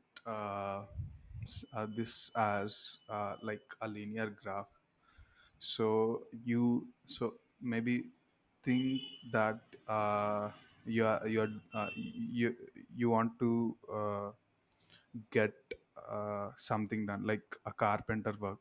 uh, 1.74 1.88
this 1.96 2.32
as 2.36 2.98
uh, 3.10 3.36
like 3.42 3.62
a 3.82 3.88
linear 3.88 4.30
graph. 4.44 4.68
So 5.60 6.24
you 6.46 6.88
so 7.06 7.36
maybe 7.62 8.06
think 8.64 9.02
that 9.32 9.60
uh, 9.88 10.52
you 10.86 11.06
are 11.06 11.28
you 11.28 11.42
are 11.42 11.54
uh, 11.74 11.90
you 11.96 12.56
you 12.96 13.10
want 13.10 13.40
to 13.40 13.76
uh, 13.94 14.32
get 15.32 15.54
uh, 16.10 16.50
something 16.58 17.06
done 17.06 17.26
like 17.26 17.44
a 17.66 17.72
carpenter 17.72 18.34
work. 18.40 18.60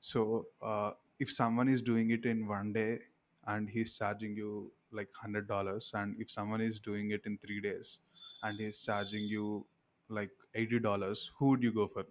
So 0.00 0.46
uh, 0.62 0.92
if 1.18 1.32
someone 1.32 1.68
is 1.68 1.82
doing 1.82 2.10
it 2.10 2.24
in 2.26 2.46
one 2.46 2.72
day 2.72 3.00
and 3.46 3.68
he's 3.68 3.96
charging 3.98 4.36
you 4.36 4.72
like 4.92 5.08
hundred 5.14 5.48
dollars, 5.48 5.90
and 5.94 6.16
if 6.20 6.30
someone 6.30 6.60
is 6.60 6.78
doing 6.80 7.10
it 7.10 7.22
in 7.26 7.38
three 7.38 7.60
days 7.60 7.98
and 8.42 8.58
he's 8.60 8.82
charging 8.84 9.24
you 9.24 9.66
like 10.14 10.32
eighty 10.54 10.78
dollars, 10.78 11.32
who 11.38 11.50
would 11.50 11.62
you 11.62 11.72
go 11.72 11.88
for? 11.88 12.06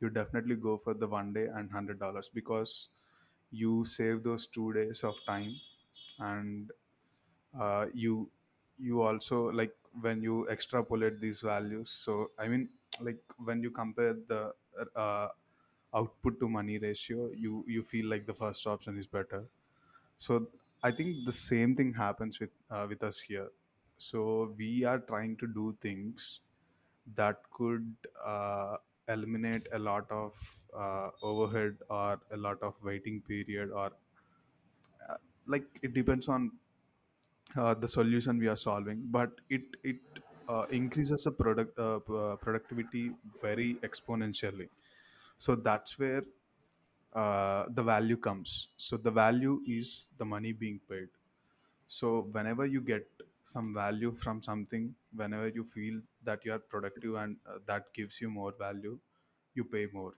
You 0.00 0.10
definitely 0.10 0.56
go 0.56 0.78
for 0.78 0.94
the 0.94 1.08
one 1.08 1.32
day 1.32 1.46
and 1.46 1.70
hundred 1.70 1.98
dollars 1.98 2.28
because 2.28 2.90
you 3.50 3.84
save 3.84 4.22
those 4.24 4.46
two 4.48 4.72
days 4.74 5.04
of 5.04 5.16
time 5.26 5.54
and 6.18 6.72
uh, 7.58 7.86
you 7.94 8.30
you 8.78 9.02
also 9.02 9.50
like 9.50 9.76
when 10.00 10.22
you 10.22 10.46
extrapolate 10.48 11.20
these 11.20 11.40
values 11.40 11.90
so 11.90 12.30
i 12.38 12.46
mean 12.48 12.68
like 13.00 13.22
when 13.38 13.62
you 13.62 13.70
compare 13.70 14.14
the 14.14 14.54
uh, 14.94 15.28
output 15.94 16.38
to 16.40 16.48
money 16.48 16.78
ratio 16.78 17.30
you 17.32 17.64
you 17.66 17.82
feel 17.82 18.06
like 18.06 18.26
the 18.26 18.34
first 18.34 18.66
option 18.66 18.98
is 18.98 19.06
better 19.06 19.48
so 20.18 20.48
i 20.82 20.90
think 20.90 21.24
the 21.26 21.32
same 21.32 21.76
thing 21.76 21.92
happens 21.94 22.40
with 22.40 22.50
uh, 22.70 22.86
with 22.88 23.02
us 23.02 23.20
here 23.20 23.50
so 23.98 24.54
we 24.58 24.84
are 24.84 24.98
trying 25.00 25.36
to 25.36 25.46
do 25.46 25.76
things 25.80 26.40
that 27.14 27.42
could 27.52 27.94
uh, 28.24 28.76
eliminate 29.08 29.66
a 29.72 29.78
lot 29.78 30.10
of 30.10 30.66
uh, 30.74 31.10
overhead 31.22 31.78
or 31.88 32.20
a 32.30 32.36
lot 32.36 32.62
of 32.62 32.74
waiting 32.82 33.20
period 33.22 33.70
or 33.70 33.92
uh, 35.08 35.16
like 35.46 35.66
it 35.82 35.94
depends 35.94 36.28
on 36.28 36.52
uh, 37.56 37.74
the 37.74 37.88
solution 37.88 38.38
we 38.38 38.48
are 38.48 38.56
solving 38.56 39.02
but 39.16 39.40
it 39.48 39.76
it 39.82 40.00
uh, 40.48 40.66
increases 40.70 41.22
the 41.24 41.32
product 41.32 41.78
uh, 41.78 41.96
uh, 41.96 42.36
productivity 42.36 43.16
very 43.42 43.74
exponentially. 43.82 44.68
So 45.38 45.56
that's 45.56 45.98
where 45.98 46.22
uh, 47.14 47.66
the 47.70 47.82
value 47.82 48.16
comes. 48.16 48.68
So 48.76 48.96
the 48.96 49.10
value 49.10 49.62
is 49.66 50.08
the 50.18 50.24
money 50.24 50.52
being 50.52 50.80
paid. 50.88 51.08
So 51.88 52.22
whenever 52.32 52.66
you 52.66 52.80
get 52.80 53.08
some 53.52 53.72
value 53.74 54.12
from 54.24 54.42
something 54.42 54.94
whenever 55.14 55.48
you 55.48 55.64
feel 55.64 56.00
that 56.24 56.44
you 56.44 56.52
are 56.52 56.58
productive 56.58 57.14
and 57.14 57.36
uh, 57.48 57.58
that 57.66 57.92
gives 57.94 58.20
you 58.20 58.30
more 58.30 58.52
value 58.58 58.98
you 59.54 59.64
pay 59.64 59.86
more. 59.92 60.14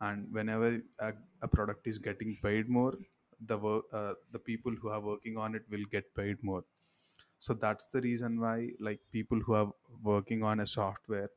And 0.00 0.32
whenever 0.32 0.80
a, 1.00 1.12
a 1.42 1.48
product 1.48 1.86
is 1.86 1.98
getting 1.98 2.36
paid 2.42 2.68
more 2.68 2.94
the 3.46 3.56
work 3.56 3.84
uh, 3.92 4.14
the 4.32 4.38
people 4.38 4.72
who 4.80 4.88
are 4.88 5.00
working 5.00 5.36
on 5.36 5.54
it 5.54 5.64
will 5.70 5.84
get 5.92 6.12
paid 6.14 6.42
more. 6.42 6.64
So 7.38 7.54
that's 7.54 7.86
the 7.86 8.00
reason 8.00 8.40
why 8.40 8.70
like 8.80 9.00
people 9.12 9.40
who 9.40 9.54
are 9.54 9.72
working 10.02 10.42
on 10.42 10.60
a 10.60 10.66
software 10.66 11.30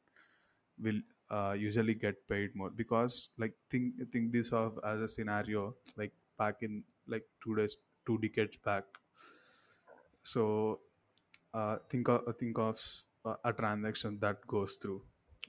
will 0.82 1.02
uh, 1.32 1.56
usually 1.58 1.96
get 1.96 2.28
paid 2.30 2.56
more. 2.56 2.72
Because 2.72 3.30
like 3.38 3.54
think 3.72 3.96
think 4.12 4.32
this 4.34 4.52
of 4.54 4.80
as 4.86 5.02
a 5.02 5.08
scenario 5.08 5.76
like 5.98 6.14
back 6.38 6.64
in 6.64 6.84
like 7.08 7.26
two 7.44 7.56
days 7.56 7.78
two 8.06 8.18
decades 8.20 8.58
back 8.58 8.86
so 10.24 10.80
uh, 11.54 11.78
think 11.90 12.08
of 12.10 12.36
think 12.40 12.58
of 12.60 12.82
uh, 13.26 13.36
a 13.44 13.54
transaction 13.54 14.20
that 14.20 14.46
goes 14.48 14.76
through. 14.76 15.02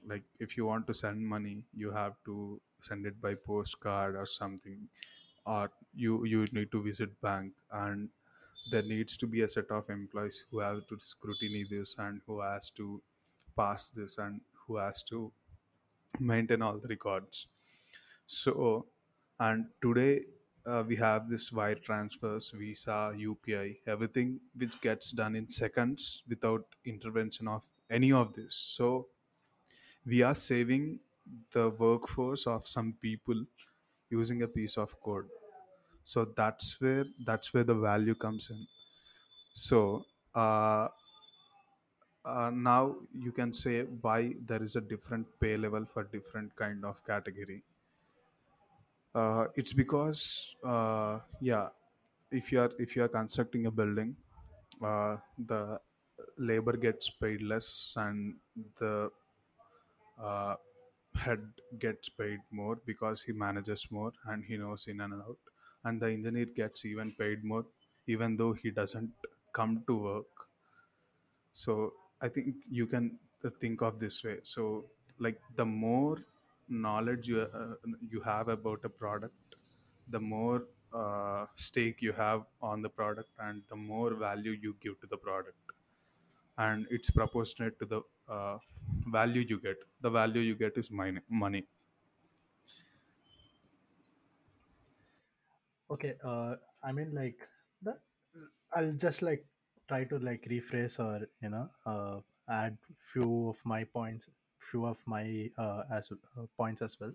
Like 0.05 0.23
if 0.39 0.57
you 0.57 0.65
want 0.65 0.87
to 0.87 0.93
send 0.93 1.25
money 1.25 1.65
you 1.73 1.91
have 1.91 2.15
to 2.25 2.61
send 2.81 3.05
it 3.05 3.21
by 3.21 3.35
postcard 3.35 4.15
or 4.15 4.25
something 4.25 4.89
or 5.45 5.71
you 5.93 6.25
you 6.25 6.45
need 6.51 6.71
to 6.71 6.83
visit 6.83 7.19
bank 7.21 7.53
and 7.71 8.09
there 8.71 8.83
needs 8.83 9.17
to 9.17 9.27
be 9.27 9.41
a 9.41 9.49
set 9.49 9.71
of 9.71 9.89
employees 9.89 10.45
who 10.49 10.59
have 10.59 10.85
to 10.87 10.99
scrutiny 10.99 11.65
this 11.69 11.95
and 11.99 12.21
who 12.27 12.41
has 12.41 12.69
to 12.71 13.01
pass 13.57 13.89
this 13.89 14.17
and 14.17 14.41
who 14.67 14.77
has 14.77 15.03
to 15.03 15.31
maintain 16.19 16.61
all 16.61 16.77
the 16.79 16.87
records. 16.87 17.47
So 18.27 18.87
and 19.39 19.67
today 19.81 20.25
uh, 20.65 20.83
we 20.87 20.95
have 20.95 21.29
this 21.29 21.51
wire 21.51 21.75
transfers 21.87 22.51
visa 22.51 22.97
upi 23.29 23.77
everything 23.87 24.39
which 24.55 24.79
gets 24.81 25.11
done 25.11 25.35
in 25.35 25.49
seconds 25.49 26.23
without 26.27 26.65
intervention 26.85 27.47
of 27.47 27.71
any 27.89 28.11
of 28.11 28.33
this. 28.33 28.55
So 28.55 29.07
we 30.05 30.21
are 30.21 30.35
saving 30.35 30.99
the 31.51 31.69
workforce 31.69 32.47
of 32.47 32.67
some 32.67 32.93
people 33.01 33.45
using 34.09 34.41
a 34.43 34.47
piece 34.47 34.77
of 34.77 34.99
code. 35.01 35.29
So 36.03 36.25
that's 36.25 36.79
where 36.81 37.05
that's 37.25 37.53
where 37.53 37.63
the 37.65 37.75
value 37.75 38.15
comes 38.15 38.49
in. 38.51 38.67
So 39.53 40.05
uh, 40.35 40.89
uh, 42.25 42.51
now 42.53 42.95
you 43.13 43.31
can 43.31 43.53
say 43.53 43.83
why 43.83 44.33
there 44.45 44.63
is 44.63 44.75
a 44.75 44.81
different 44.81 45.27
pay 45.39 45.57
level 45.57 45.85
for 45.85 46.03
different 46.03 46.55
kind 46.55 46.85
of 46.85 47.03
category 47.05 47.63
uh, 49.15 49.45
it's 49.55 49.73
because 49.73 50.55
uh, 50.63 51.19
yeah 51.41 51.67
if 52.31 52.51
you 52.51 52.59
are 52.59 52.71
if 52.79 52.95
you 52.95 53.03
are 53.03 53.07
constructing 53.19 53.65
a 53.67 53.71
building 53.71 54.15
uh, 54.83 55.17
the 55.47 55.79
labor 56.37 56.75
gets 56.77 57.09
paid 57.09 57.41
less 57.41 57.93
and 57.97 58.35
the 58.79 59.09
uh, 60.19 60.55
head 61.15 61.41
gets 61.79 62.09
paid 62.09 62.39
more 62.51 62.77
because 62.85 63.21
he 63.21 63.31
manages 63.31 63.87
more 63.91 64.11
and 64.27 64.43
he 64.43 64.57
knows 64.57 64.87
in 64.87 65.01
and 65.01 65.13
out. 65.13 65.37
And 65.83 66.01
the 66.01 66.07
engineer 66.09 66.45
gets 66.45 66.85
even 66.85 67.11
paid 67.19 67.43
more 67.43 67.65
even 68.07 68.35
though 68.37 68.53
he 68.53 68.71
doesn't 68.71 69.11
come 69.53 69.83
to 69.87 69.95
work. 69.97 70.33
So 71.53 71.93
i 72.21 72.29
think 72.29 72.55
you 72.69 72.85
can 72.87 73.19
uh, 73.45 73.49
think 73.59 73.81
of 73.81 73.99
this 73.99 74.23
way. 74.23 74.37
So 74.43 74.85
like 75.19 75.39
the 75.55 75.65
more 75.65 76.17
knowledge 76.69 77.27
you 77.27 77.41
uh, 77.41 77.75
you 78.09 78.21
have 78.21 78.47
about 78.47 78.79
a 78.83 78.89
product 78.89 79.55
the 80.09 80.19
more 80.19 80.63
uh, 80.93 81.45
stake 81.55 82.01
you 82.01 82.11
have 82.13 82.43
on 82.61 82.81
the 82.81 82.89
product 82.89 83.29
and 83.39 83.61
the 83.69 83.75
more 83.75 84.13
value 84.13 84.51
you 84.51 84.75
give 84.81 84.99
to 85.01 85.07
the 85.07 85.17
product. 85.17 85.57
And 86.57 86.85
it's 86.91 87.09
proportionate 87.09 87.79
to 87.79 87.85
the 87.85 88.01
uh, 88.29 88.57
value 89.07 89.41
you 89.41 89.59
get. 89.59 89.77
The 90.01 90.09
value 90.11 90.41
you 90.41 90.55
get 90.55 90.77
is 90.77 90.89
money. 90.91 91.67
Okay, 95.89 96.13
uh, 96.23 96.55
I 96.83 96.91
mean, 96.91 97.13
like, 97.13 97.37
the, 97.81 97.97
I'll 98.75 98.93
just 98.93 99.21
like 99.21 99.45
try 99.87 100.03
to 100.05 100.17
like 100.19 100.47
rephrase 100.49 100.99
or 100.99 101.27
you 101.41 101.49
know 101.49 101.69
uh, 101.85 102.19
add 102.49 102.77
few 103.11 103.49
of 103.49 103.57
my 103.63 103.83
points, 103.83 104.27
few 104.71 104.85
of 104.85 104.97
my 105.05 105.49
uh, 105.57 105.83
as 105.91 106.09
uh, 106.11 106.45
points 106.57 106.81
as 106.81 106.99
well. 106.99 107.13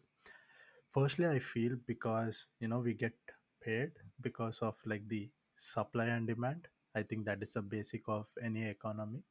Firstly, 0.89 1.27
I 1.27 1.39
feel 1.39 1.77
because 1.87 2.47
you 2.61 2.69
know 2.69 2.81
we 2.81 2.95
get 2.95 3.15
paid 3.63 3.93
because 4.21 4.59
of 4.61 4.77
like 4.87 5.09
the 5.09 5.31
supply 5.57 6.07
and 6.07 6.27
demand. 6.27 6.69
I 6.95 7.03
think 7.03 7.27
that 7.27 7.43
is 7.43 7.53
the 7.55 7.63
basic 7.63 8.03
of 8.09 8.27
any 8.43 8.65
economy, 8.67 9.23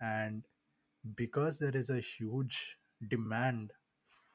and 0.00 0.44
because 1.16 1.58
there 1.58 1.76
is 1.76 1.90
a 1.90 2.00
huge 2.00 2.78
demand 3.08 3.72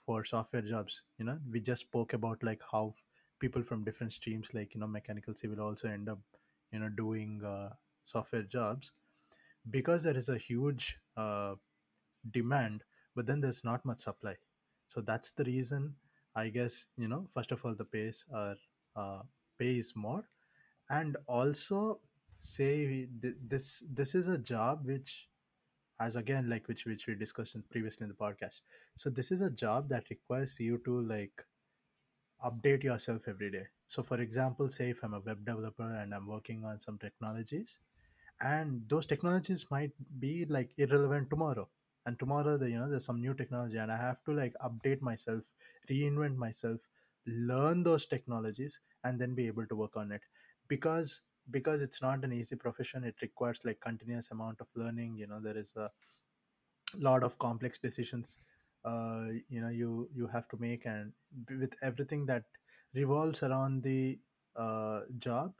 for 0.05 0.23
software 0.25 0.61
jobs 0.61 1.03
you 1.19 1.25
know 1.25 1.37
we 1.51 1.59
just 1.59 1.81
spoke 1.81 2.13
about 2.13 2.43
like 2.43 2.61
how 2.71 2.93
people 3.39 3.63
from 3.63 3.83
different 3.83 4.13
streams 4.13 4.49
like 4.53 4.73
you 4.73 4.79
know 4.81 4.87
mechanical 4.87 5.35
civil 5.35 5.61
also 5.61 5.87
end 5.89 6.09
up 6.09 6.19
you 6.71 6.79
know 6.79 6.89
doing 6.89 7.41
uh, 7.45 7.69
software 8.03 8.43
jobs 8.43 8.91
because 9.69 10.03
there 10.03 10.17
is 10.17 10.29
a 10.29 10.37
huge 10.37 10.97
uh, 11.17 11.55
demand 12.31 12.83
but 13.15 13.25
then 13.25 13.41
there's 13.41 13.63
not 13.63 13.85
much 13.85 13.99
supply. 13.99 14.35
So 14.87 15.01
that's 15.01 15.31
the 15.31 15.43
reason 15.45 15.95
i 16.35 16.47
guess 16.47 16.85
you 16.97 17.07
know 17.09 17.27
first 17.33 17.51
of 17.51 17.65
all 17.65 17.75
the 17.75 17.83
pays 17.83 18.23
are 18.33 18.55
uh, 18.95 19.21
pay 19.59 19.77
is 19.77 19.93
more. 19.95 20.23
And 20.89 21.17
also 21.27 21.99
say 22.39 23.07
th- 23.21 23.35
this 23.47 23.83
this 23.93 24.15
is 24.15 24.27
a 24.27 24.37
job 24.37 24.85
which 24.85 25.29
as 25.99 26.15
again 26.17 26.49
like 26.49 26.67
which 26.67 26.85
which 26.85 27.07
we 27.07 27.15
discussed 27.15 27.55
in 27.55 27.63
previously 27.71 28.03
in 28.05 28.09
the 28.09 28.15
podcast. 28.15 28.61
So 28.97 29.09
this 29.09 29.31
is 29.31 29.41
a 29.41 29.49
job 29.51 29.89
that 29.89 30.09
requires 30.09 30.59
you 30.59 30.79
to 30.85 31.01
like 31.01 31.45
update 32.45 32.83
yourself 32.83 33.27
every 33.27 33.51
day. 33.51 33.67
So 33.87 34.01
for 34.03 34.19
example 34.21 34.69
say 34.69 34.89
if 34.91 35.03
i'm 35.03 35.13
a 35.15 35.19
web 35.19 35.45
developer 35.45 35.87
and 36.01 36.13
i'm 36.15 36.25
working 36.27 36.63
on 36.63 36.79
some 36.79 36.97
technologies 36.97 37.79
and 38.41 38.83
those 38.89 39.05
technologies 39.05 39.65
might 39.71 39.91
be 40.19 40.45
like 40.45 40.71
irrelevant 40.77 41.29
tomorrow 41.29 41.67
and 42.05 42.17
tomorrow 42.19 42.57
the, 42.57 42.69
you 42.69 42.77
know 42.77 42.89
there's 42.89 43.05
some 43.05 43.21
new 43.21 43.33
technology 43.33 43.77
and 43.77 43.91
i 43.91 43.97
have 43.97 44.23
to 44.23 44.33
like 44.33 44.53
update 44.63 45.01
myself 45.01 45.43
reinvent 45.89 46.35
myself 46.35 46.79
learn 47.27 47.83
those 47.83 48.05
technologies 48.05 48.79
and 49.03 49.19
then 49.19 49.35
be 49.35 49.47
able 49.47 49.65
to 49.67 49.75
work 49.75 49.95
on 49.95 50.11
it. 50.11 50.21
Because 50.67 51.21
because 51.49 51.81
it's 51.81 52.01
not 52.01 52.23
an 52.23 52.31
easy 52.31 52.55
profession 52.55 53.03
it 53.03 53.15
requires 53.21 53.59
like 53.65 53.79
continuous 53.81 54.29
amount 54.31 54.59
of 54.61 54.67
learning 54.75 55.15
you 55.17 55.25
know 55.27 55.39
there 55.41 55.57
is 55.57 55.73
a 55.75 55.89
lot 56.97 57.23
of 57.23 57.37
complex 57.39 57.79
decisions 57.79 58.37
uh, 58.85 59.25
you 59.49 59.61
know 59.61 59.69
you 59.69 60.09
you 60.13 60.27
have 60.27 60.47
to 60.49 60.57
make 60.59 60.85
and 60.85 61.11
with 61.59 61.73
everything 61.81 62.25
that 62.25 62.43
revolves 62.93 63.43
around 63.43 63.83
the 63.83 64.19
uh, 64.55 65.01
job 65.17 65.53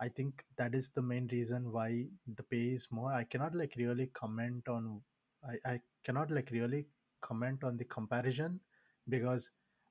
i 0.00 0.08
think 0.08 0.44
that 0.56 0.74
is 0.74 0.90
the 0.90 1.02
main 1.02 1.26
reason 1.32 1.70
why 1.72 2.06
the 2.36 2.42
pay 2.44 2.64
is 2.78 2.88
more. 2.90 3.12
I 3.12 3.24
cannot 3.24 3.54
like 3.54 3.74
really 3.76 4.06
comment 4.14 4.66
on 4.68 5.02
i, 5.48 5.72
I 5.72 5.80
cannot 6.04 6.30
like 6.30 6.50
really 6.50 6.86
comment 7.20 7.64
on 7.64 7.76
the 7.76 7.84
comparison 7.84 8.60
because 9.08 9.50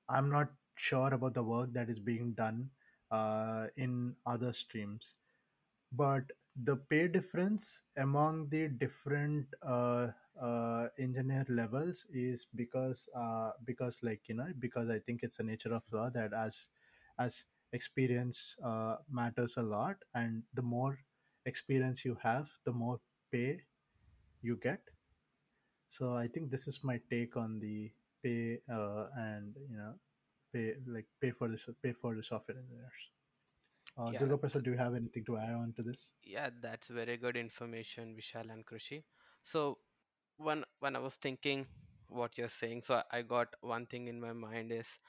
i'm 0.09 0.29
not 0.29 0.49
sure 0.75 1.13
about 1.13 1.33
the 1.33 1.43
work 1.43 1.73
that 1.73 1.89
is 1.89 1.99
being 1.99 2.33
done 2.33 2.69
uh, 3.11 3.67
in 3.77 4.15
other 4.25 4.53
streams 4.53 5.15
but 5.91 6.23
the 6.63 6.75
pay 6.75 7.07
difference 7.07 7.81
among 7.97 8.49
the 8.49 8.67
different 8.67 9.45
uh, 9.63 10.07
uh, 10.41 10.87
engineer 10.99 11.45
levels 11.49 12.05
is 12.13 12.47
because 12.55 13.07
uh, 13.15 13.51
because 13.65 13.97
like 14.01 14.21
you 14.27 14.35
know 14.35 14.47
because 14.59 14.89
i 14.89 14.99
think 14.99 15.21
it's 15.23 15.39
a 15.39 15.43
nature 15.43 15.73
of 15.73 15.83
law 15.91 16.09
that 16.09 16.33
as 16.33 16.67
as 17.19 17.45
experience 17.73 18.55
uh, 18.63 18.95
matters 19.11 19.55
a 19.57 19.63
lot 19.63 19.97
and 20.15 20.43
the 20.53 20.61
more 20.61 20.97
experience 21.45 22.03
you 22.05 22.17
have 22.21 22.49
the 22.65 22.71
more 22.71 22.99
pay 23.31 23.59
you 24.41 24.57
get. 24.57 24.81
So 25.89 26.15
I 26.15 26.27
think 26.27 26.51
this 26.51 26.67
is 26.67 26.83
my 26.83 26.99
take 27.11 27.37
on 27.37 27.59
the 27.59 27.91
pay 28.23 28.59
uh, 28.71 29.07
and 29.17 29.55
you 29.69 29.77
know 29.77 29.93
pay 30.53 30.75
like 30.87 31.07
pay 31.21 31.31
for 31.31 31.49
this 31.49 31.67
pay 31.83 31.93
for 31.93 32.15
the 32.15 32.23
software 32.23 32.57
engineers. 32.57 33.01
Uh, 33.97 34.11
Yeah, 34.11 34.19
Durga 34.19 34.37
Prasad, 34.37 34.63
do 34.63 34.71
you 34.71 34.77
have 34.77 34.95
anything 34.95 35.25
to 35.25 35.37
add 35.37 35.53
on 35.53 35.73
to 35.73 35.83
this? 35.83 36.11
yeah, 36.23 36.49
that's 36.61 36.87
very 36.87 37.17
good 37.17 37.37
information, 37.37 38.15
Vishal 38.19 38.51
and 38.51 38.65
Krushi. 38.65 39.03
So 39.43 39.79
when 40.37 40.63
when 40.79 40.95
I 40.95 40.99
was 40.99 41.15
thinking 41.15 41.67
what 42.07 42.37
you're 42.37 42.49
saying, 42.61 42.83
so 42.83 42.95
I 42.95 43.19
I 43.19 43.21
got 43.23 43.55
one 43.61 43.85
thing 43.87 44.07
in 44.07 44.19
my 44.21 44.33
mind 44.33 44.71
is, 44.71 44.99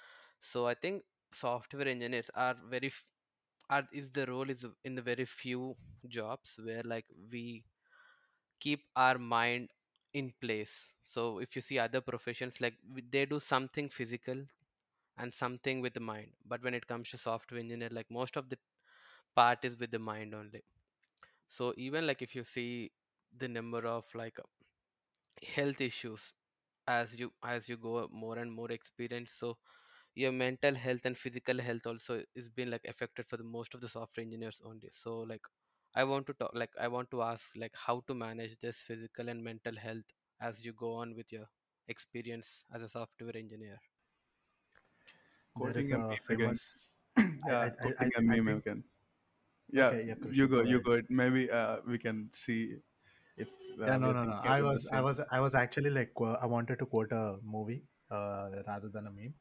so 0.41 0.67
I 0.67 0.75
think 0.75 1.03
software 1.33 1.89
engineers 1.89 2.31
are 2.35 2.57
very 2.71 2.93
are 3.71 3.87
is 3.93 4.11
the 4.11 4.27
role 4.27 4.51
is 4.51 4.65
in 4.85 4.95
the 4.97 5.03
very 5.03 5.25
few 5.27 5.77
jobs 6.09 6.57
where 6.65 6.83
like 6.85 7.07
we 7.33 7.65
keep 8.61 8.85
our 8.97 9.19
mind 9.19 9.71
in 10.15 10.33
place. 10.41 10.93
So 11.05 11.39
if 11.39 11.57
you 11.57 11.63
see 11.63 11.79
other 11.79 12.01
professions, 12.01 12.61
like 12.61 12.75
they 13.11 13.27
do 13.27 13.41
something 13.41 13.89
physical 13.89 14.43
and 15.19 15.35
something 15.35 15.81
with 15.81 15.95
the 15.95 16.01
mind, 16.01 16.33
but 16.47 16.63
when 16.63 16.75
it 16.75 16.87
comes 16.87 17.11
to 17.11 17.19
software 17.19 17.61
engineer, 17.61 17.91
like 17.93 18.11
most 18.11 18.37
of 18.37 18.49
the 18.49 18.59
part 19.37 19.65
is 19.65 19.79
with 19.79 19.91
the 19.91 19.99
mind 19.99 20.35
only. 20.35 20.63
So 21.49 21.75
even 21.77 22.07
like 22.07 22.23
if 22.23 22.35
you 22.35 22.45
see 22.45 22.93
the 23.39 23.49
number 23.49 23.87
of 23.87 24.05
like 24.15 24.39
health 25.55 25.81
issues 25.81 26.35
as 26.89 27.19
you 27.21 27.31
as 27.45 27.69
you 27.69 27.77
go 27.77 28.09
more 28.11 28.39
and 28.39 28.53
more 28.53 28.71
experience 28.73 29.33
so 29.39 29.57
your 30.15 30.33
mental 30.33 30.75
health 30.75 31.05
and 31.05 31.17
physical 31.19 31.59
health 31.61 31.87
also 31.87 32.23
is 32.35 32.49
being 32.51 32.71
like 32.71 32.85
affected 32.89 33.27
for 33.27 33.37
the 33.37 33.45
most 33.57 33.75
of 33.75 33.81
the 33.81 33.89
software 33.89 34.25
engineers 34.25 34.61
only 34.65 34.89
so 34.93 35.19
like 35.21 35.43
i 35.95 36.05
want 36.05 36.27
to 36.27 36.35
talk 36.35 36.51
like 36.55 36.73
i 36.81 36.89
want 36.89 37.11
to 37.11 37.23
ask 37.23 37.51
like 37.57 37.75
how 37.87 38.01
to 38.07 38.15
manage 38.15 38.57
this 38.61 38.79
physical 38.79 39.29
and 39.29 39.43
mental 39.45 39.77
health 39.77 40.15
as 40.41 40.65
you 40.65 40.73
go 40.73 40.93
on 40.95 41.15
with 41.15 41.33
your 41.33 41.47
experience 41.89 42.65
as 42.75 42.83
a 42.83 42.89
software 42.89 43.37
engineer 43.37 43.79
There 45.57 45.77
Quoting 45.77 45.93
a 45.93 45.99
a 45.99 45.99
meme 45.99 46.21
again. 46.31 46.59
I 47.17 47.51
I 47.67 47.69
yeah, 47.69 47.71
I, 47.81 47.89
quoting 47.89 48.07
I 48.07 48.11
a 48.17 48.23
I 48.29 48.37
meme 48.37 48.49
think. 48.49 48.63
again. 48.63 48.85
Yeah, 49.73 49.95
Okay, 49.95 50.05
yeah, 50.07 50.15
Krushi, 50.15 50.37
you 50.39 50.49
go, 50.49 50.63
go 50.63 50.63
you 50.63 50.81
go. 50.81 51.01
Maybe 51.09 51.51
uh, 51.51 51.79
we 51.87 51.99
can 51.99 52.29
see 52.33 52.77
if 53.37 53.49
Yeah, 53.87 53.97
uh, 53.97 53.99
we 54.01 54.11
no, 54.11 54.13
no, 54.13 54.25
no. 54.25 54.33
I 54.33 54.63
was, 54.63 54.89
I 54.93 55.01
was, 55.01 55.21
I 55.31 55.41
was 55.41 55.55
actually 55.55 55.91
like, 55.91 56.13
qu- 56.15 56.37
I 56.43 56.47
wanted 56.47 56.79
to 56.81 56.87
quote 56.87 57.13
a 57.13 57.39
movie 57.43 57.85
uh, 58.11 58.51
rather 58.67 58.89
than 58.89 59.07
a 59.07 59.11
meme. 59.11 59.35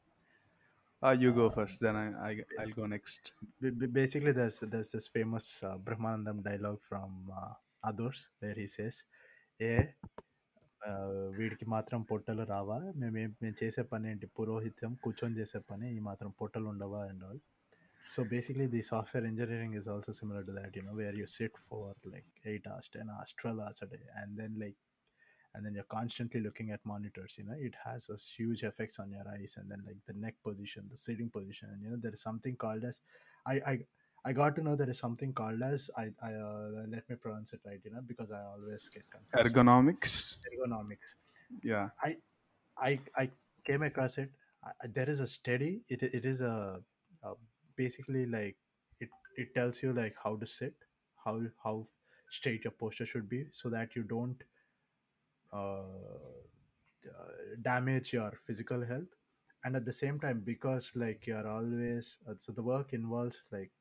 Uh, 1.04 1.16
you 1.18 1.32
go 1.32 1.46
uh, 1.46 1.50
first, 1.50 1.80
then 1.80 1.96
I, 1.96 2.08
I 2.30 2.32
I'll 2.60 2.70
go 2.72 2.86
next. 2.86 3.32
Basically, 3.92 4.34
there's 4.34 4.60
there's 4.60 4.92
this 4.92 5.08
famous 5.08 5.64
uh, 5.64 5.78
Brahmanandam 5.78 6.44
dialogue 6.44 6.80
from 6.82 7.32
uh, 7.34 7.54
Others 7.84 8.30
where 8.40 8.54
he 8.54 8.68
says, 8.68 8.96
"A 9.60 9.72
uh, 10.82 11.32
వీడికి 11.38 11.66
మాత్రం 11.66 12.02
పొట్టలు 12.02 12.44
రావా? 12.44 12.78
మేము 12.96 13.16
మేము 13.44 13.56
చేసే 13.64 13.82
పని 13.82 14.10
ఏంటి? 14.10 14.28
పురోహిత్యం 14.40 14.96
కూర్చొని 14.96 15.38
చేసే 15.40 15.60
పని 15.72 15.96
ఈ 15.96 16.00
మాత్రం 16.00 16.30
పొట్టలు 16.42 16.68
ఉండవా? 16.68 17.02
And 17.06 17.24
all 17.24 17.42
so 18.10 18.24
basically 18.24 18.68
the 18.68 18.82
software 18.82 19.26
engineering 19.26 19.76
is 19.76 19.90
also 19.90 20.14
similar 20.20 20.46
to 20.46 20.52
that 20.52 20.78
you 20.78 20.84
know 20.84 20.94
where 20.94 21.16
you 21.16 21.26
sit 21.38 21.58
for 21.68 22.08
like 22.08 22.30
eight 22.46 22.68
ఆస్ట్ 22.68 22.98
and 22.98 23.12
astral 23.12 23.60
twelve 23.72 24.08
and 24.22 24.34
then 24.42 24.56
like 24.60 24.78
and 25.60 25.66
then 25.66 25.74
you're 25.74 25.92
constantly 25.92 26.40
looking 26.40 26.72
at 26.72 26.80
monitors 26.86 27.36
you 27.38 27.44
know 27.44 27.56
it 27.60 27.76
has 27.84 28.10
a 28.10 28.16
huge 28.18 28.64
effects 28.64 28.98
on 28.98 29.12
your 29.12 29.28
eyes 29.34 29.56
and 29.58 29.70
then 29.70 29.84
like 29.86 29.98
the 30.08 30.14
neck 30.14 30.36
position 30.42 30.88
the 30.90 30.96
sitting 30.96 31.30
position 31.30 31.68
and 31.74 31.84
you 31.84 31.90
know 31.90 31.98
there 32.02 32.14
is 32.14 32.22
something 32.22 32.56
called 32.56 32.86
as 32.86 33.02
i 33.46 33.56
i 33.72 33.80
I 34.26 34.34
got 34.34 34.56
to 34.58 34.62
know 34.62 34.76
there 34.76 34.90
is 34.90 34.98
something 35.00 35.32
called 35.34 35.62
as 35.64 35.90
I, 35.98 36.10
I 36.22 36.34
uh, 36.34 36.84
let 36.90 37.10
me 37.10 37.16
pronounce 37.16 37.54
it 37.54 37.62
right, 37.66 37.80
you 37.84 37.92
know, 37.92 38.02
because 38.06 38.32
I 38.32 38.42
always 38.42 38.90
get 38.90 39.04
confused. 39.10 39.56
Ergonomics. 39.56 40.38
Ergonomics. 40.50 41.16
Yeah. 41.64 41.90
I 42.04 42.18
I 42.78 43.00
I 43.16 43.30
came 43.64 43.84
across 43.84 44.18
it. 44.18 44.30
I, 44.64 44.88
there 44.88 45.10
is 45.10 45.22
a 45.22 45.28
study. 45.28 45.84
It 45.88 46.04
it 46.04 46.26
is 46.26 46.42
a, 46.42 46.82
a 47.24 47.34
basically 47.78 48.26
like 48.26 48.58
it 49.00 49.10
it 49.38 49.56
tells 49.56 49.82
you 49.82 49.94
like 49.94 50.16
how 50.22 50.36
to 50.36 50.46
sit, 50.46 50.76
how 51.24 51.40
how 51.64 51.88
straight 52.30 52.66
your 52.66 52.72
posture 52.72 53.06
should 53.06 53.30
be, 53.30 53.46
so 53.52 53.70
that 53.70 53.96
you 53.96 54.04
don't 54.04 54.44
damage 57.62 58.14
your 58.14 58.32
physical 58.46 58.84
health. 58.86 59.14
And 59.64 59.76
at 59.76 59.86
the 59.86 59.94
same 59.94 60.20
time, 60.20 60.42
because 60.46 60.92
like 60.96 61.28
you're 61.28 61.48
always 61.48 62.18
uh, 62.30 62.34
so 62.38 62.52
the 62.54 62.64
work 62.64 62.94
involves 62.94 63.38
like 63.52 63.72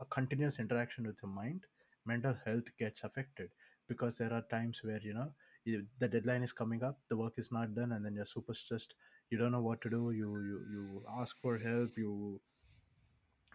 a 0.00 0.04
continuous 0.04 0.58
interaction 0.60 1.06
with 1.06 1.18
your 1.22 1.30
mind, 1.32 1.66
mental 2.06 2.36
health 2.44 2.64
gets 2.78 3.02
affected 3.02 3.50
because 3.88 4.16
there 4.18 4.32
are 4.32 4.42
times 4.50 4.80
where 4.84 5.00
you 5.02 5.12
know 5.14 5.32
the 5.66 6.08
deadline 6.08 6.42
is 6.42 6.52
coming 6.52 6.84
up, 6.84 7.00
the 7.08 7.16
work 7.16 7.34
is 7.38 7.50
not 7.50 7.74
done, 7.74 7.92
and 7.92 8.04
then 8.04 8.14
you're 8.14 8.24
super 8.24 8.54
stressed. 8.54 8.94
You 9.30 9.38
don't 9.38 9.52
know 9.52 9.62
what 9.62 9.80
to 9.82 9.90
do. 9.90 10.10
You 10.12 10.30
you 10.50 10.58
you 10.72 11.04
ask 11.20 11.36
for 11.40 11.58
help. 11.58 11.98
You 11.98 12.40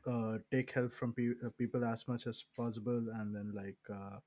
uh, 0.06 0.38
take 0.52 0.72
help 0.72 0.94
from 0.94 1.14
pe- 1.14 1.40
uh, 1.46 1.50
people 1.58 1.86
as 1.86 2.08
much 2.08 2.28
as 2.28 2.44
possible, 2.56 3.10
and 3.14 3.34
then 3.36 3.52
like 3.54 3.78
uh, 3.90 4.20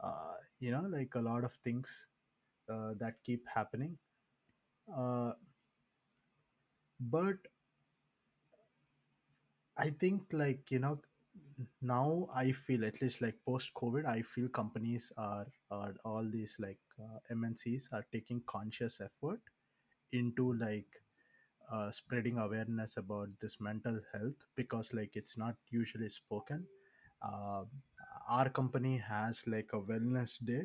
uh, 0.00 0.34
you 0.60 0.70
know 0.70 0.86
like 0.88 1.14
a 1.14 1.20
lot 1.20 1.44
of 1.44 1.52
things 1.64 2.06
uh, 2.70 2.94
that 2.98 3.16
keep 3.24 3.44
happening. 3.54 3.98
Uh, 4.96 5.32
but 7.00 7.38
I 9.76 9.90
think 9.90 10.32
like 10.32 10.70
you 10.70 10.78
know 10.78 11.00
now 11.82 12.28
I 12.34 12.52
feel 12.52 12.84
at 12.84 13.00
least 13.02 13.22
like 13.22 13.36
post 13.46 13.72
COVID, 13.74 14.06
I 14.06 14.22
feel 14.22 14.48
companies 14.48 15.12
are 15.16 15.46
are 15.70 15.94
all 16.04 16.24
these 16.30 16.56
like 16.58 16.80
uh, 17.00 17.18
MNCs 17.30 17.88
are 17.92 18.04
taking 18.12 18.42
conscious 18.46 19.00
effort 19.00 19.40
into 20.12 20.52
like 20.54 21.00
uh, 21.72 21.90
spreading 21.92 22.38
awareness 22.38 22.96
about 22.98 23.28
this 23.40 23.60
mental 23.60 24.00
health 24.12 24.46
because 24.56 24.92
like 24.94 25.16
it's 25.16 25.38
not 25.38 25.56
usually 25.70 26.08
spoken. 26.10 26.66
Uh, 27.22 27.64
our 28.28 28.48
company 28.50 28.98
has 28.98 29.42
like 29.46 29.70
a 29.74 29.80
wellness 29.80 30.38
day 30.44 30.64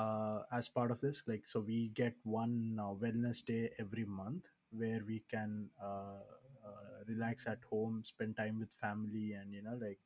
uh, 0.00 0.42
as 0.52 0.68
part 0.68 0.90
of 0.90 1.00
this 1.00 1.22
like 1.26 1.46
so 1.46 1.60
we 1.60 1.78
get 2.00 2.14
one 2.24 2.78
uh, 2.80 2.92
wellness 3.04 3.44
day 3.44 3.70
every 3.78 4.04
month 4.04 4.44
where 4.70 5.02
we 5.06 5.22
can 5.30 5.68
uh, 5.82 6.22
uh, 6.68 6.98
relax 7.08 7.46
at 7.46 7.58
home 7.70 8.02
spend 8.04 8.36
time 8.36 8.58
with 8.58 8.72
family 8.80 9.32
and 9.32 9.52
you 9.54 9.62
know 9.62 9.78
like 9.80 9.98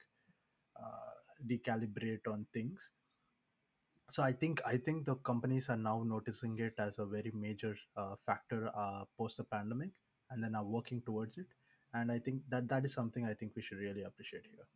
uh, 0.81 1.15
decalibrate 1.47 2.27
on 2.29 2.47
things. 2.53 2.91
So 4.15 4.23
i 4.23 4.33
think 4.33 4.61
i 4.67 4.77
think 4.87 5.05
the 5.07 5.15
companies 5.29 5.69
are 5.75 5.77
now 5.77 6.03
noticing 6.13 6.59
it 6.59 6.75
as 6.79 6.99
a 6.99 7.07
very 7.07 7.33
major 7.35 7.77
uh, 7.97 8.15
factor 8.27 8.71
post 9.19 9.39
the 9.39 9.45
pandemic 9.45 9.91
and 10.31 10.43
then 10.43 10.55
are 10.55 10.65
working 10.65 11.03
towards 11.03 11.39
it. 11.39 11.47
And 11.93 12.11
i 12.13 12.19
think 12.19 12.43
that 12.49 12.69
that 12.69 12.85
is 12.85 12.93
something 12.93 13.25
i 13.25 13.35
think 13.35 13.53
we 13.57 13.63
should 13.63 13.79
really 13.79 14.03
appreciate 14.03 14.47
here 14.55 14.67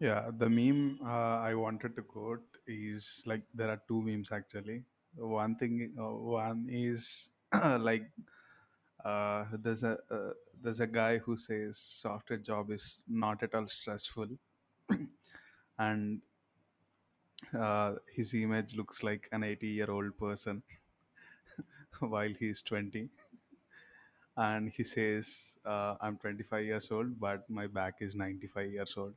Yeah, 0.00 0.30
the 0.36 0.48
meme 0.48 0.98
uh, 1.04 1.38
I 1.40 1.54
wanted 1.54 1.96
to 1.96 2.02
quote 2.02 2.44
is 2.66 3.22
like 3.26 3.42
there 3.54 3.68
are 3.70 3.80
two 3.88 4.02
memes 4.02 4.30
actually. 4.32 4.84
One 5.16 5.56
thing, 5.56 5.92
uh, 5.98 6.10
one 6.14 6.66
is 6.68 7.30
like 7.78 8.10
uh, 9.04 9.44
there's 9.62 9.84
a 9.84 9.98
uh, 10.10 10.32
there's 10.62 10.80
a 10.80 10.86
guy 10.86 11.18
who 11.18 11.36
says 11.36 11.78
software 11.78 12.38
job 12.38 12.70
is 12.70 13.02
not 13.08 13.42
at 13.42 13.54
all 13.54 13.66
stressful, 13.68 14.28
and 15.78 16.20
uh, 17.58 17.94
his 18.12 18.34
image 18.34 18.74
looks 18.74 19.02
like 19.02 19.28
an 19.32 19.42
80 19.44 19.66
year 19.68 19.90
old 19.90 20.16
person 20.18 20.62
while 22.00 22.32
he's 22.38 22.62
20 22.62 23.08
and 24.36 24.70
he 24.70 24.84
says 24.84 25.58
uh, 25.64 25.96
i'm 26.00 26.16
25 26.18 26.64
years 26.64 26.90
old 26.90 27.18
but 27.20 27.48
my 27.50 27.66
back 27.66 27.94
is 28.00 28.14
95 28.14 28.70
years 28.70 28.94
old 28.96 29.14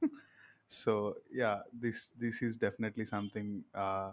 so 0.66 1.16
yeah 1.30 1.60
this 1.72 2.10
this 2.18 2.42
is 2.42 2.56
definitely 2.56 3.04
something 3.04 3.64
uh, 3.74 4.12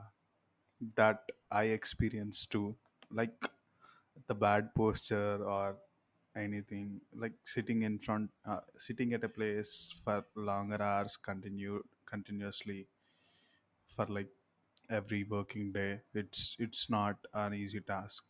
that 0.95 1.31
i 1.51 1.63
experienced 1.65 2.51
too. 2.51 2.75
Like 3.11 3.45
the 4.27 4.35
bad 4.35 4.73
posture 4.75 5.43
or 5.43 5.77
anything 6.35 7.01
like 7.15 7.33
sitting 7.43 7.83
in 7.83 7.99
front 7.99 8.31
uh, 8.45 8.61
sitting 8.77 9.13
at 9.13 9.23
a 9.23 9.29
place 9.29 9.93
for 10.03 10.25
longer 10.35 10.81
hours 10.81 11.17
continue 11.17 11.83
continuously 12.05 12.87
for 13.95 14.05
like 14.05 14.29
every 14.89 15.23
working 15.23 15.71
day 15.73 16.01
it's 16.13 16.55
it's 16.59 16.89
not 16.89 17.17
an 17.33 17.53
easy 17.53 17.81
task. 17.81 18.23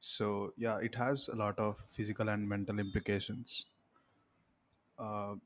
So 0.00 0.54
yeah 0.56 0.78
it 0.78 0.94
has 0.94 1.28
a 1.28 1.34
lot 1.36 1.58
of 1.58 1.78
physical 1.78 2.30
and 2.30 2.48
mental 2.48 2.78
implications. 2.78 3.66
Uh, 4.98 5.36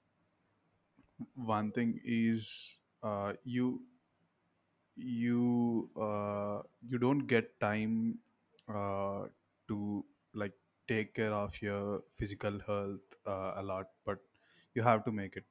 one 1.34 1.72
thing 1.72 2.00
is 2.04 2.74
uh, 3.02 3.32
you 3.44 3.80
you 4.96 5.88
uh, 6.00 6.62
you 6.88 6.98
don't 6.98 7.26
get 7.26 7.58
time 7.60 8.18
uh, 8.68 9.24
to 9.68 10.04
like 10.34 10.52
take 10.88 11.14
care 11.14 11.32
of 11.32 11.60
your 11.62 12.02
physical 12.14 12.58
health 12.66 13.00
uh, 13.26 13.52
a 13.56 13.62
lot 13.62 13.88
but 14.04 14.18
you 14.74 14.82
have 14.82 15.04
to 15.04 15.12
make 15.12 15.36
it. 15.36 15.44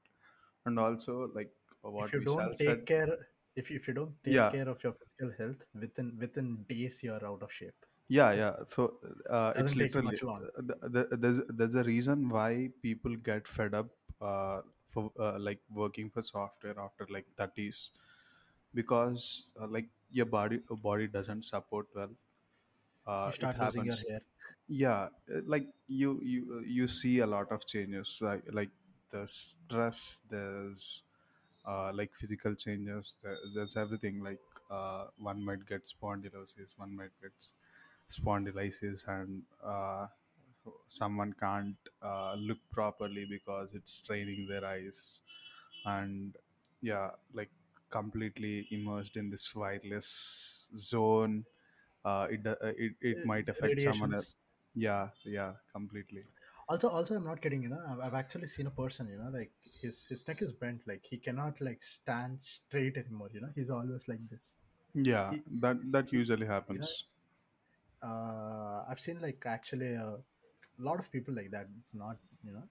And 0.66 0.80
also 0.80 1.30
like 1.34 1.52
if 1.84 1.92
what 1.94 2.14
you 2.14 2.22
don't 2.22 2.56
said 2.56 2.68
take 2.68 2.86
care 2.86 3.18
if 3.56 3.72
if 3.72 3.88
you 3.88 3.94
don't 3.94 4.14
take 4.24 4.34
yeah. 4.34 4.50
care 4.50 4.70
of 4.70 4.84
your 4.84 4.94
physical 4.94 5.32
health 5.38 5.64
within 5.80 6.18
within 6.20 6.66
days 6.68 7.02
you're 7.04 7.26
out 7.26 7.42
of 7.42 7.52
shape. 7.52 7.86
Yeah 8.08 8.32
yeah. 8.34 8.54
So 8.68 8.96
uh, 9.30 9.54
it's 9.56 9.74
doesn't 9.74 9.80
take 9.80 9.96
literally 9.96 10.08
much 10.08 10.24
long. 10.24 10.48
uh, 10.58 10.62
the, 10.62 11.08
the, 11.10 11.18
there's 11.18 11.42
there's 11.50 11.76
a 11.76 11.84
reason 11.84 12.30
why 12.30 12.70
people 12.82 13.16
get 13.16 13.48
fed 13.48 13.74
up 13.74 13.88
uh, 14.22 14.62
for 14.90 15.12
uh, 15.20 15.38
like 15.40 15.62
working 15.74 16.10
for 16.10 16.24
software 16.24 16.80
after 16.80 17.08
like 17.10 17.28
30s 17.38 17.92
because 18.74 19.48
uh, 19.62 19.68
like 19.68 19.90
your 20.12 20.26
body 20.26 20.60
body 20.90 21.08
doesn't 21.08 21.44
support 21.44 21.88
well 21.96 22.14
you 23.24 23.32
uh, 23.32 23.34
it 23.40 23.52
start 23.52 23.58
losing 23.60 23.86
your 23.86 23.96
happens 23.96 24.06
hair. 24.08 24.22
Yeah 24.68 25.10
uh, 25.34 25.42
like 25.46 25.68
you 25.88 26.22
you 26.22 26.42
uh, 26.58 26.62
you 26.62 26.88
see 26.88 27.20
a 27.20 27.28
lot 27.28 27.52
of 27.52 27.66
changes 27.68 28.20
like 28.22 28.44
like 28.52 28.72
the 29.12 29.28
stress 29.28 30.22
there's 30.30 31.04
uh, 31.66 31.92
like 31.94 32.14
physical 32.16 32.56
changes 32.56 33.16
there, 33.24 33.38
there's 33.56 33.76
everything 33.78 34.22
like 34.24 34.42
uh, 34.70 35.08
one 35.18 35.44
might 35.44 35.66
get 35.68 35.86
spondylosis 35.88 36.78
one 36.78 36.96
might 36.96 37.12
get 37.22 37.34
spondylitis 38.10 39.08
and 39.08 39.44
uh, 39.64 40.08
someone 40.88 41.34
can't 41.34 41.78
uh, 42.02 42.34
look 42.36 42.60
properly 42.72 43.26
because 43.26 43.74
it's 43.74 43.92
straining 43.94 44.48
their 44.48 44.66
eyes. 44.66 45.22
And 45.86 46.36
yeah 46.82 47.12
like 47.34 47.50
completely 47.90 48.68
immersed 48.72 49.18
in 49.18 49.30
this 49.30 49.54
wireless 49.56 50.68
zone 50.78 51.46
uh, 52.06 52.28
it, 52.30 52.46
uh, 52.48 52.56
it 52.62 52.94
it 53.02 53.24
Uh, 53.24 53.26
might 53.26 53.50
affect 53.50 53.82
someone 53.82 54.14
else. 54.14 54.26
Radiations 54.26 54.36
yeah 54.76 55.10
yeah 55.26 55.54
completely. 55.74 56.24
Also 56.70 56.88
also 56.90 57.16
i'm 57.16 57.24
not 57.26 57.42
kidding 57.42 57.64
you 57.64 57.70
know 57.70 57.82
I've, 57.86 58.00
I've 58.00 58.14
actually 58.14 58.48
seen 58.48 58.68
a 58.68 58.72
person 58.72 59.08
you 59.10 59.18
know 59.18 59.30
like 59.30 59.52
his 59.82 60.06
his 60.06 60.26
neck 60.28 60.42
is 60.42 60.54
bent 60.54 60.88
like 60.88 61.06
he 61.06 61.18
cannot 61.18 61.60
like 61.62 61.84
stand 61.84 62.42
straight 62.42 62.96
anymore 62.98 63.30
you 63.34 63.42
know 63.42 63.50
he's 63.56 63.70
always 63.70 64.08
like 64.08 64.28
this. 64.30 64.58
Yeah 64.94 65.34
he, 65.34 65.44
that 65.62 65.92
that 65.92 66.14
usually 66.14 66.46
you 66.70 66.80
know 66.80 66.88
happens. 66.88 67.06
uh, 68.02 68.84
i've 68.88 69.00
seen 69.00 69.20
like 69.22 69.44
actually 69.46 69.94
a 69.94 70.18
lot 70.80 71.00
of 71.00 71.12
people 71.12 71.34
like 71.34 71.52
that 71.52 71.68
not 71.94 72.18
you 72.46 72.54
know 72.54 72.64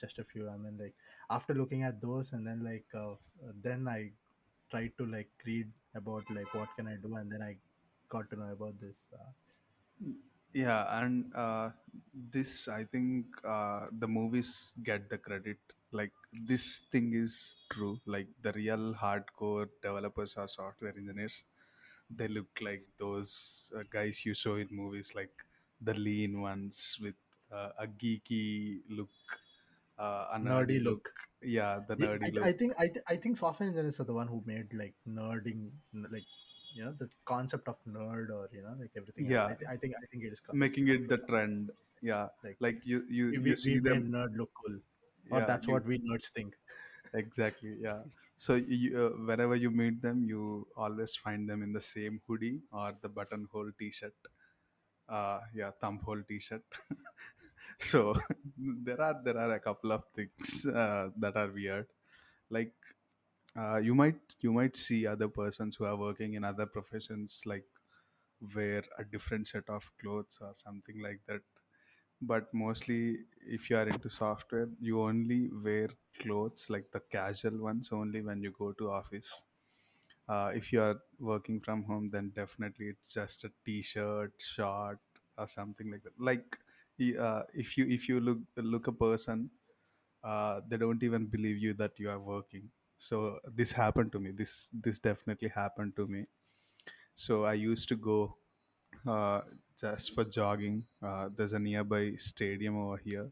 just 0.00 0.18
a 0.18 0.24
few. 0.24 0.48
I 0.48 0.56
mean 0.56 0.76
like 0.78 0.94
after 1.30 1.54
looking 1.54 1.82
at 1.82 2.00
those 2.00 2.32
and 2.32 2.46
then 2.46 2.64
like 2.64 2.86
uh, 2.94 3.14
then 3.62 3.88
i 3.88 4.10
tried 4.70 4.92
to 4.98 5.06
like 5.06 5.30
read 5.46 5.70
about 5.94 6.24
like 6.30 6.52
what 6.54 6.68
can 6.76 6.86
i 6.88 6.96
do 6.96 7.16
and 7.16 7.30
then 7.30 7.42
i 7.42 7.56
got 8.08 8.28
to 8.30 8.36
know 8.36 8.50
about 8.52 8.74
this 8.80 8.98
uh, 9.14 9.30
yeah 10.52 11.00
and 11.00 11.32
uh, 11.34 11.70
this 12.30 12.68
i 12.68 12.84
think 12.84 13.26
uh, 13.44 13.86
the 13.98 14.08
movies 14.08 14.72
get 14.82 15.08
the 15.10 15.18
credit. 15.18 15.58
Like 15.92 16.12
this 16.32 16.82
thing 16.90 17.12
is 17.14 17.54
true. 17.70 18.00
Like 18.04 18.26
the 18.42 18.52
real 18.52 18.94
hardcore 19.00 19.68
developers 19.80 20.34
are 20.36 20.48
software 20.48 20.92
engineers. 20.96 21.44
They 22.10 22.26
look 22.26 22.48
like 22.60 22.82
those 22.98 23.70
uh, 23.76 23.84
guys 23.92 24.24
you 24.26 24.34
saw 24.34 24.56
in 24.56 24.66
movies 24.72 25.12
like 25.14 25.30
the 25.80 25.94
lean 25.94 26.40
ones 26.40 26.98
with 27.00 27.14
uh, 27.54 27.70
a 27.78 27.86
geeky 27.86 28.80
look 28.88 29.10
uh, 29.98 30.26
a 30.32 30.38
nerdy 30.38 30.78
nerdy 30.78 30.82
look. 30.82 31.00
look. 31.04 31.10
Yeah 31.42 31.80
the 31.88 31.96
Yeah, 31.96 32.06
nerdy 32.06 32.26
I, 32.26 32.30
look. 32.34 32.48
I 32.48 32.52
think 32.52 32.74
I, 32.78 32.86
th- 32.88 33.04
I 33.08 33.16
think 33.16 33.36
software 33.36 33.68
engineers 33.68 34.00
are 34.00 34.04
the 34.04 34.12
one 34.14 34.26
who 34.28 34.42
made 34.46 34.74
like 34.74 34.94
nerding 35.08 35.70
like 35.92 36.24
you 36.74 36.84
know 36.84 36.92
the 36.92 37.08
concept 37.24 37.68
of 37.68 37.76
nerd 37.84 38.30
or 38.30 38.48
you 38.52 38.62
know 38.62 38.74
like 38.78 38.90
everything. 38.96 39.28
Else. 39.28 39.38
I, 39.46 39.54
yeah 39.54 39.54
th- 39.54 39.70
I 39.70 39.76
think 39.76 39.94
I 40.02 40.06
think 40.06 40.24
it 40.24 40.32
is 40.32 40.42
making 40.52 40.88
it 40.88 41.08
the 41.08 41.18
trend. 41.18 41.70
Yeah. 42.02 42.28
Like 42.42 42.58
like 42.60 42.80
you 42.84 43.04
you 43.08 43.26
we, 43.42 43.50
you 43.50 43.56
see 43.56 43.78
we 43.78 43.80
them 43.80 44.10
nerd 44.16 44.36
look 44.36 44.50
cool. 44.54 44.78
Or 45.30 45.40
yeah 45.40 45.46
that's 45.46 45.68
you 45.68 45.74
what 45.74 45.84
we 45.86 45.98
nerds 45.98 46.28
think. 46.30 46.56
exactly 47.14 47.76
yeah. 47.80 48.02
So 48.36 48.54
you, 48.56 48.88
uh, 49.06 49.10
wherever 49.24 49.54
you 49.56 49.70
meet 49.70 50.02
them 50.02 50.24
you 50.24 50.66
always 50.76 51.14
find 51.16 51.48
them 51.48 51.62
in 51.62 51.72
the 51.72 51.80
same 51.80 52.20
hoodie 52.26 52.60
or 52.72 52.94
the 53.00 53.08
buttonhole 53.08 53.70
t-shirt. 53.78 54.14
Uh 55.08 55.40
yeah 55.54 55.70
thumb 55.80 55.98
hole 56.00 56.22
t-shirt 56.28 56.64
so 57.78 58.14
there 58.58 59.00
are 59.00 59.20
there 59.24 59.38
are 59.38 59.52
a 59.54 59.60
couple 59.60 59.92
of 59.92 60.04
things 60.16 60.66
uh, 60.66 61.10
that 61.18 61.36
are 61.36 61.48
weird. 61.50 61.86
Like 62.50 62.74
uh, 63.56 63.78
you 63.78 63.94
might 63.94 64.36
you 64.40 64.52
might 64.52 64.76
see 64.76 65.06
other 65.06 65.28
persons 65.28 65.76
who 65.76 65.84
are 65.86 65.96
working 65.96 66.34
in 66.34 66.44
other 66.44 66.66
professions 66.66 67.42
like 67.46 67.66
wear 68.54 68.82
a 68.98 69.04
different 69.04 69.48
set 69.48 69.68
of 69.68 69.90
clothes 70.00 70.38
or 70.40 70.54
something 70.54 71.00
like 71.02 71.20
that. 71.28 71.42
But 72.22 72.52
mostly 72.54 73.18
if 73.46 73.70
you 73.70 73.76
are 73.78 73.88
into 73.88 74.10
software 74.10 74.68
you 74.80 75.02
only 75.02 75.50
wear 75.64 75.88
clothes 76.20 76.68
like 76.70 76.90
the 76.92 77.00
casual 77.00 77.58
ones 77.58 77.90
only 77.92 78.22
when 78.22 78.42
you 78.42 78.52
go 78.58 78.72
to 78.72 78.90
office. 78.90 79.42
Uh, 80.28 80.52
if 80.54 80.72
you 80.72 80.80
are 80.82 81.00
working 81.20 81.60
from 81.60 81.82
home 81.84 82.10
then 82.10 82.30
definitely 82.34 82.86
it's 82.88 83.12
just 83.14 83.44
a 83.44 83.52
t-shirt 83.64 84.32
short 84.38 84.98
or 85.38 85.46
something 85.46 85.90
like 85.90 86.02
that. 86.02 86.18
Like 86.18 86.58
uh, 87.00 87.42
if 87.54 87.76
you 87.78 87.86
if 87.86 88.08
you 88.08 88.20
look 88.20 88.38
look 88.56 88.86
a 88.86 88.92
person 88.92 89.50
uh, 90.24 90.60
they 90.68 90.76
don't 90.76 91.02
even 91.02 91.26
believe 91.26 91.58
you 91.58 91.74
that 91.74 91.98
you 91.98 92.10
are 92.10 92.20
working. 92.20 92.70
So 92.98 93.40
this 93.46 93.72
happened 93.72 94.12
to 94.12 94.20
me. 94.20 94.32
This 94.32 94.70
this 94.72 94.98
definitely 94.98 95.48
happened 95.48 95.96
to 95.96 96.06
me. 96.06 96.26
So 97.14 97.44
i 97.44 97.54
used 97.54 97.88
to 97.90 97.96
go 97.96 98.36
uh, 99.06 99.42
just 99.78 100.14
for 100.14 100.24
jogging. 100.24 100.86
Uh, 101.02 101.28
there's 101.34 101.52
a 101.52 101.58
nearby 101.58 102.14
stadium 102.16 102.78
over 102.78 102.96
here. 102.98 103.30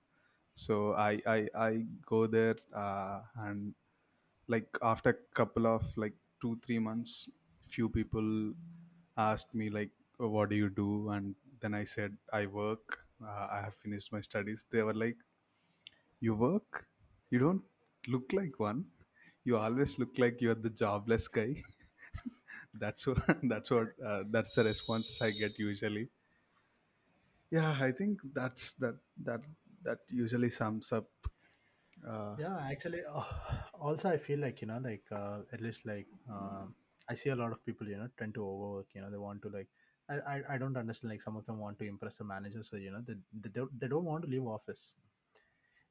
So 0.57 0.95
i 0.95 1.21
i, 1.27 1.49
I 1.55 1.87
go 2.07 2.27
there 2.27 2.57
uh, 2.75 3.23
and 3.37 3.75
like 4.49 4.69
after 4.83 5.11
a 5.11 5.19
couple 5.41 5.67
of 5.67 5.97
like 5.97 6.15
two 6.41 6.59
three 6.67 6.79
months 6.79 7.29
few 7.69 7.89
people 7.89 8.55
asked 9.17 9.55
me 9.55 9.71
like 9.71 9.91
"Oh, 10.21 10.29
what 10.29 10.51
do 10.51 10.57
you 10.57 10.71
do? 10.71 11.11
And 11.11 11.35
then 11.61 11.75
i 11.75 11.85
said 11.85 12.17
i 12.33 12.47
work 12.47 13.02
uh, 13.25 13.49
i 13.53 13.61
have 13.63 13.75
finished 13.75 14.13
my 14.13 14.21
studies. 14.21 14.65
They 14.71 14.83
were 14.83 14.95
like 14.95 15.17
you 16.21 16.35
work? 16.35 16.87
You 17.31 17.39
don't 17.39 17.63
look 18.09 18.33
like 18.33 18.59
one. 18.59 18.87
You 19.45 19.57
always 19.59 19.99
look 19.99 20.19
like 20.19 20.41
you're 20.41 20.55
the 20.55 20.71
jobless 20.71 21.29
guy. 21.29 21.63
That's 22.75 23.07
what 23.07 23.19
that's 23.45 23.71
what 23.71 23.89
uh, 24.05 24.25
that's 24.31 24.55
the 24.55 24.65
responses 24.65 25.21
i 25.21 25.31
get 25.31 25.59
usually. 25.59 26.09
Yeah 27.51 27.77
i 27.81 27.93
think 27.93 28.21
that's 28.35 28.73
that 28.85 28.97
that 29.25 29.43
that 29.85 29.99
usually 30.11 30.51
sums 30.51 30.93
up 30.93 31.09
uh, 32.07 32.37
Yeah, 32.37 32.59
actually, 32.71 33.03
uh, 33.05 33.23
also 33.75 34.09
I 34.09 34.17
feel 34.19 34.39
like 34.41 34.61
you 34.63 34.67
know 34.69 34.79
like 34.79 35.05
uh, 35.13 35.41
at 35.53 35.61
least 35.61 35.85
like 35.85 36.07
uh, 36.31 36.65
I 37.09 37.15
see 37.15 37.31
a 37.31 37.37
lot 37.37 37.53
of 37.53 37.65
people 37.65 37.87
you 37.89 37.97
know 37.97 38.09
tend 38.19 38.35
to 38.35 38.45
overwork. 38.47 38.87
You 38.95 39.03
know 39.03 39.11
they 39.11 39.19
want 39.19 39.43
to 39.43 39.49
like 39.49 39.69
I, 40.27 40.41
I, 40.55 40.59
don't 40.59 40.77
understand 40.77 41.11
like 41.11 41.21
some 41.21 41.37
of 41.37 41.47
them 41.47 41.59
want 41.59 41.79
to 41.79 41.87
impress 41.87 42.19
the 42.19 42.25
manager 42.25 42.63
so 42.63 42.77
you 42.77 42.91
know 42.91 43.03
they, 43.07 43.15
they 43.41 43.49
don't 43.49 43.81
they 43.81 43.89
don't 43.89 44.05
want 44.05 44.25
to 44.25 44.31
leave 44.31 44.47
office. 44.47 44.97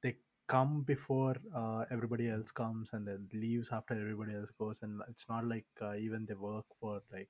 They 0.03 0.17
come 0.47 0.81
before 0.81 1.35
uh, 1.55 1.85
everybody 1.91 2.29
else 2.29 2.51
comes 2.51 2.89
and 2.93 3.07
then 3.07 3.27
leaves 3.33 3.69
after 3.71 3.93
everybody 3.93 4.35
else 4.35 4.49
goes 4.57 4.79
and 4.81 5.01
it's 5.09 5.25
not 5.29 5.45
like 5.45 5.65
uh, 5.81 5.95
even 5.95 6.25
they 6.25 6.33
work 6.33 6.65
for 6.79 7.01
like 7.11 7.29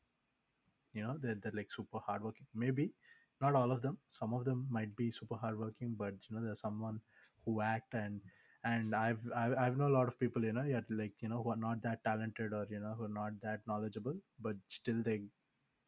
you 0.94 1.04
know 1.04 1.18
they're, 1.22 1.36
they're 1.36 1.52
like 1.56 1.72
super 1.72 2.00
hardworking. 2.00 2.48
Maybe 2.56 2.92
not 3.40 3.56
all 3.56 3.72
of 3.72 3.82
them. 3.82 3.98
Some 4.10 4.34
of 4.34 4.46
them 4.46 4.68
might 4.70 4.96
be 4.96 5.12
super 5.12 5.36
hardworking 5.36 5.96
but 5.98 6.14
you 6.30 6.36
know 6.36 6.44
there's 6.44 6.62
someone 6.62 7.00
who 7.46 7.62
act 7.62 7.94
and 7.94 8.22
and 8.64 8.94
I've, 8.96 9.20
I've 9.36 9.58
I've 9.58 9.78
know 9.78 9.88
a 9.88 9.98
lot 9.98 10.08
of 10.08 10.20
people 10.20 10.44
you 10.44 10.54
know 10.54 10.64
yet 10.64 10.84
like 10.90 11.14
you 11.20 11.30
know 11.30 11.42
who 11.44 11.52
are 11.52 11.56
not 11.56 11.82
that 11.84 12.04
talented 12.04 12.54
or 12.54 12.68
you 12.70 12.80
know 12.80 12.94
who 12.98 13.06
are 13.06 13.10
not 13.10 13.34
that 13.42 13.62
knowledgeable 13.68 14.16
but 14.40 14.56
still 14.68 15.02
they 15.04 15.22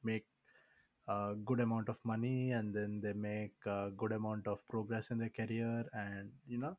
make 0.04 0.26
a 1.08 1.36
good 1.46 1.60
amount 1.60 1.90
of 1.90 2.00
money 2.06 2.52
and 2.52 2.74
then 2.74 3.02
they 3.02 3.14
make 3.14 3.54
a 3.66 3.92
good 3.98 4.12
amount 4.12 4.48
of 4.48 4.66
progress 4.68 5.12
in 5.12 5.18
their 5.18 5.30
career 5.30 5.86
and 5.94 6.32
you 6.48 6.58
know 6.58 6.78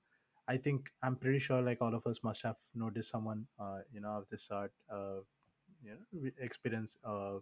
i 0.48 0.56
think 0.56 0.90
i'm 1.02 1.16
pretty 1.16 1.38
sure 1.38 1.60
like 1.62 1.78
all 1.80 1.94
of 1.94 2.06
us 2.06 2.22
must 2.22 2.42
have 2.42 2.56
noticed 2.74 3.10
someone 3.10 3.46
uh, 3.58 3.78
you 3.92 4.00
know 4.00 4.16
of 4.18 4.28
this 4.30 4.42
sort 4.44 4.72
uh, 4.90 5.18
you 5.82 5.92
know 5.96 6.30
experience 6.38 6.96
uh, 7.04 7.38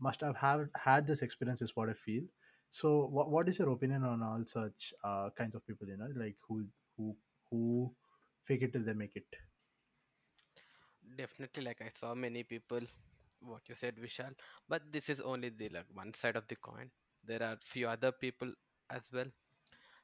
must 0.00 0.20
have 0.20 0.36
have 0.36 0.68
had 0.76 1.06
this 1.06 1.22
experience 1.22 1.62
is 1.62 1.74
what 1.76 1.88
i 1.88 1.92
feel. 1.94 2.24
So 2.70 3.06
what, 3.06 3.30
what 3.30 3.48
is 3.48 3.58
your 3.58 3.70
opinion 3.70 4.04
on 4.04 4.22
all 4.22 4.44
such 4.46 4.92
uh, 5.02 5.30
kinds 5.30 5.54
of 5.54 5.66
people 5.66 5.88
you 5.88 5.96
know 5.96 6.10
like 6.14 6.36
who 6.46 6.66
who 6.96 7.16
who 7.50 7.94
fake 8.44 8.62
it 8.62 8.72
till 8.72 8.84
they 8.84 8.92
make 8.94 9.16
it? 9.16 9.26
Definitely, 11.16 11.64
like 11.64 11.80
I 11.80 11.88
saw 11.88 12.14
many 12.14 12.44
people, 12.44 12.80
what 13.40 13.62
you 13.68 13.74
said, 13.74 13.96
Vishal. 13.96 14.32
But 14.68 14.82
this 14.92 15.08
is 15.08 15.20
only 15.20 15.50
the 15.50 15.68
like 15.70 15.86
one 15.92 16.14
side 16.14 16.36
of 16.36 16.46
the 16.48 16.56
coin. 16.56 16.90
There 17.24 17.42
are 17.42 17.56
few 17.64 17.88
other 17.88 18.12
people 18.12 18.52
as 18.90 19.02
well. 19.12 19.26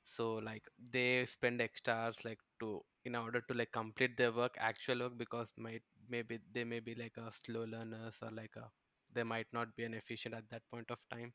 So 0.02 0.34
like 0.36 0.64
they 0.92 1.26
spend 1.26 1.60
extra 1.60 1.94
hours 1.94 2.24
like 2.24 2.38
to 2.60 2.82
in 3.04 3.16
order 3.16 3.40
to 3.42 3.54
like 3.54 3.72
complete 3.72 4.16
their 4.16 4.32
work, 4.32 4.54
actual 4.58 5.00
work, 5.00 5.18
because 5.18 5.52
might 5.56 5.82
maybe 6.08 6.38
they 6.52 6.64
may 6.64 6.80
be 6.80 6.94
like 6.94 7.16
a 7.18 7.32
slow 7.32 7.64
learners 7.64 8.16
or 8.22 8.30
like 8.30 8.54
a 8.56 8.70
they 9.14 9.22
might 9.24 9.46
not 9.52 9.74
be 9.76 9.84
an 9.84 9.94
efficient 9.94 10.34
at 10.34 10.48
that 10.50 10.62
point 10.70 10.90
of 10.90 10.98
time. 11.12 11.32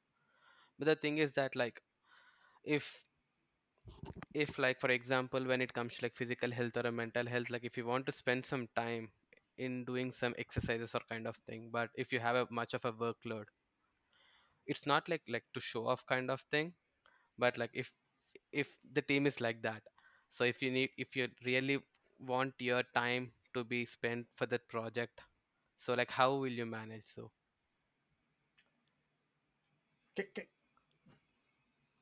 But 0.79 0.87
the 0.87 0.95
thing 0.95 1.19
is 1.19 1.33
that 1.33 1.55
like 1.55 1.81
if 2.63 3.03
if 4.33 4.57
like 4.57 4.79
for 4.79 4.89
example 4.89 5.43
when 5.45 5.61
it 5.61 5.73
comes 5.73 5.95
to 5.97 6.05
like 6.05 6.15
physical 6.15 6.51
health 6.51 6.77
or 6.77 6.87
a 6.87 6.91
mental 6.91 7.25
health 7.27 7.49
like 7.49 7.63
if 7.63 7.77
you 7.77 7.85
want 7.85 8.05
to 8.05 8.11
spend 8.11 8.45
some 8.45 8.67
time 8.75 9.09
in 9.59 9.85
doing 9.85 10.11
some 10.11 10.35
exercises 10.39 10.95
or 10.95 11.01
kind 11.09 11.27
of 11.27 11.37
thing 11.47 11.69
but 11.71 11.89
if 11.95 12.13
you 12.13 12.19
have 12.19 12.35
a 12.35 12.47
much 12.51 12.73
of 12.73 12.85
a 12.85 12.93
workload 12.93 13.45
it's 14.65 14.85
not 14.85 15.09
like 15.09 15.21
like 15.27 15.45
to 15.53 15.59
show 15.59 15.87
off 15.87 16.05
kind 16.05 16.31
of 16.31 16.41
thing 16.51 16.73
but 17.37 17.57
like 17.57 17.71
if 17.73 17.91
if 18.51 18.75
the 18.93 19.01
team 19.01 19.27
is 19.27 19.41
like 19.41 19.61
that 19.61 19.83
so 20.29 20.43
if 20.43 20.61
you 20.61 20.71
need 20.71 20.89
if 20.97 21.15
you 21.15 21.27
really 21.45 21.79
want 22.19 22.53
your 22.59 22.83
time 22.95 23.31
to 23.53 23.63
be 23.63 23.85
spent 23.85 24.27
for 24.35 24.45
that 24.45 24.67
project 24.69 25.21
so 25.77 25.93
like 25.93 26.11
how 26.11 26.33
will 26.35 26.57
you 26.61 26.65
manage 26.65 27.05
so 27.05 27.31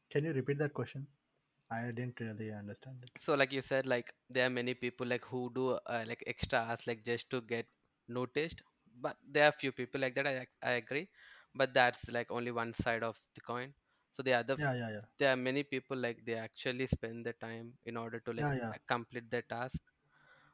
Can, 0.10 0.26
you 0.26 0.34
repeat 0.34 0.58
that 0.58 0.74
question? 0.74 1.08
I 1.70 1.91
didn't 1.91 2.20
really 2.20 2.51
understand 2.51 3.03
it. 3.03 3.11
so 3.20 3.34
like 3.36 3.51
you 3.53 3.61
said 3.61 3.86
like 3.86 4.13
there 4.30 4.45
are 4.47 4.49
many 4.49 4.74
people 4.74 5.07
like 5.07 5.26
who 5.26 5.51
do 5.55 5.65
uh, 5.95 6.03
like 6.07 6.24
extra 6.28 6.59
hours 6.59 6.86
like 6.88 7.03
just 7.03 7.30
to 7.30 7.41
get 7.41 7.65
noticed 8.07 8.61
but 9.01 9.15
there 9.32 9.47
are 9.47 9.51
few 9.51 9.72
people 9.72 9.99
like 10.01 10.15
that 10.15 10.28
i, 10.28 10.45
I 10.63 10.72
agree 10.84 11.07
but 11.55 11.74
that's 11.74 12.09
like 12.11 12.32
only 12.32 12.51
one 12.51 12.74
side 12.74 13.03
of 13.03 13.18
the 13.36 13.41
coin. 13.41 13.74
So 14.13 14.22
the 14.24 14.34
other 14.34 14.57
Yeah, 14.57 14.74
yeah, 14.74 14.89
yeah, 14.89 15.01
there 15.20 15.32
are 15.34 15.36
many 15.38 15.63
people 15.63 15.97
like 15.97 16.20
they 16.26 16.36
actually 16.36 16.88
spend 16.88 17.26
the 17.26 17.34
time 17.34 17.74
in 17.86 17.97
order 17.97 18.20
to 18.22 18.34
like 18.34 18.47
yeah, 18.47 18.53
yeah, 18.55 18.74
complete 18.88 19.30
their 19.30 19.41
task 19.43 19.80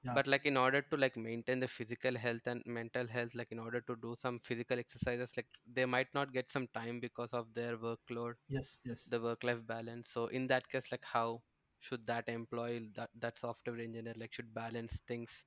yeah. 0.03 0.13
but 0.13 0.27
like 0.27 0.45
in 0.45 0.57
order 0.57 0.81
to 0.81 0.97
like 0.97 1.15
maintain 1.17 1.59
the 1.59 1.67
physical 1.67 2.15
health 2.15 2.45
and 2.47 2.61
mental 2.65 3.07
health 3.07 3.35
like 3.35 3.51
in 3.51 3.59
order 3.59 3.81
to 3.81 3.95
do 4.01 4.15
some 4.19 4.39
physical 4.39 4.77
exercises 4.79 5.31
like 5.37 5.47
they 5.71 5.85
might 5.85 6.07
not 6.13 6.33
get 6.33 6.51
some 6.51 6.67
time 6.73 6.99
because 6.99 7.29
of 7.33 7.47
their 7.53 7.77
workload 7.77 8.33
Yes, 8.49 8.79
yes. 8.85 9.05
the 9.09 9.19
work 9.19 9.43
life 9.43 9.65
balance 9.67 10.11
so 10.11 10.27
in 10.27 10.47
that 10.47 10.67
case 10.69 10.91
like 10.91 11.03
how 11.13 11.41
should 11.79 12.05
that 12.07 12.27
employee 12.27 12.89
that 12.95 13.09
that 13.19 13.37
software 13.37 13.79
engineer 13.79 14.13
like 14.17 14.33
should 14.33 14.53
balance 14.53 14.99
things 15.07 15.45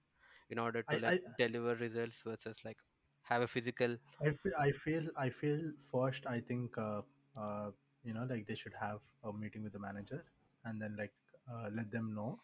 in 0.51 0.59
order 0.59 0.83
to 0.83 0.97
I, 0.97 1.01
like 1.01 1.17
I, 1.29 1.33
deliver 1.39 1.75
results 1.77 2.23
versus 2.25 2.57
like 2.65 2.79
have 3.23 3.43
a 3.43 3.49
physical 3.49 3.97
I 4.25 4.31
feel, 4.31 4.53
I 4.59 4.71
feel, 4.73 5.07
I 5.17 5.31
feel 5.31 5.61
first. 5.93 6.27
I 6.27 6.41
think, 6.41 6.77
uh, 6.79 7.03
uh, 7.37 7.71
you 8.05 8.15
know, 8.15 8.27
like 8.29 8.47
they 8.47 8.55
should 8.55 8.75
have 8.81 9.01
a 9.25 9.33
meeting 9.33 9.63
with 9.63 9.73
the 9.73 9.79
manager 9.79 10.25
and 10.65 10.81
then 10.81 10.97
like 10.99 11.13
uh, 11.53 11.69
let 11.73 11.91
them 11.91 12.15
know 12.15 12.41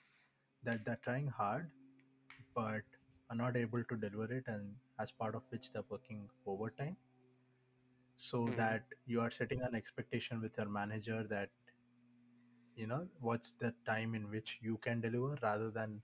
that 0.65 0.85
they're 0.85 1.01
trying 1.03 1.29
hard, 1.29 1.71
but 2.55 2.83
are 3.31 3.37
not 3.37 3.57
able 3.57 3.85
to 3.85 3.97
deliver 3.97 4.33
it, 4.33 4.45
and 4.47 4.75
as 4.99 5.11
part 5.13 5.35
of 5.35 5.43
which 5.51 5.73
they're 5.73 5.91
working 5.91 6.29
overtime. 6.47 6.97
So 8.17 8.47
Mhm, 8.47 8.57
that 8.57 8.85
you 9.05 9.21
are 9.21 9.31
setting 9.31 9.61
an 9.63 9.75
expectation 9.75 10.41
with 10.41 10.57
your 10.57 10.69
manager 10.69 11.25
that 11.25 11.51
you 12.77 12.87
know 12.87 13.07
what's 13.21 13.53
the 13.61 13.75
time 13.87 14.15
in 14.15 14.31
which 14.31 14.59
you 14.63 14.77
can 14.79 15.01
deliver 15.01 15.39
rather 15.43 15.71
than 15.71 16.03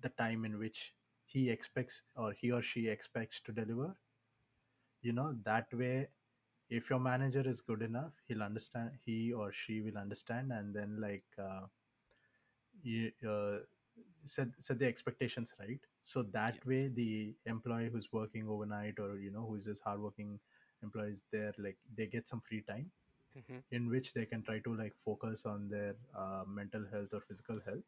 the 0.00 0.08
time 0.10 0.44
in 0.44 0.58
which 0.58 0.94
he 1.26 1.50
expects 1.50 2.02
or 2.16 2.32
he 2.32 2.50
or 2.52 2.62
she 2.62 2.88
expects 2.88 3.40
to 3.40 3.52
deliver. 3.52 3.94
You 5.02 5.12
know 5.12 5.34
that 5.44 5.70
way 5.74 6.08
if 6.70 6.90
your 6.90 7.00
manager 7.00 7.40
is 7.48 7.60
good 7.60 7.82
enough 7.82 8.12
he'll 8.28 8.42
understand 8.42 8.98
he 9.04 9.32
or 9.32 9.52
she 9.52 9.82
will 9.82 9.98
understand 9.98 10.52
and 10.52 10.74
then 10.74 11.00
like 11.00 11.24
uh, 11.38 11.66
you 12.82 13.12
uh, 13.28 13.58
set 14.26 14.48
set 14.58 14.78
the 14.78 14.86
expectations 14.86 15.52
right 15.60 15.80
so 16.02 16.22
that 16.22 16.56
yeah. 16.56 16.62
way 16.66 16.88
the 16.88 17.34
employee 17.46 17.88
who's 17.92 18.08
working 18.12 18.48
overnight 18.48 18.98
or 18.98 19.18
you 19.18 19.30
know 19.30 19.44
who 19.46 19.56
is 19.56 19.64
this 19.64 19.80
hardworking 19.80 20.38
employees 20.82 21.22
there 21.32 21.52
like 21.58 21.76
they 21.96 22.06
get 22.06 22.26
some 22.26 22.40
free 22.40 22.62
time 22.62 22.90
mhm, 23.34 23.62
in 23.70 23.88
which 23.90 24.12
they 24.14 24.24
can 24.24 24.42
try 24.42 24.58
to 24.60 24.74
like 24.76 24.94
focus 25.04 25.44
on 25.44 25.68
their 25.68 25.94
uh, 26.16 26.44
mental 26.46 26.84
health 26.92 27.08
or 27.12 27.20
physical 27.20 27.60
health. 27.64 27.84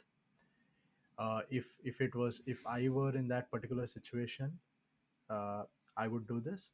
Uh, 1.18 1.42
if 1.50 1.76
if 1.84 2.00
it 2.00 2.14
was 2.14 2.40
if 2.46 2.66
i 2.66 2.88
were 2.88 3.14
in 3.16 3.28
that 3.28 3.50
particular 3.50 3.86
situation 3.86 4.58
uh, 5.30 5.64
i 5.96 6.06
would 6.06 6.26
do 6.26 6.40
this. 6.40 6.72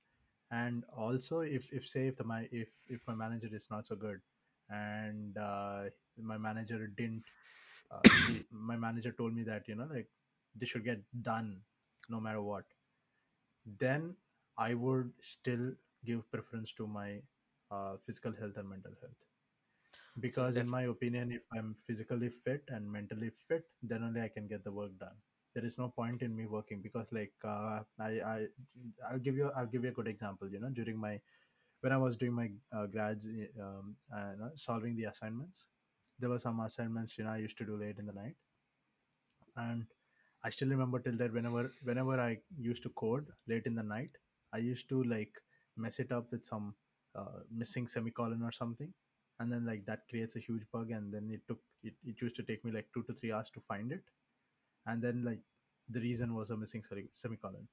And 0.51 0.84
also 0.97 1.41
if 1.41 1.72
if 1.72 1.86
say 1.89 2.07
if 2.09 2.16
the 2.16 2.24
my 2.24 2.49
if 2.53 2.76
if 2.89 3.07
my 3.07 3.14
manager 3.14 3.49
is 3.53 3.68
not 3.70 3.86
so 3.86 3.97
good 3.97 4.20
and 4.70 5.36
uh, 5.39 5.84
my 6.16 6.39
manager 6.39 6.86
didn't 6.89 7.24
uh, 7.91 8.03
he 8.26 8.45
my 8.51 8.76
manager 8.76 9.12
told 9.12 9.34
me 9.34 9.43
that 9.45 9.68
you 9.68 9.74
know 9.76 9.89
like 9.93 10.09
this 10.59 10.70
should 10.70 10.84
get 10.84 11.00
done 11.22 11.61
no 12.09 12.20
matter 12.20 12.42
what. 12.42 12.64
Then 13.78 14.16
i 14.56 14.74
would 14.74 15.12
still 15.20 15.72
give 16.04 16.28
preference 16.32 16.72
to 16.72 16.86
my 16.86 17.20
uh, 17.70 17.96
physical 18.04 18.32
health 18.32 18.56
and 18.56 18.68
mental 18.68 18.92
health. 19.00 19.20
So 19.20 19.26
because 20.20 20.56
in 20.56 20.68
my 20.68 20.82
opinion 20.94 21.32
if 21.32 21.42
i'm 21.56 21.74
physically 21.86 22.28
fit 22.30 22.64
and 22.68 22.90
mentally 22.90 23.30
fit 23.30 23.64
then 23.82 24.02
only 24.04 24.20
i 24.22 24.28
can 24.28 24.46
get 24.48 24.64
the 24.64 24.72
work 24.72 24.98
done. 24.98 25.16
There 25.54 25.64
is 25.64 25.78
no 25.78 25.88
point 25.88 26.22
in 26.22 26.36
me 26.36 26.46
working 26.46 26.80
because 26.82 27.06
like 27.12 27.32
uh, 27.44 27.80
I, 28.00 28.11
I 28.32 28.46
i'll 29.11 29.18
give 29.18 29.36
you 29.36 29.50
i'll 29.56 29.66
give 29.66 29.84
you 29.84 29.90
a 29.90 29.98
good 30.00 30.09
example 30.09 30.48
you 30.50 30.61
know 30.61 30.70
during 30.70 30.98
my 30.98 31.20
when 31.80 31.92
i 31.92 31.98
was 31.98 32.16
doing 32.16 32.32
my 32.32 32.50
uh, 32.72 32.86
grads 32.86 33.26
um, 33.61 33.96
uh, 34.14 34.30
you 34.32 34.38
know, 34.40 34.50
solving 34.56 34.96
the 34.96 35.04
assignments 35.04 35.66
there 36.18 36.30
were 36.30 36.38
some 36.38 36.61
assignments 36.61 37.18
you 37.18 37.24
know 37.24 37.30
i 37.30 37.38
used 37.38 37.59
to 37.59 37.64
do 37.64 37.76
late 37.76 37.98
in 37.98 38.06
the 38.06 38.12
night. 38.12 38.34
And 39.56 39.86
i 40.45 40.51
still 40.51 40.68
remember 40.68 40.99
till 41.01 41.16
that 41.16 41.32
whenever 41.32 41.72
whenever 41.82 42.18
i 42.20 42.39
used 42.59 42.82
to 42.82 42.91
code 42.91 43.26
late 43.47 43.66
in 43.66 43.74
the 43.74 43.82
night 43.82 44.11
i 44.53 44.59
used 44.59 44.89
to 44.89 45.03
like 45.05 45.41
mess 45.76 45.99
it 45.99 46.12
up 46.12 46.30
with 46.32 46.45
some 46.45 46.74
uh, 47.14 47.41
missing 47.51 47.86
semicolon 47.86 48.43
or 48.43 48.53
something. 48.53 48.93
And 49.41 49.53
then 49.53 49.64
like 49.64 49.86
that 49.86 50.03
creates 50.11 50.36
a 50.36 50.41
huge 50.41 50.62
bug 50.72 50.91
and 50.91 51.12
then 51.14 51.30
it 51.32 51.41
took 51.47 51.61
it, 51.82 51.95
it 52.05 52.16
used 52.20 52.34
to 52.36 52.43
take 52.43 52.64
me 52.64 52.72
like 52.72 52.89
two 52.93 53.05
to 53.05 53.12
three 53.12 53.32
hours 53.32 53.51
to 53.55 53.61
find 53.61 53.93
it. 53.93 54.03
And 54.86 55.03
then 55.03 55.24
like 55.24 55.41
the 55.89 56.01
reason 56.01 56.34
was 56.34 56.51
a 56.51 56.57
missing 56.57 56.82
semicolon. 57.12 57.68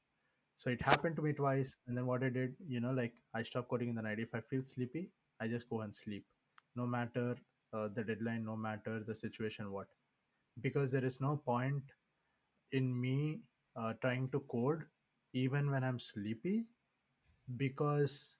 So 0.58 0.70
it 0.70 0.82
happened 0.82 1.16
to 1.18 1.22
me 1.22 1.34
twice 1.34 1.76
and 1.88 1.98
then 1.98 2.06
what 2.06 2.24
i 2.24 2.30
did 2.30 2.56
you 2.66 2.80
know 2.80 2.92
like 2.92 3.14
i 3.34 3.44
stopped 3.44 3.70
coding 3.70 3.90
in 3.90 3.96
the 3.96 4.02
night. 4.02 4.20
If 4.20 4.34
i 4.34 4.42
feel 4.42 4.64
sleepy 4.64 5.10
i 5.42 5.48
just 5.48 5.70
go 5.70 5.82
and 5.82 5.94
sleep. 5.94 6.26
No 6.76 6.86
matter 6.86 7.36
uh, 7.74 7.90
the 7.94 8.04
deadline 8.04 8.46
no 8.46 8.56
matter 8.56 9.04
the 9.06 9.16
situation 9.16 9.72
what. 9.72 9.88
Because 10.62 10.92
there 10.92 11.04
is 11.04 11.20
no 11.20 11.38
point 11.38 11.84
in 12.82 12.90
me 13.02 13.42
uh, 13.76 13.94
trying 14.02 14.30
to 14.36 14.42
code 14.56 14.84
even 15.34 15.72
when 15.72 15.84
i'm 15.84 16.00
sleepy 16.00 16.66
because 17.58 18.38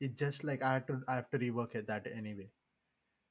it 0.00 0.16
just 0.16 0.44
like 0.44 0.62
i 0.62 0.72
have 0.74 0.86
to 0.86 1.00
i 1.08 1.14
have 1.16 1.30
to 1.30 1.38
rework 1.38 1.74
it 1.74 1.86
that 1.86 2.06
anyway. 2.16 2.48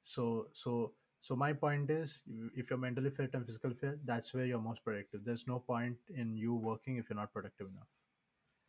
So 0.04 0.48
so 0.54 0.94
so 1.22 1.36
my 1.36 1.54
point 1.54 1.92
is 1.92 2.22
if 2.56 2.70
you're 2.70 2.80
mentally 2.80 3.10
fit 3.12 3.32
and 3.34 3.46
physically 3.46 3.76
fit 3.76 4.06
that's 4.06 4.34
where 4.34 4.46
you're 4.46 4.60
most 4.62 4.84
productive. 4.84 5.26
There's 5.26 5.48
no 5.48 5.60
point 5.60 5.98
in 6.16 6.38
you 6.38 6.56
working 6.56 6.98
if 6.98 7.10
you're 7.10 7.18
not 7.18 7.34
productive 7.34 7.68
enough. 7.68 7.88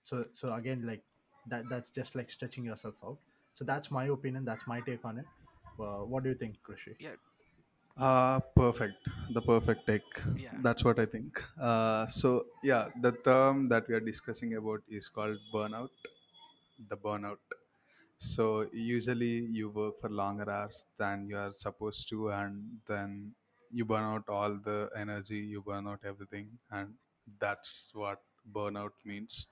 So 0.03 0.27
so 0.33 0.53
again 0.55 0.87
like 0.87 1.05
that 1.49 1.69
that's 1.71 1.91
just 1.91 2.15
like 2.17 2.31
stretching 2.31 2.65
yourself 2.65 2.95
out. 3.05 3.19
So 3.55 3.65
that's 3.65 3.91
my 3.91 4.07
opinion 4.07 4.45
that's 4.45 4.67
my 4.67 4.81
take 4.81 5.05
on 5.05 5.19
it. 5.19 5.27
Uh, 5.81 6.05
what 6.15 6.25
do 6.25 6.31
you 6.31 6.37
think 6.37 6.57
krishi? 6.63 6.97
Yeah 7.01 7.17
Uh, 8.01 8.41
perfect. 8.57 8.97
The 9.31 9.43
perfect 9.43 9.87
take. 9.87 10.11
yeah 10.37 10.59
That's 10.63 10.85
what 10.85 10.99
I 10.99 11.07
think. 11.07 11.43
Uh, 11.61 12.07
so, 12.07 12.47
yeah, 12.63 12.89
the 13.01 13.13
term 13.13 13.69
that 13.69 13.89
we 13.89 13.95
are 13.95 14.01
discussing 14.01 14.55
about 14.57 14.81
is 14.89 15.09
called 15.09 15.39
burnout. 15.55 15.91
The 16.89 16.97
burnout. 16.97 17.39
So, 18.19 18.67
usually 18.73 19.47
you 19.59 19.71
work 19.71 20.01
for 20.01 20.11
longer 20.11 20.51
hours 20.51 20.87
than 20.99 21.27
you 21.29 21.39
are 21.39 21.53
supposed 21.53 22.09
to, 22.11 22.31
and 22.31 22.65
then 22.89 23.35
you 23.73 23.85
burn 23.87 24.05
out 24.05 24.29
all 24.29 24.57
the 24.65 24.91
energy, 24.97 25.39
you 25.39 25.63
burn 25.63 25.89
out 25.89 26.01
everything, 26.05 26.51
and 26.71 26.95
that's 27.41 27.93
what 27.95 28.21
burnout 28.53 28.93
means 29.05 29.47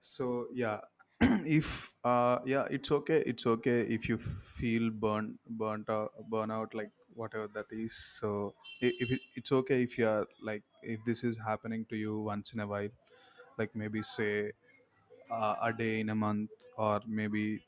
so 0.00 0.46
yeah 0.54 0.80
if 1.20 1.92
uh 2.04 2.38
yeah 2.46 2.66
it's 2.70 2.90
okay 2.90 3.22
it's 3.26 3.46
okay 3.46 3.80
if 3.82 4.08
you 4.08 4.18
feel 4.18 4.90
burn 4.90 5.38
burnt 5.48 5.88
out 5.90 6.12
burnout 6.32 6.74
like 6.74 6.90
whatever 7.14 7.48
that 7.48 7.66
is. 7.70 7.94
So 7.96 8.54
if 8.80 9.10
it, 9.10 9.20
it's 9.34 9.52
okay 9.52 9.82
if 9.82 9.98
you 9.98 10.08
are 10.08 10.26
like 10.42 10.62
if 10.82 11.04
this 11.04 11.24
is 11.24 11.38
happening 11.38 11.84
to 11.86 11.96
you 11.96 12.20
once 12.20 12.52
in 12.52 12.60
a 12.60 12.66
while 12.66 12.90
like 13.58 13.74
maybe 13.74 14.02
say 14.02 14.52
uh, 15.30 15.56
a 15.62 15.72
day 15.72 16.00
in 16.00 16.10
a 16.10 16.14
month 16.14 16.50
or 16.76 17.00
maybe 17.06 17.62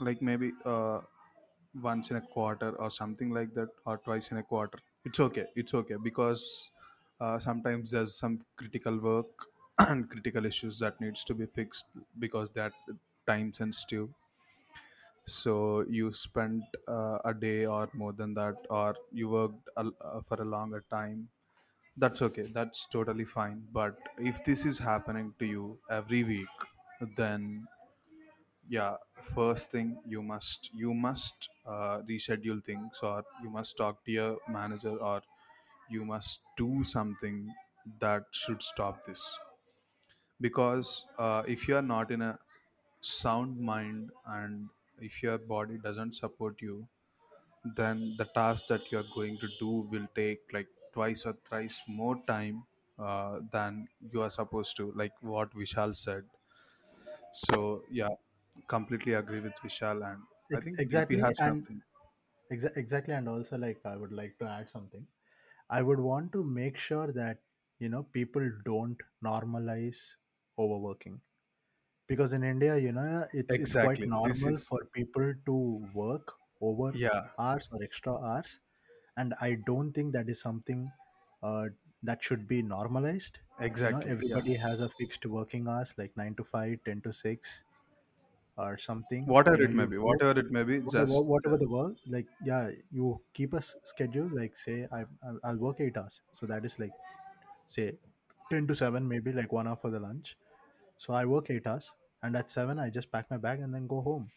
like 0.00 0.20
maybe 0.22 0.52
uh 0.64 1.00
once 1.82 2.10
in 2.10 2.16
a 2.16 2.20
quarter 2.20 2.70
or 2.76 2.90
something 2.90 3.30
like 3.30 3.54
that 3.54 3.68
or 3.86 3.98
twice 3.98 4.30
in 4.32 4.38
a 4.38 4.42
quarter 4.42 4.78
it's 5.04 5.20
okay 5.20 5.46
it's 5.56 5.74
okay 5.74 5.96
because 5.96 6.70
uh, 7.20 7.38
sometimes 7.38 7.90
there's 7.92 8.14
some 8.16 8.44
critical 8.56 8.98
work 8.98 9.46
and 9.78 10.10
critical 10.10 10.44
issues 10.46 10.78
that 10.78 11.00
needs 11.00 11.24
to 11.24 11.34
be 11.34 11.46
fixed 11.46 11.84
because 12.18 12.50
that 12.50 12.72
time 13.26 13.52
sensitive 13.52 14.08
so 15.26 15.82
you 15.88 16.12
spent 16.12 16.64
uh, 16.88 17.18
a 17.24 17.34
day 17.34 17.66
or 17.66 17.88
more 17.94 18.12
than 18.12 18.34
that 18.34 18.66
or 18.70 18.96
you 19.12 19.28
worked 19.28 19.68
a, 19.76 19.90
uh, 20.00 20.20
for 20.22 20.40
a 20.42 20.44
longer 20.44 20.84
time. 20.90 21.28
That's 21.96 22.22
okay. 22.22 22.48
That's 22.52 22.86
totally 22.86 23.24
fine. 23.26 23.68
But 23.72 23.98
if 24.18 24.44
this 24.44 24.66
is 24.66 24.78
happening 24.78 25.34
to 25.40 25.46
you 25.46 25.80
every 25.90 26.24
week 26.24 26.48
then 27.16 27.66
yeah 28.68 28.96
first 29.34 29.70
thing 29.70 29.88
you 30.06 30.22
must 30.22 30.70
you 30.74 30.92
must 30.94 31.48
uh, 31.66 31.98
reschedule 32.10 32.62
things 32.64 32.98
or 33.02 33.24
you 33.42 33.50
must 33.50 33.76
talk 33.76 34.04
to 34.04 34.12
your 34.12 34.38
manager 34.48 34.96
or 35.10 35.22
you 35.90 36.04
must 36.04 36.42
do 36.56 36.82
something 36.84 37.52
that 38.00 38.24
should 38.32 38.62
stop 38.62 39.04
this. 39.06 39.38
Because 40.40 41.06
uh, 41.18 41.42
if 41.46 41.66
you 41.68 41.76
are 41.76 41.82
not 41.82 42.10
in 42.12 42.22
a 42.22 42.38
sound 43.00 43.60
mind 43.60 44.12
and 44.26 44.70
if 45.10 45.22
your 45.22 45.38
body 45.38 45.78
doesn't 45.78 46.14
support 46.14 46.62
you 46.62 46.88
then 47.76 48.14
the 48.18 48.24
task 48.26 48.66
that 48.68 48.90
you 48.92 48.98
are 48.98 49.10
going 49.18 49.38
to 49.38 49.48
do 49.58 49.70
will 49.94 50.06
take 50.14 50.52
like 50.52 50.68
twice 50.92 51.26
or 51.26 51.34
thrice 51.44 51.82
more 51.88 52.16
time 52.26 52.64
uh, 52.98 53.40
than 53.50 53.88
you 54.12 54.22
are 54.22 54.30
supposed 54.30 54.76
to 54.76 54.92
like 54.92 55.12
what 55.22 55.50
vishal 55.52 55.96
said. 55.96 56.24
So 57.32 57.84
yeah 57.90 58.14
completely 58.68 59.12
agree 59.14 59.40
with 59.40 59.54
vishal 59.64 59.98
and 60.10 60.22
i 60.56 60.56
think 60.64 60.80
dp 60.90 61.18
exactly 61.18 61.22
has 61.26 61.42
and 61.46 61.48
something. 61.48 61.82
exa- 62.56 62.76
exactly 62.82 63.14
and 63.14 63.28
also 63.32 63.58
like 63.64 63.80
i 63.92 63.96
would 63.96 64.12
like 64.12 64.38
to 64.38 64.46
add 64.46 64.70
something. 64.70 65.06
I 65.76 65.82
would 65.82 66.00
want 66.00 66.32
to 66.34 66.42
make 66.44 66.78
sure 66.78 67.12
that 67.12 67.42
you 67.80 67.88
know 67.90 68.02
people 68.18 68.46
don't 68.66 69.02
normalize 69.28 70.00
overworking 70.58 71.20
because 72.06 72.32
in 72.32 72.44
india 72.44 72.76
you 72.76 72.92
know 72.92 73.26
it's 73.32 73.58
it's 73.58 73.74
quite 73.74 74.00
exactly. 74.00 74.18
This 74.22 74.44
normal 74.44 74.54
is 74.54 74.70
for 74.70 74.84
people 74.98 75.32
to 75.46 75.56
work 75.94 76.34
over 76.60 76.90
yeah. 76.92 77.28
hours 77.38 77.68
or 77.72 77.82
extra 77.82 78.14
hours 78.14 78.60
and 79.16 79.34
i 79.40 79.54
don't 79.70 79.92
think 79.92 80.12
that 80.12 80.28
is 80.28 80.40
something 80.40 80.90
uh, 81.42 81.66
that 82.02 82.22
should 82.22 82.46
be 82.48 82.62
normalized. 82.62 83.38
You 83.80 83.88
know 83.90 83.98
exactly. 83.98 84.12
Yeah. 84.20 84.40
everybody 84.40 84.54
has 84.56 84.80
a 84.80 84.88
fixed 84.88 85.26
working 85.26 85.68
hours 85.68 85.94
like 85.98 86.16
9 86.16 86.34
to 86.36 86.44
5, 86.44 86.80
10 86.84 87.00
to 87.02 87.12
6 87.12 87.64
or 88.56 88.78
something 88.78 89.34
you 89.46 89.50
whatever 89.50 89.62
know 89.62 89.68
it 89.68 89.74
may 89.74 89.84
you 89.84 89.92
be 89.92 89.98
go 90.00 90.08
whatever 90.08 90.38
it 90.40 90.50
may 90.50 90.64
be 90.64 90.78
whatever, 90.80 91.20
just 91.20 91.24
whatever 91.32 91.56
the 91.58 91.68
work 91.68 91.94
like 92.06 92.28
yeah 92.44 92.70
you 92.90 93.20
keep 93.34 93.52
a 93.54 93.58
s- 93.58 93.76
schedule 93.84 94.28
like 94.40 94.56
say 94.56 94.86
I, 94.92 95.04
I'll 95.26 95.40
I'll 95.44 95.58
work 95.58 95.80
8 95.80 95.96
hours. 95.96 96.22
So 96.32 96.46
that 96.46 96.64
is 96.64 96.78
like 96.78 96.92
say 97.66 97.98
10 98.50 98.66
to 98.68 98.74
7 98.74 99.06
maybe 99.08 99.32
like 99.32 99.52
one 99.52 99.68
hour 99.68 99.76
for 99.76 99.90
the 99.90 100.00
lunch 100.00 100.36
so 101.04 101.12
I 101.12 101.26
work 101.26 101.50
eight 101.50 101.66
hours, 101.66 101.92
and 102.22 102.34
at 102.34 102.50
seven, 102.50 102.78
I 102.78 102.88
just 102.88 103.12
pack 103.12 103.30
my 103.30 103.36
bag 103.36 103.60
and 103.60 103.74
then 103.74 103.86
go 103.86 104.00
home. 104.00 104.30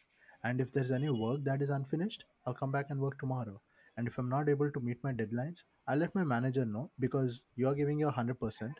And 0.43 0.59
if 0.59 0.73
there's 0.73 0.91
any 0.91 1.09
work 1.09 1.45
that 1.45 1.61
is 1.61 1.69
unfinished, 1.69 2.25
I'll 2.45 2.53
come 2.53 2.73
back 2.73 2.87
and 2.89 2.99
work 2.99 3.17
tomorrow. 3.19 3.61
And 3.95 4.05
if 4.05 4.17
I'm 4.17 4.27
not 4.27 4.49
able 4.49 4.69
to 4.71 4.79
meet 4.81 5.01
my 5.01 5.13
deadlines, 5.13 5.63
I'll 5.87 5.97
let 5.97 6.13
my 6.13 6.25
manager 6.25 6.65
know 6.65 6.91
because 6.99 7.45
you're 7.55 7.73
giving 7.73 7.97
your 7.97 8.11
100%. 8.11 8.73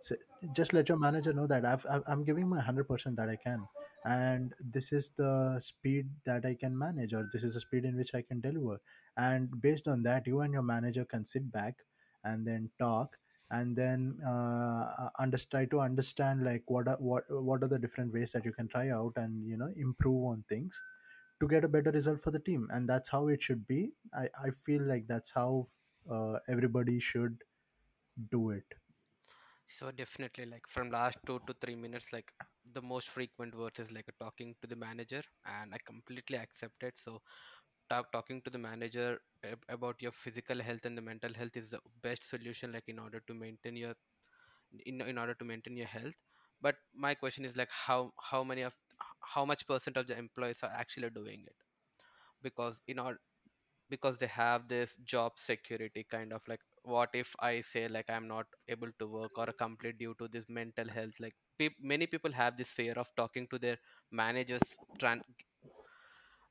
So 0.00 0.16
just 0.54 0.72
let 0.72 0.88
your 0.88 0.98
manager 0.98 1.34
know 1.34 1.46
that 1.46 1.66
I've, 1.66 1.84
I've, 1.90 2.02
I'm 2.06 2.24
giving 2.24 2.48
my 2.48 2.62
100% 2.62 3.16
that 3.16 3.28
I 3.28 3.36
can. 3.36 3.68
And 4.06 4.54
this 4.72 4.90
is 4.92 5.10
the 5.18 5.60
speed 5.60 6.08
that 6.24 6.46
I 6.46 6.54
can 6.54 6.76
manage, 6.76 7.12
or 7.12 7.28
this 7.34 7.42
is 7.42 7.52
the 7.52 7.60
speed 7.60 7.84
in 7.84 7.96
which 7.98 8.14
I 8.14 8.22
can 8.22 8.40
deliver. 8.40 8.80
And 9.18 9.60
based 9.60 9.88
on 9.88 10.02
that, 10.04 10.26
you 10.26 10.40
and 10.40 10.54
your 10.54 10.62
manager 10.62 11.04
can 11.04 11.26
sit 11.26 11.52
back 11.52 11.74
and 12.24 12.46
then 12.46 12.70
talk 12.78 13.18
and 13.50 13.76
then 13.76 14.18
uh, 14.26 15.08
under, 15.18 15.38
try 15.38 15.64
to 15.66 15.80
understand 15.80 16.44
like 16.44 16.62
what 16.66 16.88
are 16.88 16.96
what 16.98 17.24
what 17.30 17.62
are 17.62 17.68
the 17.68 17.78
different 17.78 18.12
ways 18.12 18.32
that 18.32 18.44
you 18.44 18.52
can 18.52 18.68
try 18.68 18.90
out 18.90 19.12
and 19.16 19.46
you 19.46 19.56
know 19.56 19.70
improve 19.76 20.24
on 20.26 20.44
things 20.48 20.82
to 21.40 21.48
get 21.48 21.64
a 21.64 21.68
better 21.68 21.90
result 21.90 22.20
for 22.20 22.30
the 22.30 22.38
team. 22.40 22.68
And 22.72 22.88
that's 22.88 23.08
how 23.10 23.28
it 23.28 23.42
should 23.42 23.66
be. 23.66 23.92
I 24.14 24.28
i 24.46 24.50
feel 24.50 24.82
like 24.82 25.06
that's 25.08 25.30
how 25.32 25.68
uh, 26.10 26.38
everybody 26.48 26.98
should 27.00 27.42
do 28.30 28.50
it. 28.50 28.64
So 29.68 29.90
definitely, 29.90 30.46
like 30.46 30.66
from 30.68 30.90
last 30.90 31.18
two 31.26 31.40
to 31.46 31.54
three 31.60 31.74
minutes, 31.76 32.12
like 32.12 32.32
the 32.72 32.82
most 32.82 33.08
frequent 33.10 33.54
words 33.56 33.78
is 33.80 33.90
like 33.92 34.06
a 34.08 34.24
talking 34.24 34.54
to 34.60 34.66
the 34.68 34.76
manager, 34.76 35.22
and 35.44 35.74
I 35.74 35.78
completely 35.84 36.38
accept 36.38 36.82
it. 36.82 36.98
So 36.98 37.20
talk 37.90 38.10
talking 38.12 38.40
to 38.42 38.50
the 38.50 38.58
manager 38.58 39.20
ab- 39.44 39.64
about 39.68 40.00
your 40.02 40.12
physical 40.12 40.60
health 40.60 40.84
and 40.86 40.96
the 40.98 41.02
mental 41.02 41.32
health 41.34 41.56
is 41.56 41.70
the 41.70 41.80
best 42.02 42.28
solution, 42.28 42.72
like 42.72 42.88
in 42.88 42.98
order 42.98 43.20
to 43.26 43.34
maintain 43.34 43.76
your 43.76 43.94
in 44.86 45.00
in 45.00 45.18
order 45.18 45.34
to 45.34 45.44
maintain 45.44 45.76
your 45.76 45.86
health. 45.86 46.16
But 46.60 46.76
my 46.94 47.14
question 47.14 47.44
is 47.44 47.56
like 47.56 47.70
how 47.70 48.12
how 48.30 48.42
many 48.44 48.62
of 48.62 48.74
how 49.20 49.44
much 49.44 49.66
percent 49.66 49.96
of 49.96 50.06
the 50.06 50.18
employees 50.18 50.62
are 50.62 50.72
actually 50.84 51.10
doing 51.10 51.42
it? 51.46 51.56
Because 52.42 52.80
in 52.86 52.98
order 52.98 53.20
because 53.90 54.18
they 54.18 54.26
have 54.28 54.68
this 54.68 54.96
job 55.04 55.32
security 55.36 56.04
kind 56.10 56.32
of 56.32 56.42
like 56.48 56.60
what 56.84 57.10
if 57.14 57.34
i 57.40 57.60
say 57.60 57.88
like 57.88 58.08
i'm 58.10 58.28
not 58.28 58.46
able 58.68 58.90
to 58.98 59.06
work 59.06 59.32
or 59.38 59.46
complete 59.58 59.98
due 59.98 60.14
to 60.18 60.28
this 60.28 60.46
mental 60.48 60.88
health 60.88 61.14
like 61.20 61.34
peop 61.58 61.74
many 61.80 62.06
people 62.06 62.32
have 62.32 62.56
this 62.56 62.70
fear 62.70 62.94
of 62.96 63.10
talking 63.16 63.46
to 63.48 63.58
their 63.58 63.78
managers 64.12 64.62
tran- 64.98 65.22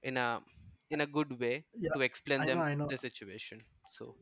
in 0.03 0.17
a 0.17 0.41
in 0.89 1.01
a 1.01 1.07
good 1.07 1.39
way 1.39 1.63
yeah 1.79 1.91
to 1.93 2.01
explain 2.01 2.41
i 2.41 2.45
know 2.45 2.59
them 2.59 2.61
i 2.61 2.73
know. 2.75 2.87
the 2.89 2.97
situation 2.97 3.61
so. 3.97 4.15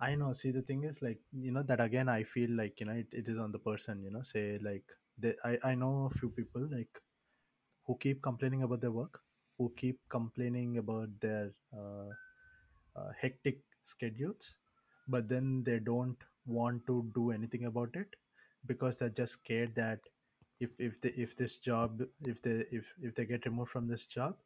I 0.00 0.14
know. 0.14 0.32
See 0.32 0.50
the 0.50 0.62
thing 0.62 0.84
is 0.84 1.02
like 1.02 1.20
you 1.32 1.52
know 1.52 1.62
that 1.62 1.80
again 1.80 2.08
i 2.08 2.22
feel 2.22 2.50
like 2.50 2.80
you 2.80 2.86
know 2.86 2.92
it, 2.92 3.08
it 3.12 3.28
is 3.28 3.38
on 3.38 3.52
the 3.52 3.58
person 3.58 4.02
you 4.02 4.10
know 4.10 4.22
say 4.22 4.58
like 4.62 4.84
they, 5.18 5.34
i 5.44 5.58
i 5.70 5.74
know 5.74 6.08
a 6.12 6.18
few 6.18 6.30
people 6.30 6.68
like 6.72 7.00
who 7.86 7.96
keep 7.98 8.22
complaining 8.22 8.62
about 8.62 8.80
their 8.80 8.90
work 8.92 9.20
who 9.58 9.72
keep 9.76 9.98
complaining 10.08 10.78
about 10.78 11.08
their 11.20 11.52
uh, 11.76 12.10
uh, 12.96 13.10
hectic 13.20 13.60
schedules 13.82 14.54
but 15.08 15.28
then 15.28 15.62
they 15.64 15.78
don't 15.78 16.16
want 16.46 16.86
to 16.86 17.10
do 17.14 17.30
anything 17.30 17.64
about 17.66 17.94
it 17.94 18.16
because 18.66 18.96
they're 18.96 19.16
just 19.22 19.34
scared 19.34 19.74
that 19.74 20.00
if 20.60 20.78
if 20.80 21.00
they 21.00 21.10
if 21.10 21.36
this 21.36 21.58
job 21.58 22.02
if 22.26 22.42
they 22.42 22.64
if 22.80 22.92
if 23.02 23.14
they 23.14 23.24
get 23.24 23.46
removed 23.46 23.70
from 23.70 23.86
this 23.88 24.06
job 24.06 24.36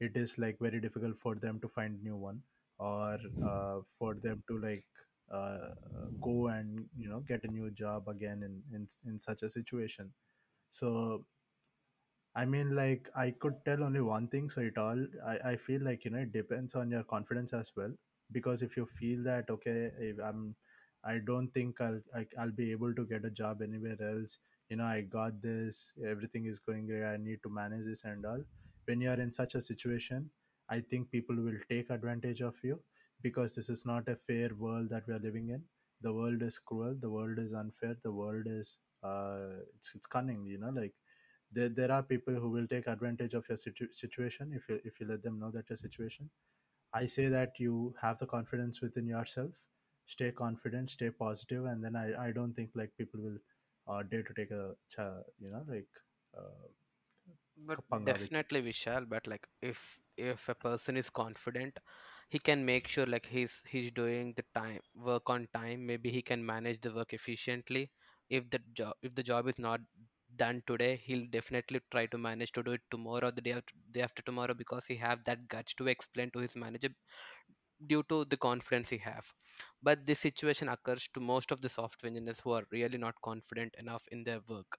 it 0.00 0.16
is 0.16 0.36
like 0.38 0.58
very 0.60 0.80
difficult 0.80 1.18
for 1.18 1.34
them 1.34 1.60
to 1.60 1.68
find 1.68 2.02
new 2.02 2.16
one 2.16 2.40
or 2.78 3.18
uh, 3.44 3.78
for 3.98 4.14
them 4.14 4.42
to 4.48 4.58
like 4.58 4.84
uh, 5.32 5.68
go 6.20 6.48
and 6.48 6.84
you 6.96 7.08
know 7.08 7.20
get 7.20 7.44
a 7.44 7.48
new 7.48 7.70
job 7.70 8.08
again 8.08 8.42
in 8.42 8.62
in, 8.74 8.88
in 9.06 9.18
such 9.18 9.42
a 9.42 9.48
situation 9.48 10.12
so 10.70 11.24
I 12.36 12.44
mean, 12.44 12.74
like 12.76 13.08
I 13.16 13.32
could 13.32 13.54
tell 13.64 13.82
only 13.82 14.00
one 14.00 14.28
thing. 14.28 14.48
So 14.48 14.60
it 14.60 14.78
all 14.78 15.04
I, 15.26 15.38
I 15.52 15.56
feel 15.56 15.82
like 15.82 16.04
you 16.04 16.10
know 16.12 16.18
it 16.18 16.32
depends 16.32 16.74
on 16.74 16.90
your 16.90 17.02
confidence 17.04 17.52
as 17.52 17.72
well. 17.76 17.92
Because 18.32 18.62
if 18.62 18.76
you 18.76 18.86
feel 18.86 19.22
that 19.24 19.50
okay, 19.50 19.90
if 19.98 20.18
I'm 20.24 20.54
I 21.04 21.18
don't 21.18 21.48
think 21.52 21.80
I'll 21.80 22.00
I, 22.14 22.26
I'll 22.38 22.52
be 22.62 22.70
able 22.72 22.94
to 22.94 23.04
get 23.06 23.24
a 23.24 23.30
job 23.30 23.62
anywhere 23.62 23.96
else. 24.00 24.38
You 24.68 24.76
know, 24.76 24.84
I 24.84 25.02
got 25.02 25.42
this. 25.42 25.92
Everything 26.06 26.46
is 26.46 26.58
going 26.58 26.86
great. 26.86 27.04
I 27.04 27.16
need 27.16 27.42
to 27.42 27.50
manage 27.50 27.84
this 27.86 28.04
and 28.04 28.24
all. 28.24 28.42
When 28.86 29.00
you 29.00 29.10
are 29.10 29.20
in 29.20 29.32
such 29.32 29.54
a 29.54 29.60
situation, 29.62 30.30
I 30.68 30.80
think 30.80 31.10
people 31.10 31.36
will 31.36 31.58
take 31.70 31.90
advantage 31.90 32.40
of 32.40 32.54
you 32.62 32.80
because 33.22 33.54
this 33.54 33.68
is 33.68 33.84
not 33.86 34.08
a 34.08 34.16
fair 34.16 34.50
world 34.58 34.88
that 34.90 35.06
we 35.06 35.14
are 35.14 35.18
living 35.18 35.50
in. 35.50 35.62
The 36.02 36.12
world 36.12 36.42
is 36.42 36.58
cruel. 36.58 36.94
The 37.00 37.10
world 37.10 37.38
is 37.38 37.52
unfair. 37.52 37.96
The 38.02 38.12
world 38.12 38.46
is 38.46 38.78
uh, 39.02 39.62
it's, 39.76 39.92
it's 39.94 40.06
cunning. 40.06 40.44
You 40.46 40.58
know, 40.58 40.70
like 40.70 40.92
there, 41.52 41.68
there 41.68 41.92
are 41.92 42.02
people 42.02 42.34
who 42.34 42.50
will 42.50 42.66
take 42.66 42.86
advantage 42.86 43.34
of 43.34 43.44
your 43.48 43.56
situ- 43.58 43.92
situation 43.92 44.52
if 44.54 44.68
you 44.68 44.80
if 44.84 45.00
you 45.00 45.06
let 45.06 45.22
them 45.22 45.38
know 45.38 45.50
that 45.50 45.68
your 45.70 45.76
situation 45.76 46.30
i 46.94 47.06
say 47.06 47.26
that 47.28 47.58
you 47.58 47.94
have 48.00 48.18
the 48.18 48.26
confidence 48.26 48.80
within 48.80 49.06
yourself 49.06 49.50
stay 50.06 50.30
confident 50.32 50.90
stay 50.90 51.10
positive 51.10 51.64
and 51.66 51.84
then 51.84 51.96
i, 51.96 52.28
I 52.28 52.32
don't 52.32 52.54
think 52.54 52.70
like 52.74 52.92
people 52.98 53.20
will 53.20 53.38
uh, 53.88 54.02
dare 54.02 54.22
to 54.22 54.34
take 54.34 54.50
a 54.50 54.74
you 55.40 55.50
know 55.50 55.64
like 55.68 55.88
uh, 56.36 56.66
but 57.56 57.80
panga 57.90 58.16
with 58.18 58.36
you 58.38 58.44
definitely 58.46 58.60
vishal 58.66 59.04
but 59.08 59.26
like 59.26 59.46
if 59.62 59.80
if 60.16 60.48
a 60.48 60.54
person 60.54 60.96
is 60.96 61.08
confident 61.10 61.78
he 62.28 62.38
can 62.38 62.64
make 62.64 62.86
sure 62.88 63.06
like 63.06 63.26
he's 63.26 63.62
he's 63.68 63.90
doing 63.92 64.32
the 64.36 64.44
time 64.54 64.80
work 64.96 65.30
on 65.30 65.46
time. 65.54 65.86
Maybe 65.86 66.10
he 66.10 66.22
can 66.22 66.44
manage 66.44 66.80
the 66.80 66.92
work 66.92 67.12
efficiently. 67.12 67.90
If 68.30 68.50
the 68.50 68.60
job 68.74 68.94
if 69.02 69.14
the 69.14 69.22
job 69.22 69.48
is 69.48 69.58
not 69.58 69.80
done 70.36 70.62
today 70.66 71.00
he'll 71.04 71.26
definitely 71.30 71.80
try 71.92 72.06
to 72.06 72.18
manage 72.18 72.52
to 72.52 72.62
do 72.62 72.72
it 72.72 72.80
tomorrow 72.90 73.28
or 73.28 73.30
the 73.32 73.40
day 73.42 73.52
after, 73.52 73.74
day 73.92 74.02
after 74.02 74.22
tomorrow 74.22 74.54
because 74.54 74.86
he 74.86 74.96
have 74.96 75.24
that 75.24 75.48
guts 75.48 75.74
to 75.74 75.86
explain 75.88 76.30
to 76.32 76.40
his 76.40 76.56
manager 76.56 76.90
due 77.86 78.02
to 78.04 78.24
the 78.26 78.36
confidence 78.36 78.90
he 78.90 78.98
have. 78.98 79.32
But 79.82 80.06
this 80.06 80.20
situation 80.20 80.68
occurs 80.68 81.08
to 81.14 81.20
most 81.20 81.52
of 81.52 81.60
the 81.60 81.68
software 81.68 82.08
engineers 82.10 82.40
who 82.40 82.52
are 82.52 82.64
really 82.72 82.98
not 82.98 83.14
confident 83.22 83.74
enough 83.78 84.02
in 84.10 84.24
their 84.24 84.40
work 84.48 84.78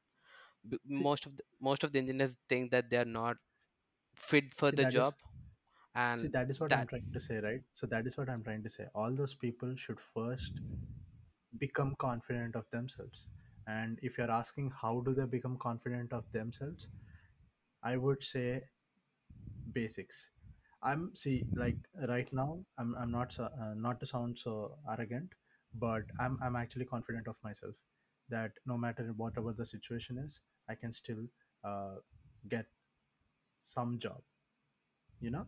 B- 0.69 0.79
see 0.89 1.07
most 1.07 1.25
of 1.25 1.37
the, 1.37 1.43
most 1.59 1.83
of 1.83 1.91
the 1.91 1.99
engineers 1.99 2.37
think 2.49 2.71
that 2.71 2.89
they 2.89 2.97
are 2.97 3.05
not 3.05 3.37
fit 4.15 4.53
for 4.53 4.71
see 4.71 4.75
the 4.77 4.85
job 4.85 5.15
see 6.13 6.27
and 6.27 6.33
that 6.35 6.49
is 6.49 6.59
what 6.59 6.73
i'm 6.73 6.87
trying 6.87 7.11
to 7.13 7.19
say 7.19 7.37
right? 7.39 7.61
So 7.71 7.87
that 7.87 8.07
is 8.07 8.17
what 8.17 8.29
i'm 8.29 8.43
trying 8.43 8.63
to 8.63 8.69
say. 8.69 8.87
All 8.95 9.11
those 9.15 9.33
people 9.35 9.75
should 9.75 9.99
first 9.99 10.61
become 11.57 11.95
confident 11.97 12.55
of 12.55 12.69
themselves. 12.71 13.27
And 13.67 13.99
if 14.03 14.17
you're 14.17 14.31
asking 14.31 14.71
how 14.81 15.01
do 15.01 15.13
they 15.13 15.25
become 15.25 15.57
confident 15.57 16.13
of 16.13 16.25
themselves 16.31 16.87
i 17.83 17.97
would 17.97 18.23
say 18.23 18.63
basics. 19.71 20.31
I'm 20.81 21.15
see 21.15 21.47
like 21.55 21.77
right 22.09 22.31
now 22.31 22.63
i'm, 22.77 22.95
I'm 22.95 23.11
not 23.11 23.31
so, 23.31 23.45
uh, 23.45 23.73
not 23.75 23.99
to 24.01 24.05
sound 24.05 24.37
so 24.37 24.77
arrogant 24.89 25.33
but 25.73 26.03
i'm 26.19 26.37
i'm 26.43 26.55
actually 26.55 26.85
confident 26.85 27.27
of 27.27 27.37
myself 27.43 27.73
that 28.29 28.51
no 28.65 28.77
matter 28.77 29.05
whatever 29.17 29.53
the 29.53 29.65
situation 29.65 30.19
is 30.19 30.41
i 30.69 30.75
can 30.75 30.93
still 30.93 31.25
uh, 31.63 31.95
get 32.47 32.67
some 33.61 33.97
job 33.99 34.21
you 35.19 35.29
know? 35.29 35.45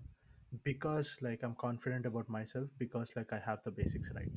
Because 0.64 1.18
like 1.22 1.44
i'm 1.44 1.56
confident 1.56 2.06
about 2.06 2.30
myself 2.30 2.68
because 2.78 3.10
like 3.16 3.32
i 3.34 3.40
have 3.40 3.64
the 3.64 3.72
basics 3.72 4.12
right. 4.16 4.30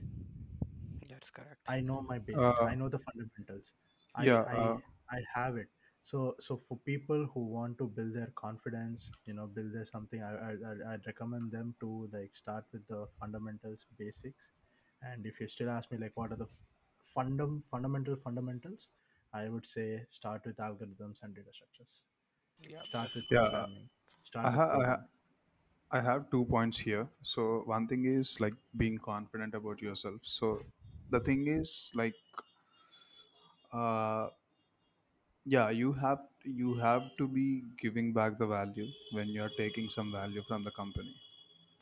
That's 1.09 1.31
correct. 1.31 1.61
I 1.67 1.81
know 1.81 2.03
my 2.03 2.19
basics. 2.19 2.61
Uh, 2.61 2.67
i 2.67 2.75
know 2.75 2.89
the 2.89 2.99
fundamentals. 2.99 3.75
I 4.15 4.25
yeah 4.25 4.43
i 4.55 4.57
uh, 4.57 4.77
I 5.11 5.21
have 5.35 5.57
it. 5.57 5.69
So 6.03 6.35
so 6.41 6.57
for 6.57 6.77
people 6.91 7.27
who 7.35 7.41
want 7.57 7.79
to 7.79 7.87
build 7.89 8.15
their 8.15 8.31
confidence, 8.43 9.11
you 9.27 9.35
know, 9.35 9.47
build 9.47 9.73
their 9.75 9.87
something, 9.87 10.23
I 10.23 10.33
I 10.49 10.51
I'd 10.71 10.83
I'd 10.93 11.07
recommend 11.07 11.51
them 11.53 11.75
to 11.81 12.09
like 12.13 12.37
start 12.43 12.65
with 12.73 12.87
the 12.89 13.07
fundamentals, 13.19 13.87
basics, 13.99 14.53
and 15.03 15.27
if 15.27 15.41
you 15.41 15.49
still 15.49 15.71
ask 15.71 15.91
me 15.91 15.99
like 15.99 16.13
what 16.23 16.33
are 16.33 16.41
the 16.45 16.49
fundam 17.15 17.63
fundamental 17.71 18.17
fundamentals, 18.17 18.89
I 19.33 19.49
would 19.49 19.67
say 19.67 20.07
start 20.11 20.47
with 20.47 20.57
algorithms 20.59 21.23
and 21.23 21.35
data 21.35 21.53
structures. 21.53 22.03
yeah 22.69 22.83
Start 22.83 23.15
with 23.15 23.31
Yeah, 23.31 23.49
programming. 23.49 23.91
I, 24.43 24.51
Start 24.51 24.53
with 24.53 24.63
ha- 24.63 24.79
I, 24.81 24.87
ha- 24.87 25.05
I 25.91 26.01
have 26.01 26.31
two 26.31 26.45
points 26.47 26.79
here. 26.79 27.09
So 27.23 27.63
one 27.67 27.89
thing 27.89 28.05
is 28.07 28.41
like 28.41 28.55
being 28.77 28.99
confident 28.99 29.55
about 29.55 29.83
yourself. 29.83 30.21
So 30.25 30.65
the 31.11 31.21
thing 31.21 31.47
is 31.49 31.91
like, 31.95 32.15
uh, 33.73 34.31
yeah, 35.45 35.71
you 35.71 35.93
have 35.93 36.21
you 36.45 36.75
have 36.77 37.15
to 37.17 37.27
be 37.29 37.63
giving 37.79 38.13
back 38.13 38.39
the 38.39 38.47
value 38.47 38.89
when 39.13 39.29
you're 39.29 39.53
taking 39.57 39.89
some 39.89 40.13
value 40.13 40.43
from 40.47 40.65
the 40.65 40.71
company. 40.71 41.15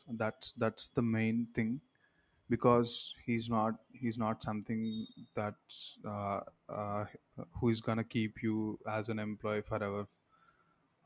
That's 0.07 0.53
that's 0.53 0.89
the 0.89 1.01
main 1.03 1.47
thing 1.55 1.81
because 2.49 3.15
he's 3.25 3.49
not 3.49 3.75
he's 3.93 4.17
not 4.17 4.43
something 4.43 5.05
that's 5.33 5.99
uh, 6.05 6.41
uh, 6.67 7.05
who 7.59 7.69
is 7.69 7.81
gonna 7.81 8.03
keep 8.03 8.41
you 8.43 8.79
as 8.87 9.09
an 9.09 9.19
employee 9.19 9.61
forever 9.61 10.07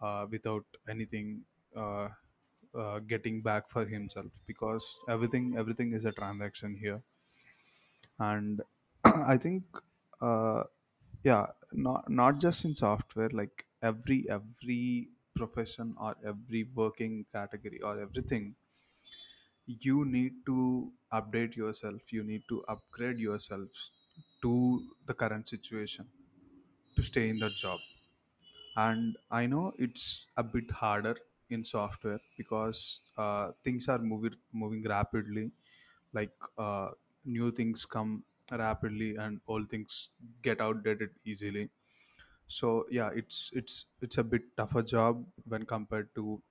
uh, 0.01 0.27
without 0.29 0.65
anything 0.87 1.45
uh, 1.75 2.09
uh, 2.75 2.99
getting 2.99 3.41
back 3.41 3.69
for 3.69 3.85
himself 3.85 4.31
because 4.45 4.99
everything 5.07 5.57
everything 5.57 5.93
is 5.93 6.05
a 6.05 6.11
transaction 6.11 6.75
here. 6.75 7.01
And 8.19 8.61
i 9.05 9.37
think 9.37 9.65
uh, 10.29 10.63
yeah 11.23 11.47
not 11.87 12.09
not 12.19 12.39
just 12.45 12.65
in 12.65 12.75
software 12.75 13.29
like 13.41 13.65
every 13.89 14.19
every 14.37 15.09
profession 15.39 15.95
or 15.99 16.15
every 16.31 16.63
working 16.81 17.25
category 17.37 17.81
or 17.81 17.93
everything 17.99 18.55
you 19.65 20.05
need 20.05 20.45
to 20.45 20.91
update 21.11 21.55
yourself 21.55 22.11
you 22.13 22.23
need 22.23 22.43
to 22.49 22.63
upgrade 22.75 23.19
yourself 23.19 23.69
to 24.41 24.53
the 25.05 25.13
current 25.13 25.47
situation 25.47 26.07
to 26.95 27.03
stay 27.03 27.29
in 27.29 27.39
the 27.39 27.49
job. 27.51 27.79
And 28.75 29.17
i 29.31 29.45
know 29.45 29.73
it's 29.77 30.27
a 30.37 30.43
bit 30.43 30.71
harder 30.71 31.15
in 31.49 31.63
software 31.65 32.19
because 32.37 33.01
uh, 33.17 33.51
things 33.63 33.87
are 33.87 33.99
moving 33.99 34.35
moving 34.51 34.83
rapidly. 34.83 35.51
Like 36.13 36.33
uh, 36.57 36.91
new 37.25 37.51
things 37.51 37.85
come 37.85 38.25
rapidly 38.51 39.15
and 39.17 39.41
old 39.47 39.69
things 39.69 40.09
get 40.41 40.61
outdated 40.61 41.11
easily. 41.25 41.69
So 42.47 42.87
yeah 42.91 43.11
it's 43.23 43.51
it's 43.53 43.85
it's 44.01 44.17
a 44.19 44.23
bit 44.23 44.55
tougher 44.57 44.83
job 44.83 45.25
when 45.47 45.65
compared 45.65 46.15
to 46.15 46.41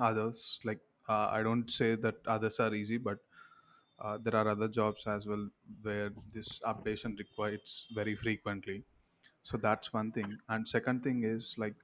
others. 0.00 0.60
Like 0.64 0.80
uh, 1.08 1.28
i 1.38 1.42
don't 1.42 1.70
say 1.70 1.94
that 1.94 2.16
others 2.26 2.60
are 2.60 2.74
easy 2.74 2.98
but 2.98 3.18
uh, 3.98 4.18
there 4.18 4.36
are 4.36 4.48
other 4.48 4.68
jobs 4.68 5.06
as 5.06 5.26
well 5.26 5.48
where 5.82 6.10
this 6.32 6.58
updation 6.60 7.18
requires 7.18 7.86
very 7.94 8.16
frequently. 8.16 8.84
So 9.42 9.56
that's 9.58 9.92
one 9.92 10.12
thing. 10.12 10.38
And 10.48 10.68
second 10.68 11.02
thing 11.04 11.24
is 11.24 11.56
like 11.58 11.76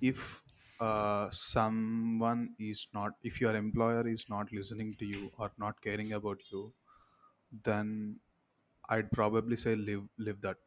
if 0.00 0.42
uh, 0.80 1.30
someone 1.30 2.54
is 2.58 2.88
not 2.94 3.14
if 3.22 3.40
your 3.40 3.54
employer 3.56 4.06
is 4.08 4.28
not 4.28 4.52
listening 4.52 4.92
to 4.94 5.06
you 5.06 5.32
or 5.38 5.52
not 5.58 5.80
caring 5.82 6.12
about 6.12 6.40
you 6.50 6.72
then 7.68 8.20
i'd 8.90 9.10
probably 9.12 9.56
say 9.56 9.74
leave 9.76 10.08
leave 10.18 10.40
that. 10.40 10.58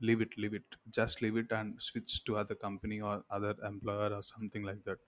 Leave 0.00 0.20
it 0.20 0.36
leave 0.38 0.54
it. 0.54 0.76
Just 0.90 1.22
leave 1.22 1.36
it 1.36 1.50
and 1.52 1.82
switch 1.82 2.24
to 2.24 2.36
other 2.36 2.54
company 2.54 3.00
or 3.00 3.24
other 3.30 3.54
employer 3.64 4.14
or 4.14 4.22
something 4.22 4.62
like 4.62 4.84
that 4.84 4.98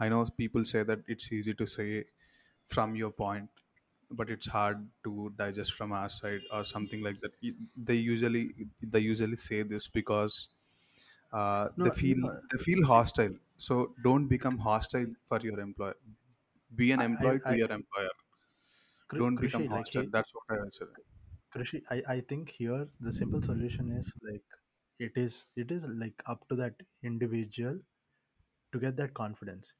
i 0.00 0.08
know 0.08 0.24
people 0.42 0.64
say 0.64 0.82
that 0.82 1.00
it's 1.06 1.30
easy 1.32 1.54
to 1.54 1.66
say 1.66 2.04
from 2.66 2.94
your 2.96 3.10
point 3.10 3.48
but 4.10 4.30
it's 4.30 4.46
hard 4.46 4.88
to 5.04 5.32
digest 5.36 5.72
from 5.74 5.92
our 5.92 6.08
side 6.08 6.42
or 6.52 6.64
something 6.64 7.02
like 7.02 7.20
that. 7.22 7.32
Y- 7.42 7.54
they 7.76 7.94
usually 7.94 8.54
they 8.82 9.00
usually 9.00 9.36
say 9.36 9.62
this 9.62 9.88
because 9.88 10.48
uh, 11.32 11.68
they 11.82 11.90
No, 11.90 11.94
you 12.02 12.02
feel 12.02 12.18
know, 12.20 12.40
they 12.52 12.58
feel 12.58 12.84
see, 12.84 12.84
hostile. 12.86 13.34
So 13.56 13.94
don't 14.04 14.28
become 14.28 14.58
hostile 14.58 15.14
for 15.24 15.40
your 15.40 15.60
employer. 15.60 15.96
Be 16.74 16.92
an 16.92 17.00
I, 17.00 17.04
I, 17.04 17.36
to 17.46 17.54
I, 17.54 17.58
your 17.60 17.70
employer. 17.72 18.10
Kr- 19.08 19.22
don't 19.22 19.38
become 19.38 19.64
Krishi, 19.68 19.70
like 19.72 19.86
hostile. 19.86 20.06
that's 20.12 20.32
what 20.34 20.44
i 20.58 20.68
say 20.70 20.86
Krishi, 21.50 21.82
I, 21.90 22.02
I 22.16 22.20
think 22.20 22.50
here 22.50 22.90
the 23.00 23.10
simple 23.10 23.40
solution 23.40 23.90
is 23.90 24.12
like 24.22 24.44
it 24.98 25.12
is 25.16 25.46
it 25.56 25.70
is 25.70 25.86
like 25.86 26.22
up 26.26 26.46
to 26.48 26.56
that 26.56 26.82
individual 27.02 27.80
to 28.72 28.78
get 28.80 28.96
that 28.96 29.14
confidence. 29.14 29.74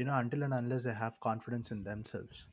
You 0.00 0.06
know, 0.08 0.16
until 0.22 0.44
and 0.48 0.54
unless 0.54 0.84
they 0.88 0.94
have 0.94 1.20
confidence 1.28 1.70
in 1.76 1.84
themselves, 1.84 2.46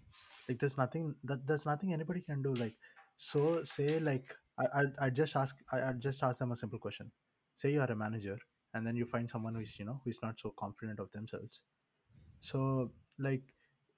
like 0.50 0.60
there's 0.60 0.78
nothing 0.78 1.16
that 1.32 1.48
there's 1.52 1.66
nothing 1.72 1.93
anybody 1.93 2.22
can 2.30 2.41
do. 2.50 2.54
Like 2.64 2.76
so, 3.16 3.64
say 3.64 4.00
like 4.00 4.36
I 4.60 4.66
I, 4.82 4.84
I 5.08 5.10
just 5.22 5.36
ask 5.43 5.64
I 5.72 5.82
I 5.89 5.93
just 6.08 6.24
ask 6.30 6.39
them 6.39 6.54
a 6.58 6.62
simple 6.64 6.80
question. 6.88 7.12
Say 7.56 7.74
you 7.76 7.82
are 7.88 7.93
a 7.98 8.00
manager, 8.06 8.38
and 8.74 8.86
then 8.86 8.95
you 9.02 9.06
find 9.16 9.30
someone 9.36 9.56
who's 9.62 9.80
you 9.80 9.86
know 9.91 10.02
who's 10.04 10.22
not 10.28 10.45
so 10.45 10.54
confident 10.66 11.00
of 11.00 11.12
themselves 11.20 11.62
so 12.41 12.91
like 13.20 13.43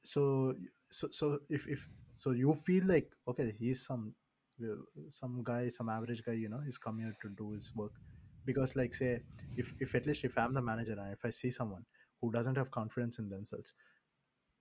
so 0.03 0.55
so 0.91 1.07
so 1.11 1.39
if 1.49 1.67
if 1.67 1.87
so 2.09 2.31
you 2.31 2.53
feel 2.53 2.85
like 2.85 3.11
okay 3.27 3.53
he's 3.59 3.85
some 3.85 4.13
uh, 4.63 4.75
some 5.09 5.41
guy 5.43 5.67
some 5.67 5.89
average 5.89 6.23
guy 6.25 6.33
you 6.33 6.49
know 6.49 6.61
he's 6.65 6.77
come 6.77 6.99
here 6.99 7.15
to 7.21 7.29
do 7.37 7.51
his 7.51 7.71
work 7.75 7.93
because 8.45 8.75
like 8.75 8.93
say 8.93 9.21
if 9.57 9.73
if 9.79 9.95
at 9.95 10.05
least 10.05 10.23
if 10.23 10.37
i'm 10.37 10.53
the 10.53 10.61
manager 10.61 10.93
and 10.93 11.13
if 11.13 11.25
i 11.25 11.29
see 11.29 11.51
someone 11.51 11.85
who 12.21 12.31
doesn't 12.31 12.57
have 12.57 12.71
confidence 12.71 13.19
in 13.19 13.29
themselves 13.29 13.73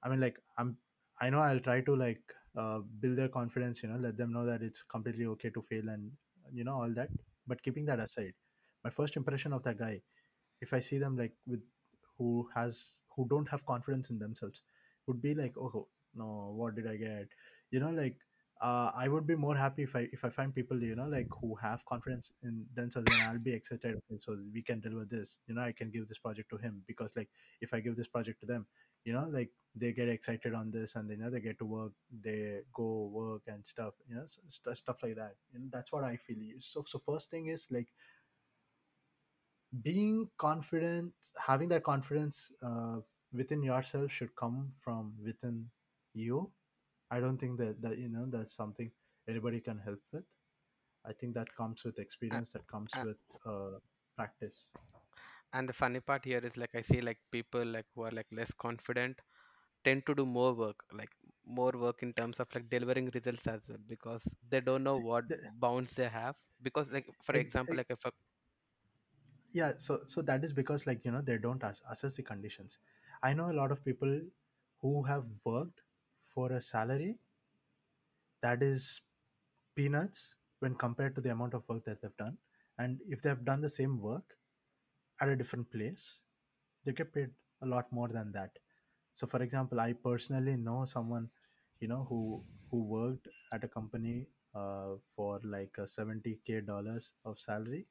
I 0.02 0.08
mean, 0.08 0.20
like 0.20 0.38
I'm, 0.58 0.76
I 1.20 1.30
know 1.30 1.40
I'll 1.40 1.60
try 1.60 1.80
to 1.82 1.96
like 1.96 2.22
uh, 2.56 2.80
build 3.00 3.18
their 3.18 3.28
confidence. 3.28 3.82
You 3.82 3.88
know, 3.90 3.98
let 3.98 4.16
them 4.16 4.32
know 4.32 4.46
that 4.46 4.62
it's 4.62 4.82
completely 4.82 5.26
okay 5.26 5.50
to 5.50 5.62
fail 5.62 5.88
and 5.88 6.10
you 6.52 6.64
know 6.64 6.74
all 6.74 6.92
that. 6.94 7.08
But 7.46 7.62
keeping 7.62 7.84
that 7.86 8.00
aside, 8.00 8.34
my 8.84 8.90
first 8.90 9.16
impression 9.16 9.52
of 9.52 9.62
that 9.64 9.78
guy, 9.78 10.00
if 10.60 10.72
I 10.72 10.80
see 10.80 10.98
them 10.98 11.16
like 11.16 11.34
with 11.46 11.62
who 12.18 12.48
has 12.54 13.00
who 13.16 13.26
don't 13.28 13.48
have 13.48 13.66
confidence 13.66 14.10
in 14.10 14.18
themselves, 14.18 14.62
would 15.06 15.22
be 15.22 15.34
like, 15.34 15.54
oh 15.58 15.88
no, 16.14 16.52
what 16.56 16.74
did 16.76 16.86
I 16.86 16.96
get? 16.96 17.28
You 17.70 17.80
know, 17.80 17.90
like 17.90 18.16
uh, 18.60 18.90
I 18.94 19.08
would 19.08 19.26
be 19.26 19.36
more 19.36 19.56
happy 19.56 19.84
if 19.84 19.94
I 19.94 20.08
if 20.12 20.24
I 20.24 20.30
find 20.30 20.54
people 20.54 20.82
you 20.82 20.96
know 20.96 21.06
like 21.06 21.28
who 21.40 21.54
have 21.56 21.84
confidence 21.86 22.32
in 22.42 22.66
themselves, 22.74 23.08
and 23.12 23.22
I'll 23.22 23.38
be 23.38 23.52
excited. 23.52 23.94
Okay, 23.96 24.16
so 24.16 24.36
we 24.52 24.62
can 24.62 24.80
deliver 24.80 25.04
this. 25.04 25.38
You 25.46 25.54
know, 25.54 25.62
I 25.62 25.72
can 25.72 25.90
give 25.90 26.08
this 26.08 26.18
project 26.18 26.50
to 26.50 26.56
him 26.56 26.82
because 26.86 27.12
like 27.16 27.28
if 27.60 27.72
I 27.72 27.80
give 27.80 27.96
this 27.96 28.08
project 28.08 28.40
to 28.40 28.46
them, 28.46 28.66
you 29.04 29.12
know, 29.12 29.28
like 29.30 29.50
they 29.74 29.92
get 29.92 30.08
excited 30.08 30.54
on 30.54 30.70
this 30.70 30.96
and 30.96 31.08
you 31.10 31.16
know 31.16 31.30
they 31.30 31.40
get 31.40 31.58
to 31.58 31.64
work 31.64 31.92
they 32.22 32.60
go 32.72 33.08
work 33.12 33.42
and 33.46 33.64
stuff 33.64 33.94
you 34.08 34.14
know 34.16 34.24
st- 34.26 34.76
stuff 34.76 34.96
like 35.02 35.14
that 35.14 35.34
and 35.54 35.70
that's 35.70 35.92
what 35.92 36.02
i 36.04 36.16
feel 36.16 36.38
so 36.58 36.82
so 36.86 36.98
first 36.98 37.30
thing 37.30 37.46
is 37.46 37.66
like 37.70 37.88
being 39.82 40.28
confident 40.38 41.12
having 41.46 41.68
that 41.68 41.82
confidence 41.82 42.50
uh, 42.62 42.98
within 43.32 43.62
yourself 43.62 44.10
should 44.10 44.34
come 44.34 44.70
from 44.72 45.12
within 45.22 45.66
you 46.14 46.50
i 47.10 47.20
don't 47.20 47.38
think 47.38 47.58
that 47.58 47.80
that 47.82 47.98
you 47.98 48.08
know 48.08 48.26
that's 48.34 48.52
something 48.52 48.90
anybody 49.28 49.60
can 49.60 49.78
help 49.78 50.00
with. 50.12 50.24
I 51.04 51.12
think 51.12 51.34
that 51.34 51.54
comes 51.54 51.84
with 51.84 51.98
experience 51.98 52.52
that 52.52 52.66
comes 52.66 52.96
uh, 52.96 53.02
with 53.02 53.18
uh, 53.46 53.78
practice. 54.16 54.72
And 55.52 55.68
the 55.68 55.72
funny 55.72 56.00
part 56.00 56.24
here 56.24 56.40
is 56.48 56.56
like 56.56 56.74
i 56.74 56.80
see 56.82 57.00
like 57.00 57.18
people 57.30 57.64
like 57.64 57.86
who 57.94 58.02
are 58.02 58.10
like 58.18 58.26
less 58.32 58.52
confident 58.64 59.20
tend 59.84 60.04
to 60.06 60.14
do 60.14 60.26
more 60.26 60.52
work 60.54 60.84
like 60.92 61.10
more 61.44 61.72
work 61.84 62.02
in 62.02 62.12
terms 62.14 62.40
of 62.40 62.48
like 62.54 62.68
delivering 62.70 63.10
results 63.14 63.46
as 63.48 63.68
well 63.68 63.82
because 63.88 64.24
they 64.50 64.60
don't 64.60 64.84
know 64.84 64.96
See, 64.96 65.04
what 65.10 65.24
the, 65.28 65.38
bounds 65.66 65.92
they 65.94 66.08
have 66.08 66.36
because 66.62 66.90
like 66.90 67.06
for 67.22 67.34
ex- 67.34 67.36
example 67.36 67.76
like 67.76 67.90
if 67.90 68.04
a 68.04 68.12
yeah 69.52 69.72
so 69.76 70.00
so 70.06 70.22
that 70.22 70.44
is 70.44 70.52
because 70.52 70.86
like 70.86 71.04
you 71.04 71.10
know 71.10 71.20
they 71.22 71.38
don't 71.38 71.62
ass- 71.64 71.82
assess 71.90 72.14
the 72.14 72.22
conditions. 72.22 72.78
I 73.22 73.34
know 73.34 73.50
a 73.50 73.56
lot 73.60 73.72
of 73.72 73.84
people 73.84 74.20
who 74.80 75.02
have 75.04 75.26
worked 75.44 75.82
for 76.38 76.52
a 76.52 76.60
salary 76.60 77.18
that 78.42 78.62
is 78.62 79.02
peanuts 79.76 80.36
when 80.60 80.74
compared 80.74 81.14
to 81.16 81.20
the 81.20 81.30
amount 81.30 81.54
of 81.54 81.64
work 81.68 81.84
that 81.84 82.00
they've 82.02 82.16
done. 82.18 82.36
And 82.78 83.00
if 83.08 83.22
they've 83.22 83.44
done 83.44 83.60
the 83.60 83.68
same 83.68 84.00
work 84.00 84.36
at 85.20 85.28
a 85.28 85.36
different 85.36 85.70
place 85.72 86.20
they 86.84 86.92
get 86.92 87.12
paid 87.14 87.30
a 87.62 87.66
lot 87.66 87.92
more 87.92 88.08
than 88.08 88.32
that. 88.32 88.58
So 89.14 89.26
for 89.26 89.42
example 89.42 89.80
i 89.80 89.92
personally 89.94 90.56
know 90.56 90.84
someone 90.86 91.30
you 91.80 91.88
know 91.88 92.06
who 92.08 92.44
who 92.70 92.84
worked 92.84 93.28
at 93.52 93.64
a 93.64 93.68
company 93.68 94.28
uh, 94.54 94.94
for 95.16 95.40
like 95.44 95.74
a 95.78 95.86
70k 95.86 96.60
dollars 96.66 97.12
of 97.24 97.40
salary 97.40 97.86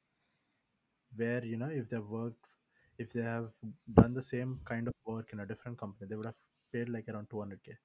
where 1.16 1.44
you 1.44 1.56
know 1.58 1.68
if 1.80 1.88
they've 1.90 2.08
worked 2.18 2.46
if 2.98 3.12
they 3.12 3.22
have 3.22 3.52
done 4.00 4.14
the 4.14 4.22
same 4.22 4.58
kind 4.64 4.88
of 4.88 4.94
work 5.06 5.32
in 5.32 5.40
a 5.40 5.46
different 5.46 5.78
company 5.78 6.08
they 6.08 6.16
would 6.16 6.26
have 6.32 6.40
paid 6.72 6.88
like 6.88 7.08
around 7.08 7.28
200k 7.28 7.76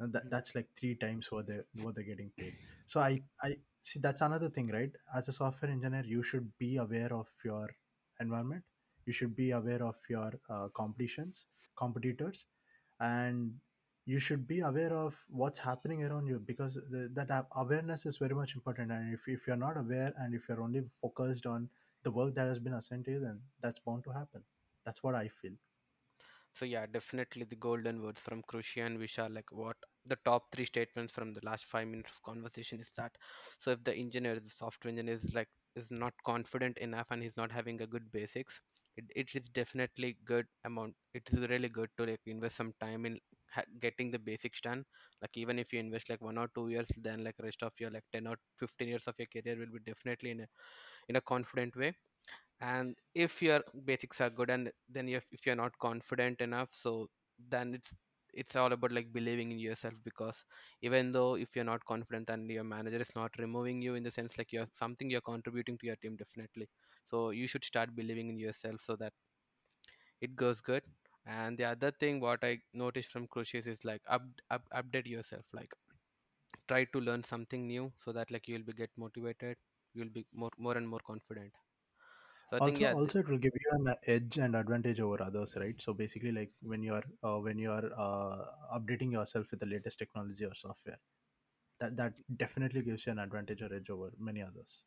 and 0.00 0.12
that, 0.12 0.30
that's 0.30 0.54
like 0.54 0.66
three 0.78 0.94
times 0.94 1.30
what 1.30 1.46
they 1.46 1.60
what 1.82 1.94
they're 1.94 2.04
getting 2.04 2.30
paid. 2.38 2.54
So 2.86 3.00
i 3.00 3.20
i 3.42 3.56
see 3.82 4.00
that's 4.00 4.20
another 4.20 4.48
thing 4.50 4.68
right? 4.68 4.92
As 5.14 5.28
a 5.28 5.32
software 5.32 5.70
engineer 5.70 6.04
you 6.04 6.22
should 6.22 6.50
be 6.58 6.76
aware 6.76 7.12
of 7.12 7.28
your 7.44 7.68
environment. 8.20 8.62
You 9.06 9.12
should 9.12 9.36
be 9.36 9.50
aware 9.52 9.82
of 9.82 9.96
your 10.08 10.32
uh, 10.50 10.68
competitions 10.74 11.46
competitors. 11.76 12.46
And 13.00 13.52
you 14.06 14.18
should 14.18 14.46
be 14.46 14.60
aware 14.60 14.92
of 14.94 15.16
what's 15.28 15.58
happening 15.58 16.04
around 16.04 16.26
you 16.26 16.38
because 16.46 16.74
the, 16.74 17.10
that 17.14 17.46
awareness 17.56 18.06
is 18.06 18.16
very 18.18 18.34
much 18.34 18.54
important. 18.54 18.90
And 18.92 19.12
if, 19.12 19.26
if 19.28 19.46
you're 19.46 19.56
not 19.56 19.76
aware 19.76 20.12
and 20.18 20.34
if 20.34 20.48
you're 20.48 20.62
only 20.62 20.82
focused 21.02 21.44
on 21.46 21.68
the 22.04 22.10
work 22.12 22.34
that 22.36 22.46
has 22.46 22.58
been 22.60 22.74
assigned 22.74 23.04
to 23.06 23.10
you 23.10 23.20
then 23.20 23.40
that's 23.62 23.80
bound 23.80 24.04
to 24.04 24.10
happen. 24.12 24.42
That's 24.84 25.02
what 25.02 25.16
i 25.16 25.26
feel 25.26 25.52
So 26.56 26.64
yeah, 26.64 26.86
definitely 26.86 27.44
the 27.44 27.56
golden 27.56 28.02
words 28.02 28.20
from 28.20 28.42
Krushi 28.42 28.84
and 28.84 28.98
Vishal, 28.98 29.34
like 29.34 29.52
what 29.52 29.76
the 30.06 30.16
top 30.24 30.44
three 30.52 30.64
statements 30.64 31.12
from 31.12 31.32
the 31.34 31.40
last 31.44 31.66
five 31.66 31.86
minutes 31.86 32.10
of 32.12 32.22
conversation 32.22 32.80
is 32.80 32.90
that. 32.96 33.12
So 33.58 33.72
if 33.72 33.84
the 33.84 33.94
engineer, 33.94 34.40
the 34.40 34.50
software 34.50 34.90
engineer 34.90 35.18
is 35.22 35.34
like 35.34 35.48
is 35.76 35.86
not 35.90 36.14
confident 36.24 36.78
enough 36.78 37.08
and 37.10 37.22
he's 37.22 37.36
not 37.36 37.52
having 37.52 37.80
a 37.82 37.86
good 37.86 38.10
basics, 38.10 38.60
it, 38.96 39.04
it 39.14 39.28
is 39.34 39.48
definitely 39.50 40.16
good 40.24 40.46
amount. 40.64 40.94
It 41.12 41.24
is 41.30 41.48
really 41.50 41.68
good 41.68 41.90
to 41.98 42.04
like 42.06 42.20
invest 42.26 42.56
some 42.56 42.72
time 42.80 43.04
in 43.04 43.18
ha- 43.52 43.68
getting 43.80 44.10
the 44.10 44.18
basics 44.18 44.60
done. 44.62 44.84
Like 45.20 45.36
even 45.36 45.58
if 45.58 45.72
you 45.74 45.80
invest 45.80 46.08
like 46.08 46.22
one 46.22 46.38
or 46.38 46.48
two 46.54 46.68
years, 46.70 46.88
then 46.96 47.22
like 47.24 47.34
rest 47.42 47.62
of 47.62 47.72
your 47.78 47.90
like 47.90 48.04
ten 48.12 48.26
or 48.26 48.36
fifteen 48.58 48.88
years 48.88 49.06
of 49.06 49.14
your 49.18 49.28
career 49.28 49.56
will 49.58 49.78
be 49.78 49.84
definitely 49.84 50.30
in 50.30 50.40
a 50.40 50.46
in 51.08 51.16
a 51.16 51.20
confident 51.20 51.76
way 51.76 51.94
and 52.60 52.96
if 53.14 53.42
your 53.42 53.60
basics 53.84 54.20
are 54.20 54.30
good 54.30 54.50
and 54.50 54.70
then 54.88 55.08
if, 55.08 55.24
if 55.30 55.44
you're 55.46 55.56
not 55.56 55.76
confident 55.78 56.40
enough 56.40 56.68
so 56.72 57.08
then 57.50 57.74
it's 57.74 57.92
it's 58.32 58.54
all 58.56 58.72
about 58.72 58.92
like 58.92 59.12
believing 59.12 59.50
in 59.52 59.58
yourself 59.58 59.94
because 60.04 60.44
even 60.82 61.10
though 61.10 61.34
if 61.36 61.48
you're 61.54 61.64
not 61.64 61.84
confident 61.86 62.28
and 62.28 62.50
your 62.50 62.64
manager 62.64 63.00
is 63.00 63.10
not 63.16 63.30
removing 63.38 63.80
you 63.80 63.94
in 63.94 64.02
the 64.02 64.10
sense 64.10 64.36
like 64.36 64.52
you're 64.52 64.66
something 64.74 65.08
you're 65.10 65.22
contributing 65.22 65.78
to 65.78 65.86
your 65.86 65.96
team 65.96 66.16
definitely. 66.16 66.68
So 67.06 67.30
you 67.30 67.46
should 67.46 67.64
start 67.64 67.94
believing 67.96 68.28
in 68.28 68.38
yourself 68.38 68.80
so 68.82 68.96
that 68.96 69.12
it 70.20 70.36
goes 70.36 70.60
good. 70.60 70.82
And 71.26 71.58
the 71.58 71.64
other 71.64 71.90
thing 71.90 72.20
what 72.20 72.44
i 72.48 72.58
noticed 72.72 73.10
from 73.10 73.26
crucius 73.26 73.66
is 73.66 73.78
like 73.84 74.02
up, 74.08 74.22
up 74.50 74.62
update 74.80 75.06
yourself 75.06 75.44
like 75.52 75.72
try 76.68 76.84
to 76.92 77.00
learn 77.00 77.24
something 77.24 77.66
new 77.66 77.92
so 78.04 78.12
that 78.12 78.30
like 78.30 78.48
you'll 78.48 78.68
be 78.70 78.74
get 78.74 78.90
motivated 78.96 79.56
you'll 79.94 80.14
be 80.20 80.26
more 80.34 80.50
more 80.58 80.76
and 80.78 80.88
more 80.88 81.00
confident 81.06 81.52
so 82.50 82.56
i 82.56 82.60
think 82.60 82.80
also 82.80 82.86
yeah 82.86 82.94
also 82.96 83.18
it 83.20 83.28
will 83.28 83.38
give 83.44 83.56
you 83.64 83.70
an 83.76 83.94
edge 84.14 84.36
and 84.38 84.56
advantage 84.56 85.00
over 85.00 85.22
others 85.22 85.56
right? 85.56 85.80
So 85.80 85.92
basically 85.94 86.32
like 86.32 86.52
when 86.62 86.82
you're 86.82 87.04
uh, 87.22 87.38
when 87.38 87.58
you're 87.58 87.90
uh, 87.96 88.46
updating 88.78 89.12
yourself 89.12 89.50
with 89.50 89.60
the 89.60 89.66
latest 89.66 89.98
technology 89.98 90.44
or 90.44 90.54
software 90.54 90.98
that 91.80 91.96
that 91.96 92.14
definitely 92.44 92.82
gives 92.82 93.06
you 93.06 93.12
an 93.12 93.18
advantage 93.20 93.62
or 93.62 93.72
edge 93.74 93.90
over 93.90 94.12
many 94.18 94.42
others. 94.42 94.84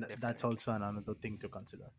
Th- 0.00 0.12
that's 0.20 0.44
also 0.44 0.72
an 0.72 0.82
another 0.82 1.14
thing 1.14 1.38
to 1.38 1.48
consider. 1.48 1.90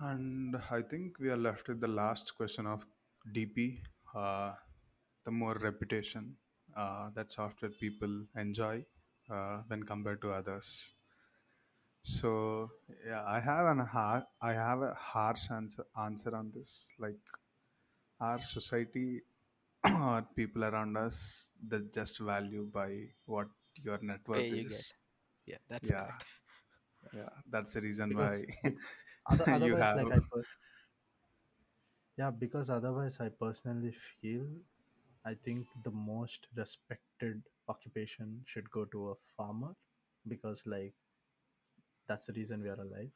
And 0.00 0.56
I 0.70 0.82
think 0.82 1.18
we 1.18 1.30
are 1.30 1.36
left 1.36 1.68
with 1.68 1.80
the 1.80 1.88
last 1.88 2.36
question 2.36 2.66
of 2.66 2.86
DP, 3.32 3.82
uh, 4.14 4.54
the 5.24 5.30
more 5.32 5.54
reputation 5.54 6.36
uh, 6.76 7.10
that 7.10 7.32
software 7.32 7.70
people 7.70 8.26
enjoy 8.36 8.84
uh, 9.30 9.62
when 9.68 9.82
compared 9.84 10.20
to 10.22 10.32
others. 10.32 10.92
So 12.02 12.70
yeah, 13.06 13.24
I 13.26 13.40
have 13.40 13.66
an 13.66 13.78
har- 13.80 14.28
I 14.40 14.52
have 14.52 14.82
a 14.82 14.94
harsh 14.94 15.50
answer 15.50 15.84
answer 15.96 16.34
on 16.36 16.50
this. 16.52 16.92
Like 16.98 17.20
our 18.20 18.40
society 18.40 19.22
or 19.84 20.22
people 20.36 20.64
around 20.64 20.96
us, 20.96 21.52
that 21.68 21.92
just 21.92 22.18
value 22.20 22.66
by 22.72 23.08
what 23.26 23.48
your 23.82 23.98
net 24.02 24.26
pay 24.32 24.48
worth 24.48 24.50
you 24.50 24.64
get 24.64 24.84
is. 24.84 24.94
yeah 25.46 25.58
that's 25.68 25.90
Yeah, 25.90 26.10
correct 26.10 26.24
yeah, 27.12 27.28
that's 27.50 27.74
the 27.74 27.80
reason 27.80 28.16
why 28.16 28.42
because 28.42 28.44
be, 28.62 28.78
other, 29.26 29.48
you 29.52 29.74
otherwise 29.74 29.76
have 29.76 30.02
like 30.02 30.10
i 30.10 30.18
per- 30.18 30.44
yeah 32.16 32.30
because 32.30 32.68
otherwise 32.70 33.16
i 33.20 33.28
personally 33.28 33.92
feel 33.92 34.46
i 35.24 35.34
think 35.34 35.66
the 35.84 35.90
most 35.90 36.46
respected 36.56 37.42
occupation 37.68 38.42
should 38.46 38.70
go 38.70 38.84
to 38.84 39.10
a 39.10 39.14
farmer 39.36 39.76
because 40.28 40.62
like 40.66 40.94
that's 42.06 42.26
the 42.26 42.32
reason 42.32 42.62
we 42.62 42.68
are 42.68 42.80
alive 42.80 43.10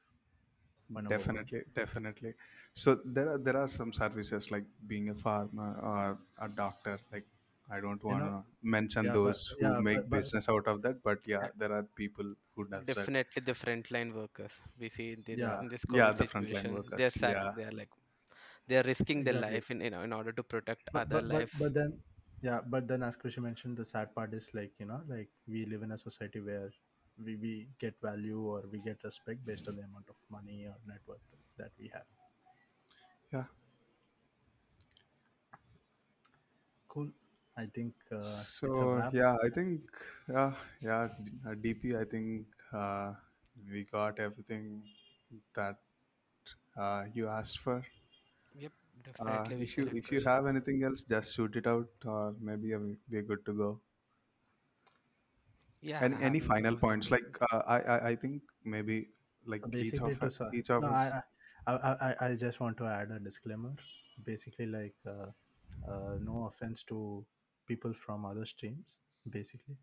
point 0.92 1.04
number 1.04 1.26
Definitely, 1.26 1.62
definitely. 1.74 2.34
So 2.72 2.94
there 3.04 3.30
are 3.32 3.38
there 3.38 3.56
are 3.56 3.66
some 3.68 3.92
services 3.92 4.50
like 4.50 4.64
being 4.86 5.08
a 5.08 5.14
farmer 5.14 5.70
or 5.90 6.18
a 6.38 6.48
doctor. 6.48 6.98
Like 7.12 7.26
I 7.70 7.80
don't 7.80 8.02
you 8.06 8.14
want 8.14 8.20
know 8.20 8.30
to 8.30 8.44
mention 8.62 9.10
yeah 9.10 9.16
but 9.22 9.36
those 9.36 9.54
who 9.58 9.74
yeah 9.74 9.80
make 9.88 10.08
but 10.10 10.10
business 10.10 10.48
out 10.48 10.66
of 10.66 10.82
that, 10.82 11.02
but 11.02 11.26
yeah, 11.26 11.48
there 11.56 11.72
are 11.72 11.82
people 11.82 12.34
who 12.54 12.66
does 12.68 12.90
that. 12.92 13.10
definitely 13.10 13.40
the 13.48 13.52
frontline 13.62 14.12
workers 14.14 14.54
we 14.78 14.88
see 14.88 15.12
in 15.12 15.22
this 15.26 15.48
Yeah, 15.48 15.54
yeah 15.54 15.62
in 15.62 15.68
this 15.72 15.84
yeah, 15.88 16.12
covid 16.14 16.16
the 16.18 16.24
frontline 16.24 16.66
situation 16.66 16.82
they're 16.96 17.10
workers. 17.10 17.18
sac 17.20 17.38
Yeah, 17.38 17.52
they're 17.56 17.76
like 17.80 17.90
they're 18.68 18.84
risking 18.92 19.24
their 19.24 19.38
exactly 19.38 19.48
life 19.48 19.70
in 19.72 19.80
you 19.80 19.90
know 19.90 20.02
in 20.08 20.12
order 20.20 20.32
to 20.32 20.44
protect 20.54 20.90
but 20.92 21.04
other 21.04 21.22
but 21.30 21.30
but 21.30 21.48
but 21.58 21.72
then 21.74 22.02
yeah 22.42 22.60
but 22.66 22.86
then 22.88 23.02
as 23.02 23.16
Krishi 23.16 23.38
mentioned 23.42 23.76
the 23.76 23.84
sad 23.84 24.14
part 24.14 24.32
is 24.34 24.48
like 24.54 24.72
you 24.78 24.86
know 24.86 25.00
like 25.08 25.28
we 25.46 25.64
live 25.66 25.82
in 25.82 25.92
a 25.92 25.98
society 25.98 26.40
where 26.40 26.70
we, 27.24 27.36
we 27.36 27.68
get 27.80 27.94
value 28.02 28.40
or 28.40 28.62
we 28.72 28.78
get 28.78 29.02
respect 29.04 29.44
based 29.44 29.68
on 29.68 29.76
the 29.76 29.82
amount 29.82 30.08
of 30.08 30.16
money 30.30 30.66
or 30.66 30.76
net 30.86 31.00
worth 31.06 31.26
that 31.58 31.70
we 31.78 31.88
have 31.92 32.04
yeah. 33.32 33.44
cool 36.88 37.08
i 37.56 37.66
think 37.66 37.94
uh, 38.12 38.42
it's 38.64 38.80
a 38.80 38.86
So 38.86 38.98
wrap 38.98 39.14
yeah, 39.14 39.36
I 39.44 39.48
think 39.50 39.82
yeah, 40.28 40.54
yeah, 40.82 41.08
uh, 41.46 41.54
DP. 41.54 41.96
I 41.96 42.04
think 42.04 42.46
uh, 42.72 43.12
we 43.70 43.84
got 43.84 44.18
everything 44.18 44.82
that 45.54 45.76
uh, 46.76 47.04
you 47.14 47.28
asked 47.28 47.58
for. 47.58 47.84
Yep 49.08 49.16
Uh, 49.20 49.48
definitely 49.48 49.66
if 49.66 49.76
you 49.78 49.88
and 49.88 50.02
if 50.02 50.10
you 50.12 50.20
Krushi. 50.20 50.30
have 50.30 50.46
anything 50.46 50.82
else, 50.84 51.02
just 51.04 51.34
shoot 51.34 51.56
it 51.56 51.66
out, 51.66 51.88
or 52.04 52.34
maybe 52.40 52.74
uh, 52.74 52.80
we're 53.10 53.22
good 53.22 53.44
to 53.46 53.52
go. 53.54 53.80
yeah 55.80 56.06
Any 56.06 56.16
i 56.22 56.30
any 56.30 56.40
final 56.40 56.74
no 56.74 56.76
points? 56.76 57.10
Like 57.10 57.36
uh, 57.52 57.62
I, 57.66 57.78
I 57.80 58.08
I 58.10 58.16
think 58.16 58.42
maybe 58.64 59.10
like 59.46 59.62
so 59.62 59.68
each 59.78 60.00
basically 60.00 60.10
of 60.10 60.22
to 60.22 60.28
us, 60.28 60.38
su- 60.38 60.52
each 60.52 60.70
no 60.78 60.88
of 60.88 60.88
us. 60.88 61.12
I, 61.12 61.22
I 61.66 61.72
i 61.90 61.92
i 62.08 62.14
i 62.28 62.34
just 62.36 62.60
want 62.60 62.76
to 62.78 62.86
add 62.86 63.10
a 63.10 63.18
disclaimer 63.18 63.74
basically 64.24 64.66
like 64.66 64.96
uh, 65.06 65.28
uh, 65.92 66.18
no 66.20 66.44
offense 66.46 66.82
to 66.84 67.24
people 67.66 67.92
from 67.92 68.24
other 68.24 68.44
streams 68.44 68.98
basically 69.30 69.76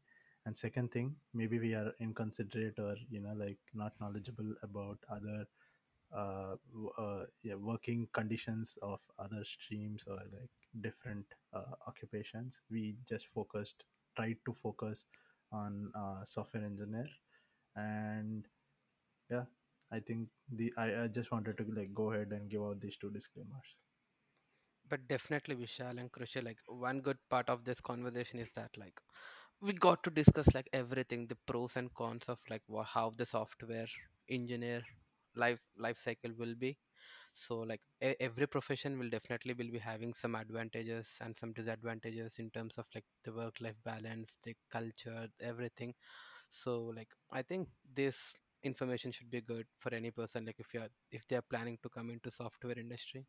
and 0.46 0.56
second 0.56 0.92
thing 0.92 1.16
maybe 1.34 1.60
we 1.60 1.74
are 1.74 1.94
inconsiderate 2.00 2.80
or 2.80 2.96
you 3.10 3.20
know 3.22 3.34
like 3.44 3.60
not 3.74 3.94
knowledgeable 4.00 4.54
about 4.64 4.98
other 5.10 5.46
uh, 6.16 6.56
uh, 6.98 7.26
yeah, 7.44 7.56
working 7.56 8.08
conditions 8.14 8.78
of 8.82 9.00
other 9.20 9.44
streams 9.46 10.04
or 10.08 10.18
like 10.18 10.50
different 10.82 11.26
uh, 11.54 11.74
occupations. 11.88 12.60
We 12.72 12.96
just 13.10 13.28
focused 13.28 13.84
tried 14.16 14.38
to 14.46 14.54
focus 14.54 15.06
on 15.52 15.92
uh, 15.96 16.26
software 16.26 16.64
engineer. 16.66 17.08
And 17.76 18.46
yeah 19.30 19.46
i 19.92 20.00
think 20.00 20.28
the 20.52 20.74
I, 20.78 21.04
I 21.04 21.08
just 21.08 21.32
wanted 21.32 21.58
to 21.58 21.66
like 21.76 21.94
go 21.94 22.12
ahead 22.12 22.32
and 22.32 22.50
give 22.50 22.62
out 22.64 22.80
these 22.82 22.98
two 22.98 23.10
disclaimers. 23.12 23.76
But 24.90 25.08
definitely 25.08 25.56
vishal 25.56 26.00
and 26.00 26.12
Krushi, 26.12 26.44
like 26.44 26.58
one 26.68 27.02
good 27.02 27.18
part 27.30 27.50
of 27.50 27.64
this 27.64 27.80
conversation 27.82 28.40
is 28.40 28.52
that 28.54 28.76
like 28.78 29.00
we 29.62 29.74
got 29.74 30.04
to 30.04 30.10
discuss 30.12 30.54
like 30.54 30.70
everything 30.74 31.28
the 31.28 31.36
pros 31.48 31.76
and 31.78 31.94
cons 31.94 32.26
of 32.28 32.40
like 32.50 32.64
wha- 32.68 32.84
how 32.84 33.12
the 33.12 33.26
software 33.26 33.88
engineer 34.30 34.84
life 35.36 35.62
life 35.78 35.98
cycle 35.98 36.32
will 36.38 36.56
be 36.56 36.78
so 37.34 37.60
like 37.60 37.82
every 38.02 38.48
profession 38.48 38.98
will 39.00 39.10
definitely 39.10 39.54
will 39.54 39.72
be 39.72 39.80
having 39.80 40.14
some 40.14 40.36
advantages 40.36 41.18
and 41.22 41.38
some 41.38 41.54
disadvantages 41.54 42.40
in 42.40 42.50
terms 42.52 42.78
of 42.78 42.86
like 42.96 43.06
the 43.24 43.34
work 43.34 43.60
life 43.62 43.78
balance 43.84 44.38
the 44.44 44.56
culture 44.70 45.28
everything 45.40 45.94
so 46.50 46.86
like 47.00 47.10
i 47.32 47.42
think 47.42 47.70
this 47.96 48.34
information 48.64 49.12
should 49.12 49.30
be 49.30 49.42
good 49.42 49.68
for 49.80 49.94
any 49.94 50.12
person 50.12 50.46
like 50.46 50.60
if 50.60 50.74
you're 50.74 50.90
if 51.12 51.28
they're 51.28 51.44
planning 51.54 51.78
to 51.84 51.90
come 51.90 52.10
into 52.10 52.32
software 52.32 52.80
industry 52.80 53.28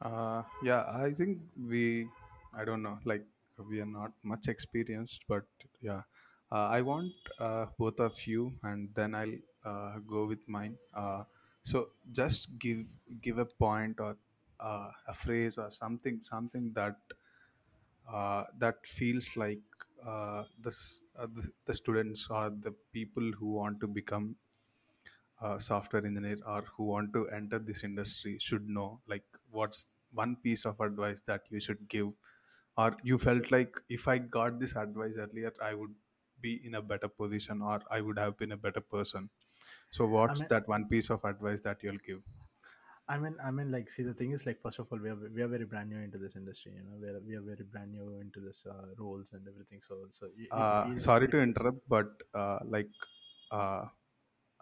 Uh, 0.00 0.42
yeah, 0.62 0.84
I 0.88 1.12
think 1.12 1.38
we. 1.56 2.08
I 2.52 2.64
don't 2.64 2.82
know. 2.82 2.98
Like 3.04 3.24
we 3.58 3.80
are 3.80 3.86
not 3.86 4.12
much 4.22 4.48
experienced, 4.48 5.24
but 5.28 5.44
yeah, 5.80 6.02
uh, 6.52 6.68
I 6.78 6.82
want 6.82 7.12
uh, 7.38 7.66
both 7.78 8.00
of 8.00 8.26
you, 8.26 8.58
and 8.62 8.94
then 8.94 9.14
I'll 9.14 9.38
uh, 9.64 9.98
go 10.00 10.26
with 10.26 10.46
mine. 10.48 10.78
Uh, 10.92 11.24
so 11.62 11.90
just 12.12 12.58
give 12.58 12.86
give 13.20 13.38
a 13.38 13.46
point 13.46 14.00
or 14.00 14.16
uh, 14.60 14.90
a 15.08 15.14
phrase 15.14 15.58
or 15.58 15.70
something 15.70 16.20
something 16.22 16.72
that 16.74 16.96
uh, 18.08 18.44
that 18.58 18.86
feels 18.86 19.36
like 19.36 19.62
uh, 20.04 20.44
the, 20.60 20.70
uh, 21.16 21.26
the 21.26 21.50
the 21.64 21.74
students 21.74 22.28
or 22.30 22.50
the 22.50 22.72
people 22.92 23.32
who 23.32 23.52
want 23.52 23.80
to 23.80 23.86
become 23.86 24.36
a 25.40 25.60
software 25.60 26.04
engineer 26.06 26.38
or 26.46 26.62
who 26.62 26.84
want 26.84 27.12
to 27.12 27.28
enter 27.30 27.58
this 27.58 27.84
industry 27.84 28.38
should 28.38 28.68
know 28.68 29.00
like 29.06 29.24
what's 29.50 29.86
one 30.12 30.36
piece 30.36 30.64
of 30.64 30.78
advice 30.80 31.20
that 31.22 31.42
you 31.50 31.60
should 31.60 31.88
give 31.88 32.12
or 32.78 32.96
you 33.02 33.18
felt 33.18 33.50
like 33.50 33.76
if 33.88 34.06
i 34.08 34.16
got 34.18 34.58
this 34.60 34.74
advice 34.76 35.14
earlier 35.26 35.52
i 35.60 35.74
would 35.74 35.94
be 36.46 36.54
in 36.66 36.74
a 36.76 36.82
better 36.92 37.08
position 37.22 37.62
or 37.62 37.80
i 37.90 38.00
would 38.00 38.18
have 38.24 38.36
been 38.42 38.52
a 38.52 38.62
better 38.66 38.80
person 38.96 39.30
so 39.90 40.06
I 40.26 40.34
what's 40.34 40.42
mean, 40.42 40.48
that 40.54 40.68
one 40.68 40.88
piece 40.88 41.10
of 41.10 41.24
advice 41.24 41.60
that 41.62 41.82
you'll 41.82 42.04
give 42.10 42.22
I 43.06 43.18
mean, 43.18 43.36
I 43.44 43.50
mean, 43.50 43.70
like, 43.70 43.90
see, 43.90 44.02
the 44.02 44.14
thing 44.14 44.32
is, 44.32 44.46
like, 44.46 44.60
first 44.62 44.78
of 44.78 44.90
all, 44.90 44.98
we 44.98 45.10
are 45.10 45.16
we 45.36 45.42
are 45.42 45.48
very 45.48 45.66
brand 45.66 45.90
new 45.90 45.98
into 45.98 46.16
this 46.18 46.36
industry. 46.36 46.72
You 46.76 46.84
know, 46.84 46.96
we 47.00 47.08
are 47.08 47.20
we 47.20 47.34
are 47.34 47.42
very 47.42 47.64
brand 47.64 47.92
new 47.92 48.18
into 48.20 48.40
this 48.40 48.64
uh, 48.66 48.94
roles 48.98 49.26
and 49.32 49.46
everything. 49.46 49.80
So, 49.82 50.06
so 50.08 50.28
it 50.36 50.48
uh, 50.50 50.96
sorry 50.96 51.28
to 51.28 51.40
interrupt 51.40 51.88
but 51.88 52.08
uh, 52.34 52.58
like 52.64 52.90
uh, 53.50 53.84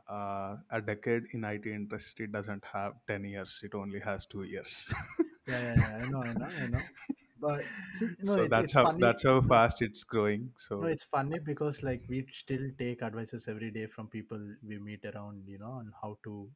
uh, 0.09 0.57
a 0.71 0.81
decade 0.81 1.25
in 1.33 1.45
it 1.45 1.67
industry 1.67 2.27
doesn't 2.27 2.65
have 2.65 2.95
10 3.07 3.25
years 3.25 3.61
it 3.63 3.75
only 3.75 4.01
has 4.01 4.27
two 4.27 4.43
years 4.45 4.93
yeah, 5.47 5.61
yeah, 5.61 5.77
yeah. 5.77 6.01
I 6.03 6.07
know, 6.11 6.23
I 6.23 6.33
know, 6.33 6.53
I 6.61 6.67
know. 6.67 6.83
But 7.43 7.67
see, 7.93 8.09
no, 8.21 8.35
so 8.35 8.47
it's 8.47 8.57
that's 8.57 8.73
it's 8.73 8.75
how 8.75 8.87
funny. 8.87 9.07
that's 9.07 9.25
how 9.25 9.43
fast 9.43 9.83
it's 9.83 10.05
growing 10.05 10.55
so 10.57 10.77
no, 10.79 10.87
it's 10.89 11.05
funny 11.05 11.39
because 11.39 11.83
like 11.83 12.03
we 12.09 12.27
still 12.33 12.71
take 12.79 13.03
advices 13.03 13.47
every 13.49 13.71
day 13.71 13.87
from 13.87 14.09
people 14.09 14.41
we 14.67 14.79
meet 14.79 15.05
around, 15.05 15.47
you 15.47 15.59
know, 15.59 15.73
on 15.83 15.93
how 16.01 16.19
to 16.25 16.51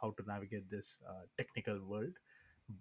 how 0.00 0.10
to 0.12 0.22
navigate 0.26 0.68
this 0.70 0.98
uh, 1.08 1.22
technical 1.36 1.80
world. 1.84 2.12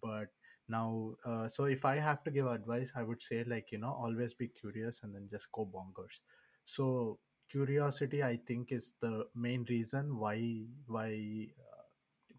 But 0.02 0.30
now, 0.68 1.16
uh, 1.26 1.48
so 1.48 1.66
if 1.66 1.86
I 1.86 1.96
have 1.98 2.24
to 2.24 2.32
give 2.32 2.48
advice, 2.48 2.92
I 2.96 3.04
would 3.04 3.22
say 3.22 3.44
like 3.44 3.72
you 3.72 3.78
know, 3.78 3.92
always 3.94 4.34
be 4.34 4.48
curious 4.48 5.04
and 5.04 5.14
then 5.14 5.28
just 5.30 5.52
go 5.52 5.66
bonkers. 5.66 6.20
So 6.66 7.20
curiosity, 7.50 8.24
I 8.24 8.38
think, 8.38 8.72
is 8.72 8.94
the 9.00 9.28
main 9.36 9.66
reason 9.70 10.18
why 10.18 10.66
why 10.88 11.50
uh, 11.60 11.84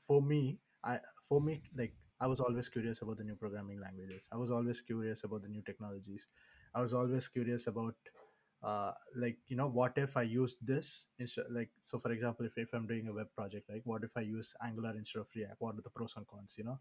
for 0.01 0.23
me, 0.23 0.59
I 0.83 1.01
for 1.23 1.41
me 1.41 1.63
like 1.75 1.95
I 2.21 2.27
was 2.27 2.41
always 2.41 2.69
curious 2.69 3.03
about 3.03 3.19
the 3.19 3.25
new 3.25 3.37
programming 3.37 3.81
languages. 3.81 4.29
I 4.33 4.37
was 4.37 4.51
always 4.51 4.81
curious 4.81 5.25
about 5.25 5.43
the 5.43 5.49
new 5.49 5.63
technologies. 5.63 6.29
I 6.75 6.81
was 6.83 6.95
always 6.95 7.29
curious 7.29 7.67
about 7.67 7.95
uh, 8.63 8.93
like 9.17 9.37
you 9.47 9.57
know 9.57 9.69
what 9.69 9.93
if 9.97 10.17
i 10.17 10.23
use 10.23 10.57
this 10.63 11.07
instead 11.19 11.45
like 11.51 11.71
so 11.81 11.99
for 12.01 12.11
example 12.11 12.45
if, 12.45 12.53
if 12.57 12.73
i'm 12.75 12.87
doing 12.87 13.07
a 13.09 13.13
web 13.13 13.29
project 13.37 13.69
like 13.71 13.83
what 13.85 14.03
if 14.03 14.11
i 14.17 14.21
use 14.21 14.53
angular 14.65 14.93
instead 14.97 15.21
of 15.21 15.27
react? 15.37 15.55
What 15.61 15.77
are 15.77 15.83
the 15.83 15.91
pros 15.91 16.15
and 16.17 16.27
cons 16.27 16.55
you 16.59 16.65
know? 16.65 16.79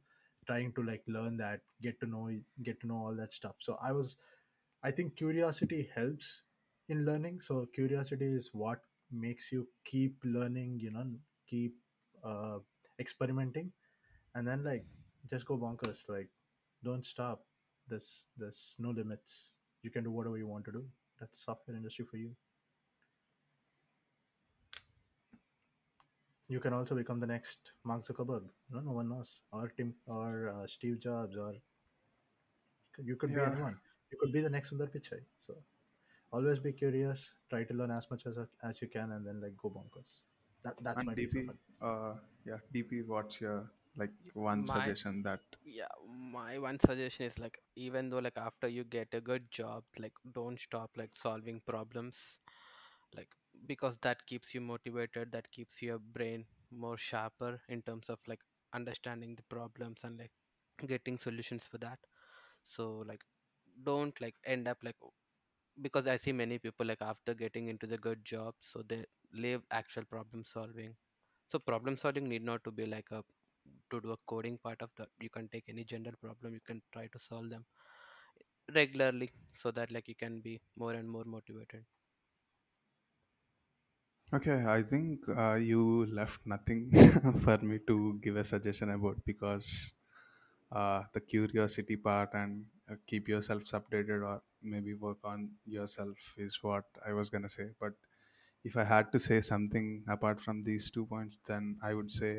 Trying 0.47 0.71
to 0.73 0.83
like 0.83 1.03
learn 1.07 1.37
that 1.37 1.61
get 1.81 1.99
to 1.99 2.07
know 2.07 2.31
get 2.63 2.79
to 2.81 2.87
know 2.87 2.97
all 2.97 3.15
that 3.15 3.33
stuff. 3.33 3.55
So 3.59 3.77
i 3.81 3.91
was 3.91 4.17
i 4.83 4.91
think 4.91 5.15
curiosity 5.15 5.89
helps 5.95 6.43
in 6.89 7.05
learning. 7.05 7.41
So 7.41 7.67
curiosity 7.75 8.25
is 8.33 8.49
what 8.53 8.79
makes 9.11 9.51
you 9.51 9.67
keep 9.85 10.15
learning 10.23 10.79
you 10.81 10.91
know 10.91 11.05
keep 11.47 11.75
uh, 12.23 12.59
experimenting. 12.99 13.71
And 14.35 14.47
then 14.47 14.63
like 14.63 14.85
just 15.29 15.45
go 15.45 15.57
bonkers 15.57 16.07
like 16.09 16.29
don't 16.83 17.05
stop. 17.05 17.45
There's 17.87 18.25
there's 18.37 18.75
no 18.79 18.89
limits. 18.89 19.55
You 19.83 19.91
can 19.91 20.03
do 20.03 20.11
whatever 20.11 20.37
you 20.37 20.47
want 20.47 20.65
to 20.65 20.71
do. 20.71 20.85
That's 21.19 21.43
software 21.43 21.75
industry 21.75 22.05
for 22.09 22.17
you. 22.17 22.31
You 26.49 26.59
can 26.59 26.73
also 26.73 26.95
become 26.95 27.19
the 27.19 27.27
next 27.27 27.71
mark 27.83 28.03
zuckerberg. 28.03 28.43
No 28.71 28.79
no 28.79 28.91
one 28.91 29.09
knows. 29.09 29.41
Or 29.51 29.71
tim 29.75 29.93
or 30.05 30.49
uh, 30.49 30.67
steve 30.67 30.99
jobs 30.99 31.37
or 31.37 31.55
you 33.03 33.15
could 33.15 33.33
be 33.33 33.41
yeah. 33.41 33.51
anyone. 33.51 33.77
You 34.11 34.17
could 34.19 34.31
be 34.31 34.41
the 34.41 34.49
next 34.49 34.73
sundar 34.73 34.89
pichai. 34.93 35.19
So 35.37 35.55
always 36.31 36.59
be 36.59 36.71
curious. 36.71 37.31
Try 37.49 37.63
to 37.63 37.73
learn 37.73 37.91
as 37.91 38.09
much 38.09 38.25
as 38.25 38.37
as 38.63 38.81
you 38.81 38.87
can 38.87 39.11
and 39.11 39.25
then 39.25 39.41
like 39.41 39.57
go 39.57 39.69
bonkers. 39.69 40.21
That 40.63 40.83
that's 40.83 40.99
and 40.99 41.07
my 41.07 41.13
piece 41.13 41.35
of 41.35 41.41
dp 41.41 41.49
advice 41.49 41.81
uh, 41.81 42.13
yeah 42.45 42.57
dp 42.73 43.05
what's 43.07 43.39
your 43.39 43.69
like 43.97 44.11
one 44.33 44.65
My 44.65 44.65
suggestion 44.65 45.21
that 45.23 45.41
yeah, 45.65 45.93
my 46.07 46.57
one 46.59 46.79
suggestion 46.79 47.25
is 47.27 47.37
like 47.39 47.57
even 47.75 48.09
though 48.09 48.19
like 48.19 48.37
after 48.37 48.67
you 48.67 48.83
get 48.83 49.07
a 49.13 49.21
good 49.21 49.49
job, 49.51 49.83
like 49.99 50.13
don't 50.33 50.59
stop 50.59 50.91
like 50.97 51.11
solving 51.15 51.61
problems, 51.67 52.39
like 53.15 53.29
because 53.67 53.97
that 54.01 54.25
keeps 54.25 54.53
you 54.53 54.61
motivated, 54.61 55.31
that 55.31 55.51
keeps 55.51 55.81
your 55.81 55.99
brain 55.99 56.45
more 56.71 56.97
sharper 56.97 57.61
in 57.69 57.81
terms 57.81 58.09
of 58.09 58.19
like 58.27 58.41
understanding 58.73 59.35
the 59.35 59.43
problems 59.43 59.99
and 60.03 60.17
like 60.19 60.31
getting 60.87 61.17
solutions 61.17 61.63
for 61.69 61.77
that. 61.79 61.99
So 62.65 63.03
like 63.07 63.23
don't 63.83 64.19
like 64.21 64.35
end 64.45 64.67
up 64.67 64.77
like 64.83 64.95
because 65.81 66.07
I 66.07 66.17
see 66.17 66.31
many 66.31 66.57
people 66.59 66.85
like 66.85 67.01
after 67.01 67.33
getting 67.33 67.67
into 67.67 67.87
the 67.87 67.97
good 67.97 68.23
job, 68.25 68.55
so 68.61 68.83
they 68.87 69.05
leave 69.33 69.61
actual 69.71 70.03
problem 70.05 70.43
solving. 70.45 70.95
So 71.51 71.59
problem 71.59 71.97
solving 71.97 72.27
need 72.29 72.43
not 72.43 72.63
to 72.65 72.71
be 72.71 72.85
like 72.85 73.07
a 73.11 73.23
to 73.91 74.01
do 74.01 74.11
a 74.13 74.17
coding 74.27 74.57
part 74.57 74.81
of 74.81 74.91
that. 74.97 75.09
You 75.19 75.29
can 75.29 75.49
take 75.49 75.69
any 75.69 75.83
general 75.83 76.15
problem, 76.21 76.53
you 76.53 76.61
can 76.61 76.81
try 76.93 77.07
to 77.07 77.19
solve 77.19 77.49
them 77.49 77.65
regularly 78.73 79.33
so 79.53 79.71
that 79.71 79.91
like 79.91 80.07
you 80.07 80.15
can 80.15 80.39
be 80.39 80.61
more 80.77 80.93
and 80.93 81.09
more 81.09 81.25
motivated. 81.25 81.85
okay 84.37 84.57
i 84.77 84.81
think 84.91 85.27
uh, 85.43 85.55
you 85.69 85.81
left 86.19 86.45
nothing 86.53 86.81
for 87.45 87.57
me 87.69 87.77
to 87.89 87.95
give 88.25 88.35
a 88.41 88.43
suggestion 88.43 88.89
about 88.95 89.23
because 89.25 89.93
uh, 90.71 91.03
the 91.13 91.21
curiosity 91.21 91.95
part 91.97 92.33
and 92.33 92.65
uh, 92.91 92.95
keep 93.07 93.27
yourself 93.27 93.63
updated 93.79 94.21
or 94.31 94.41
maybe 94.61 94.93
work 94.93 95.19
on 95.23 95.51
yourself 95.65 96.33
is 96.37 96.59
what 96.63 96.85
i 97.05 97.13
was 97.13 97.29
going 97.29 97.43
to 97.49 97.53
say 97.57 97.67
but 97.79 97.93
if 98.63 98.77
i 98.77 98.85
had 98.93 99.11
to 99.11 99.19
say 99.19 99.41
something 99.41 99.89
apart 100.17 100.41
from 100.41 100.61
these 100.63 100.91
two 100.91 101.05
points 101.05 101.39
then 101.51 101.77
i 101.83 101.93
would 101.93 102.11
say 102.11 102.33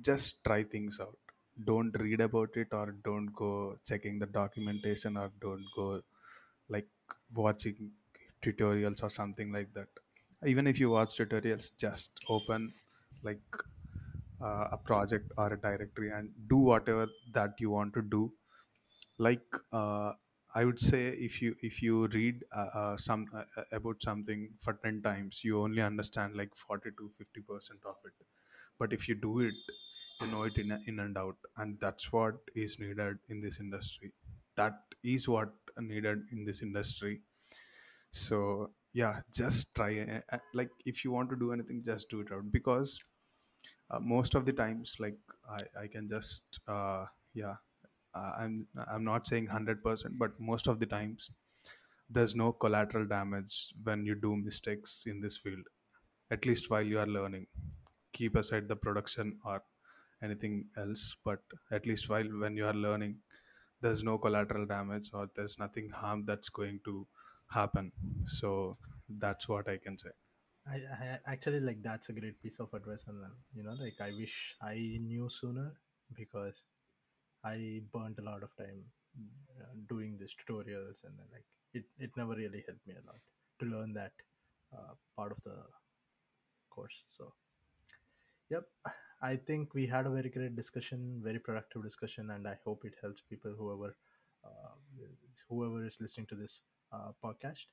just 0.00 0.42
try 0.44 0.62
things 0.62 1.00
out. 1.00 1.18
Don't 1.64 1.92
read 2.00 2.20
about 2.20 2.56
it 2.56 2.68
or 2.72 2.92
don't 2.92 3.26
go 3.34 3.78
checking 3.84 4.18
the 4.18 4.26
documentation 4.26 5.16
or 5.16 5.32
don't 5.40 5.66
go 5.74 6.02
like 6.68 6.88
watching 7.34 7.92
tutorials 8.42 9.02
or 9.02 9.10
something 9.10 9.52
like 9.52 9.72
that. 9.74 9.88
Even 10.46 10.66
if 10.66 10.78
you 10.78 10.90
watch 10.90 11.16
tutorials 11.16 11.76
just 11.76 12.20
open 12.28 12.74
like 13.22 13.42
uh, 14.40 14.68
a 14.72 14.78
project 14.78 15.32
or 15.38 15.52
a 15.52 15.60
directory 15.60 16.10
and 16.10 16.32
do 16.48 16.56
whatever 16.56 17.08
that 17.32 17.60
you 17.60 17.70
want 17.70 17.94
to 17.94 18.02
do. 18.02 18.32
Like 19.18 19.54
uh, 19.72 20.14
i 20.54 20.64
would 20.64 20.80
say 20.80 21.00
if 21.28 21.42
you 21.42 21.54
if 21.68 21.82
you 21.82 22.06
read 22.08 22.44
uh, 22.52 22.70
uh, 22.80 22.96
some 22.96 23.22
uh, 23.34 23.44
uh, 23.60 23.64
about 23.78 24.00
something 24.02 24.42
for 24.58 24.72
10 24.84 25.02
times 25.02 25.42
you 25.44 25.60
only 25.62 25.82
understand 25.82 26.36
like 26.36 26.54
40 26.54 26.90
to 26.98 27.08
50 27.10 27.40
percent 27.42 27.84
of 27.84 27.96
it. 28.04 28.14
But 28.78 28.92
if 28.92 29.08
you 29.08 29.14
do 29.14 29.40
it 29.40 29.54
know 30.24 30.44
it 30.44 30.56
in, 30.58 30.72
in 30.86 30.98
and 31.00 31.16
out 31.18 31.36
and 31.58 31.78
that's 31.80 32.12
what 32.12 32.34
is 32.54 32.78
needed 32.78 33.18
in 33.28 33.40
this 33.40 33.60
industry. 33.60 34.12
That 34.56 34.80
is 35.02 35.28
what 35.28 35.52
needed 35.78 36.22
in 36.32 36.44
this 36.44 36.62
industry. 36.62 37.22
So 38.12 38.70
yeah 38.92 39.20
just 39.32 39.74
try 39.74 40.00
uh, 40.00 40.20
uh, 40.32 40.38
like 40.54 40.70
if 40.86 41.04
you 41.04 41.12
want 41.12 41.28
to 41.28 41.36
do 41.36 41.52
anything 41.52 41.82
just 41.84 42.08
do 42.08 42.20
it 42.20 42.32
out 42.32 42.50
because 42.50 42.98
uh, 43.90 43.98
most 44.00 44.34
of 44.34 44.46
the 44.46 44.52
times 44.52 44.96
like 44.98 45.18
i 45.50 45.82
i 45.82 45.86
can 45.86 46.08
just 46.08 46.60
uh 46.68 47.04
yeah 47.34 47.56
i'm 48.14 48.66
i'm 48.88 49.04
not 49.04 49.26
saying 49.26 49.46
100% 49.46 50.18
but 50.18 50.38
most 50.40 50.66
of 50.66 50.80
the 50.80 50.86
times 50.86 51.30
there's 52.10 52.34
no 52.34 52.52
collateral 52.52 53.06
damage 53.06 53.74
when 53.84 54.04
you 54.06 54.14
do 54.14 54.36
mistakes 54.36 55.04
in 55.06 55.20
this 55.20 55.36
field 55.38 55.66
at 56.30 56.46
least 56.46 56.70
while 56.70 56.82
you 56.82 56.98
are 56.98 57.06
learning. 57.06 57.46
Keep 58.12 58.36
aside 58.36 58.68
the 58.68 58.76
production 58.76 59.38
or 59.44 59.62
anything 60.22 60.64
else 60.76 61.16
but 61.24 61.40
at 61.70 61.86
least 61.86 62.08
while 62.08 62.28
when 62.42 62.56
you 62.56 62.66
are 62.66 62.74
learning 62.74 63.16
there's 63.80 64.02
no 64.02 64.18
collateral 64.18 64.66
damage 64.66 65.10
or 65.12 65.28
there's 65.36 65.58
nothing 65.58 65.90
harm 65.90 66.24
that's 66.26 66.48
going 66.48 66.80
to 66.84 67.06
happen. 67.48 67.92
So 68.24 68.76
that's 69.08 69.48
what 69.48 69.68
i 69.68 69.76
can 69.76 69.96
say. 69.96 70.10
I, 70.66 70.76
I 70.76 71.18
actually 71.26 71.60
like 71.60 71.82
that's 71.82 72.08
a 72.08 72.12
great 72.12 72.42
piece 72.42 72.58
of 72.58 72.72
advice 72.74 73.04
and 73.06 73.22
uh, 73.24 73.28
you 73.54 73.62
know 73.62 73.74
like 73.80 74.00
i 74.00 74.10
wish 74.10 74.56
i 74.60 74.74
knew 75.00 75.28
sooner 75.28 75.72
because 76.16 76.62
i 77.44 77.80
burnt 77.92 78.18
a 78.18 78.22
lot 78.22 78.42
of 78.42 78.50
time 78.56 78.82
uh, 79.60 79.72
doing 79.88 80.16
these 80.18 80.34
tutorials 80.34 81.04
and 81.04 81.14
then 81.18 81.26
like 81.32 81.44
it, 81.72 81.84
it 81.98 82.10
never 82.16 82.34
really 82.34 82.64
helped 82.66 82.86
me 82.86 82.94
a 82.94 83.06
lot 83.06 83.20
to 83.60 83.66
learn 83.66 83.92
that 83.92 84.12
uh, 84.76 84.94
part 85.16 85.32
of 85.32 85.38
the 85.44 85.56
course. 86.70 87.04
So 87.16 87.32
yep 88.50 88.64
i 89.22 89.36
think 89.36 89.74
we 89.74 89.86
had 89.86 90.06
a 90.06 90.10
very 90.10 90.28
great 90.28 90.54
discussion 90.56 91.20
very 91.24 91.38
productive 91.38 91.82
discussion 91.82 92.30
and 92.30 92.46
i 92.46 92.56
hope 92.64 92.84
it 92.84 92.94
helps 93.02 93.22
people 93.28 93.54
whoever 93.58 93.94
uh, 94.44 94.74
whoever 95.48 95.84
is 95.84 95.96
listening 96.00 96.26
to 96.26 96.34
this 96.34 96.62
uh, 96.92 97.12
podcast. 97.24 97.66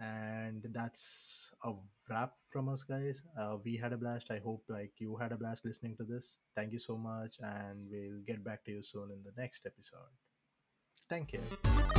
And 0.00 0.64
that's 0.70 1.50
a 1.64 1.72
wrap 2.08 2.34
from 2.50 2.68
us 2.68 2.84
guys. 2.84 3.20
Uh, 3.38 3.56
we 3.64 3.76
had 3.76 3.92
a 3.92 3.96
blast. 3.96 4.30
I 4.30 4.38
hope 4.38 4.62
like 4.68 4.92
you 4.98 5.16
had 5.16 5.32
a 5.32 5.36
blast 5.36 5.64
listening 5.64 5.96
to 5.96 6.04
this. 6.04 6.38
Thank 6.54 6.72
you 6.72 6.78
so 6.78 6.96
much 6.96 7.36
and 7.42 7.88
we'll 7.90 8.20
get 8.26 8.44
back 8.44 8.64
to 8.66 8.70
you 8.70 8.82
soon 8.82 9.10
in 9.10 9.24
the 9.24 9.32
next 9.40 9.66
episode. 9.66 10.14
Thank 11.08 11.32
you 11.32 11.97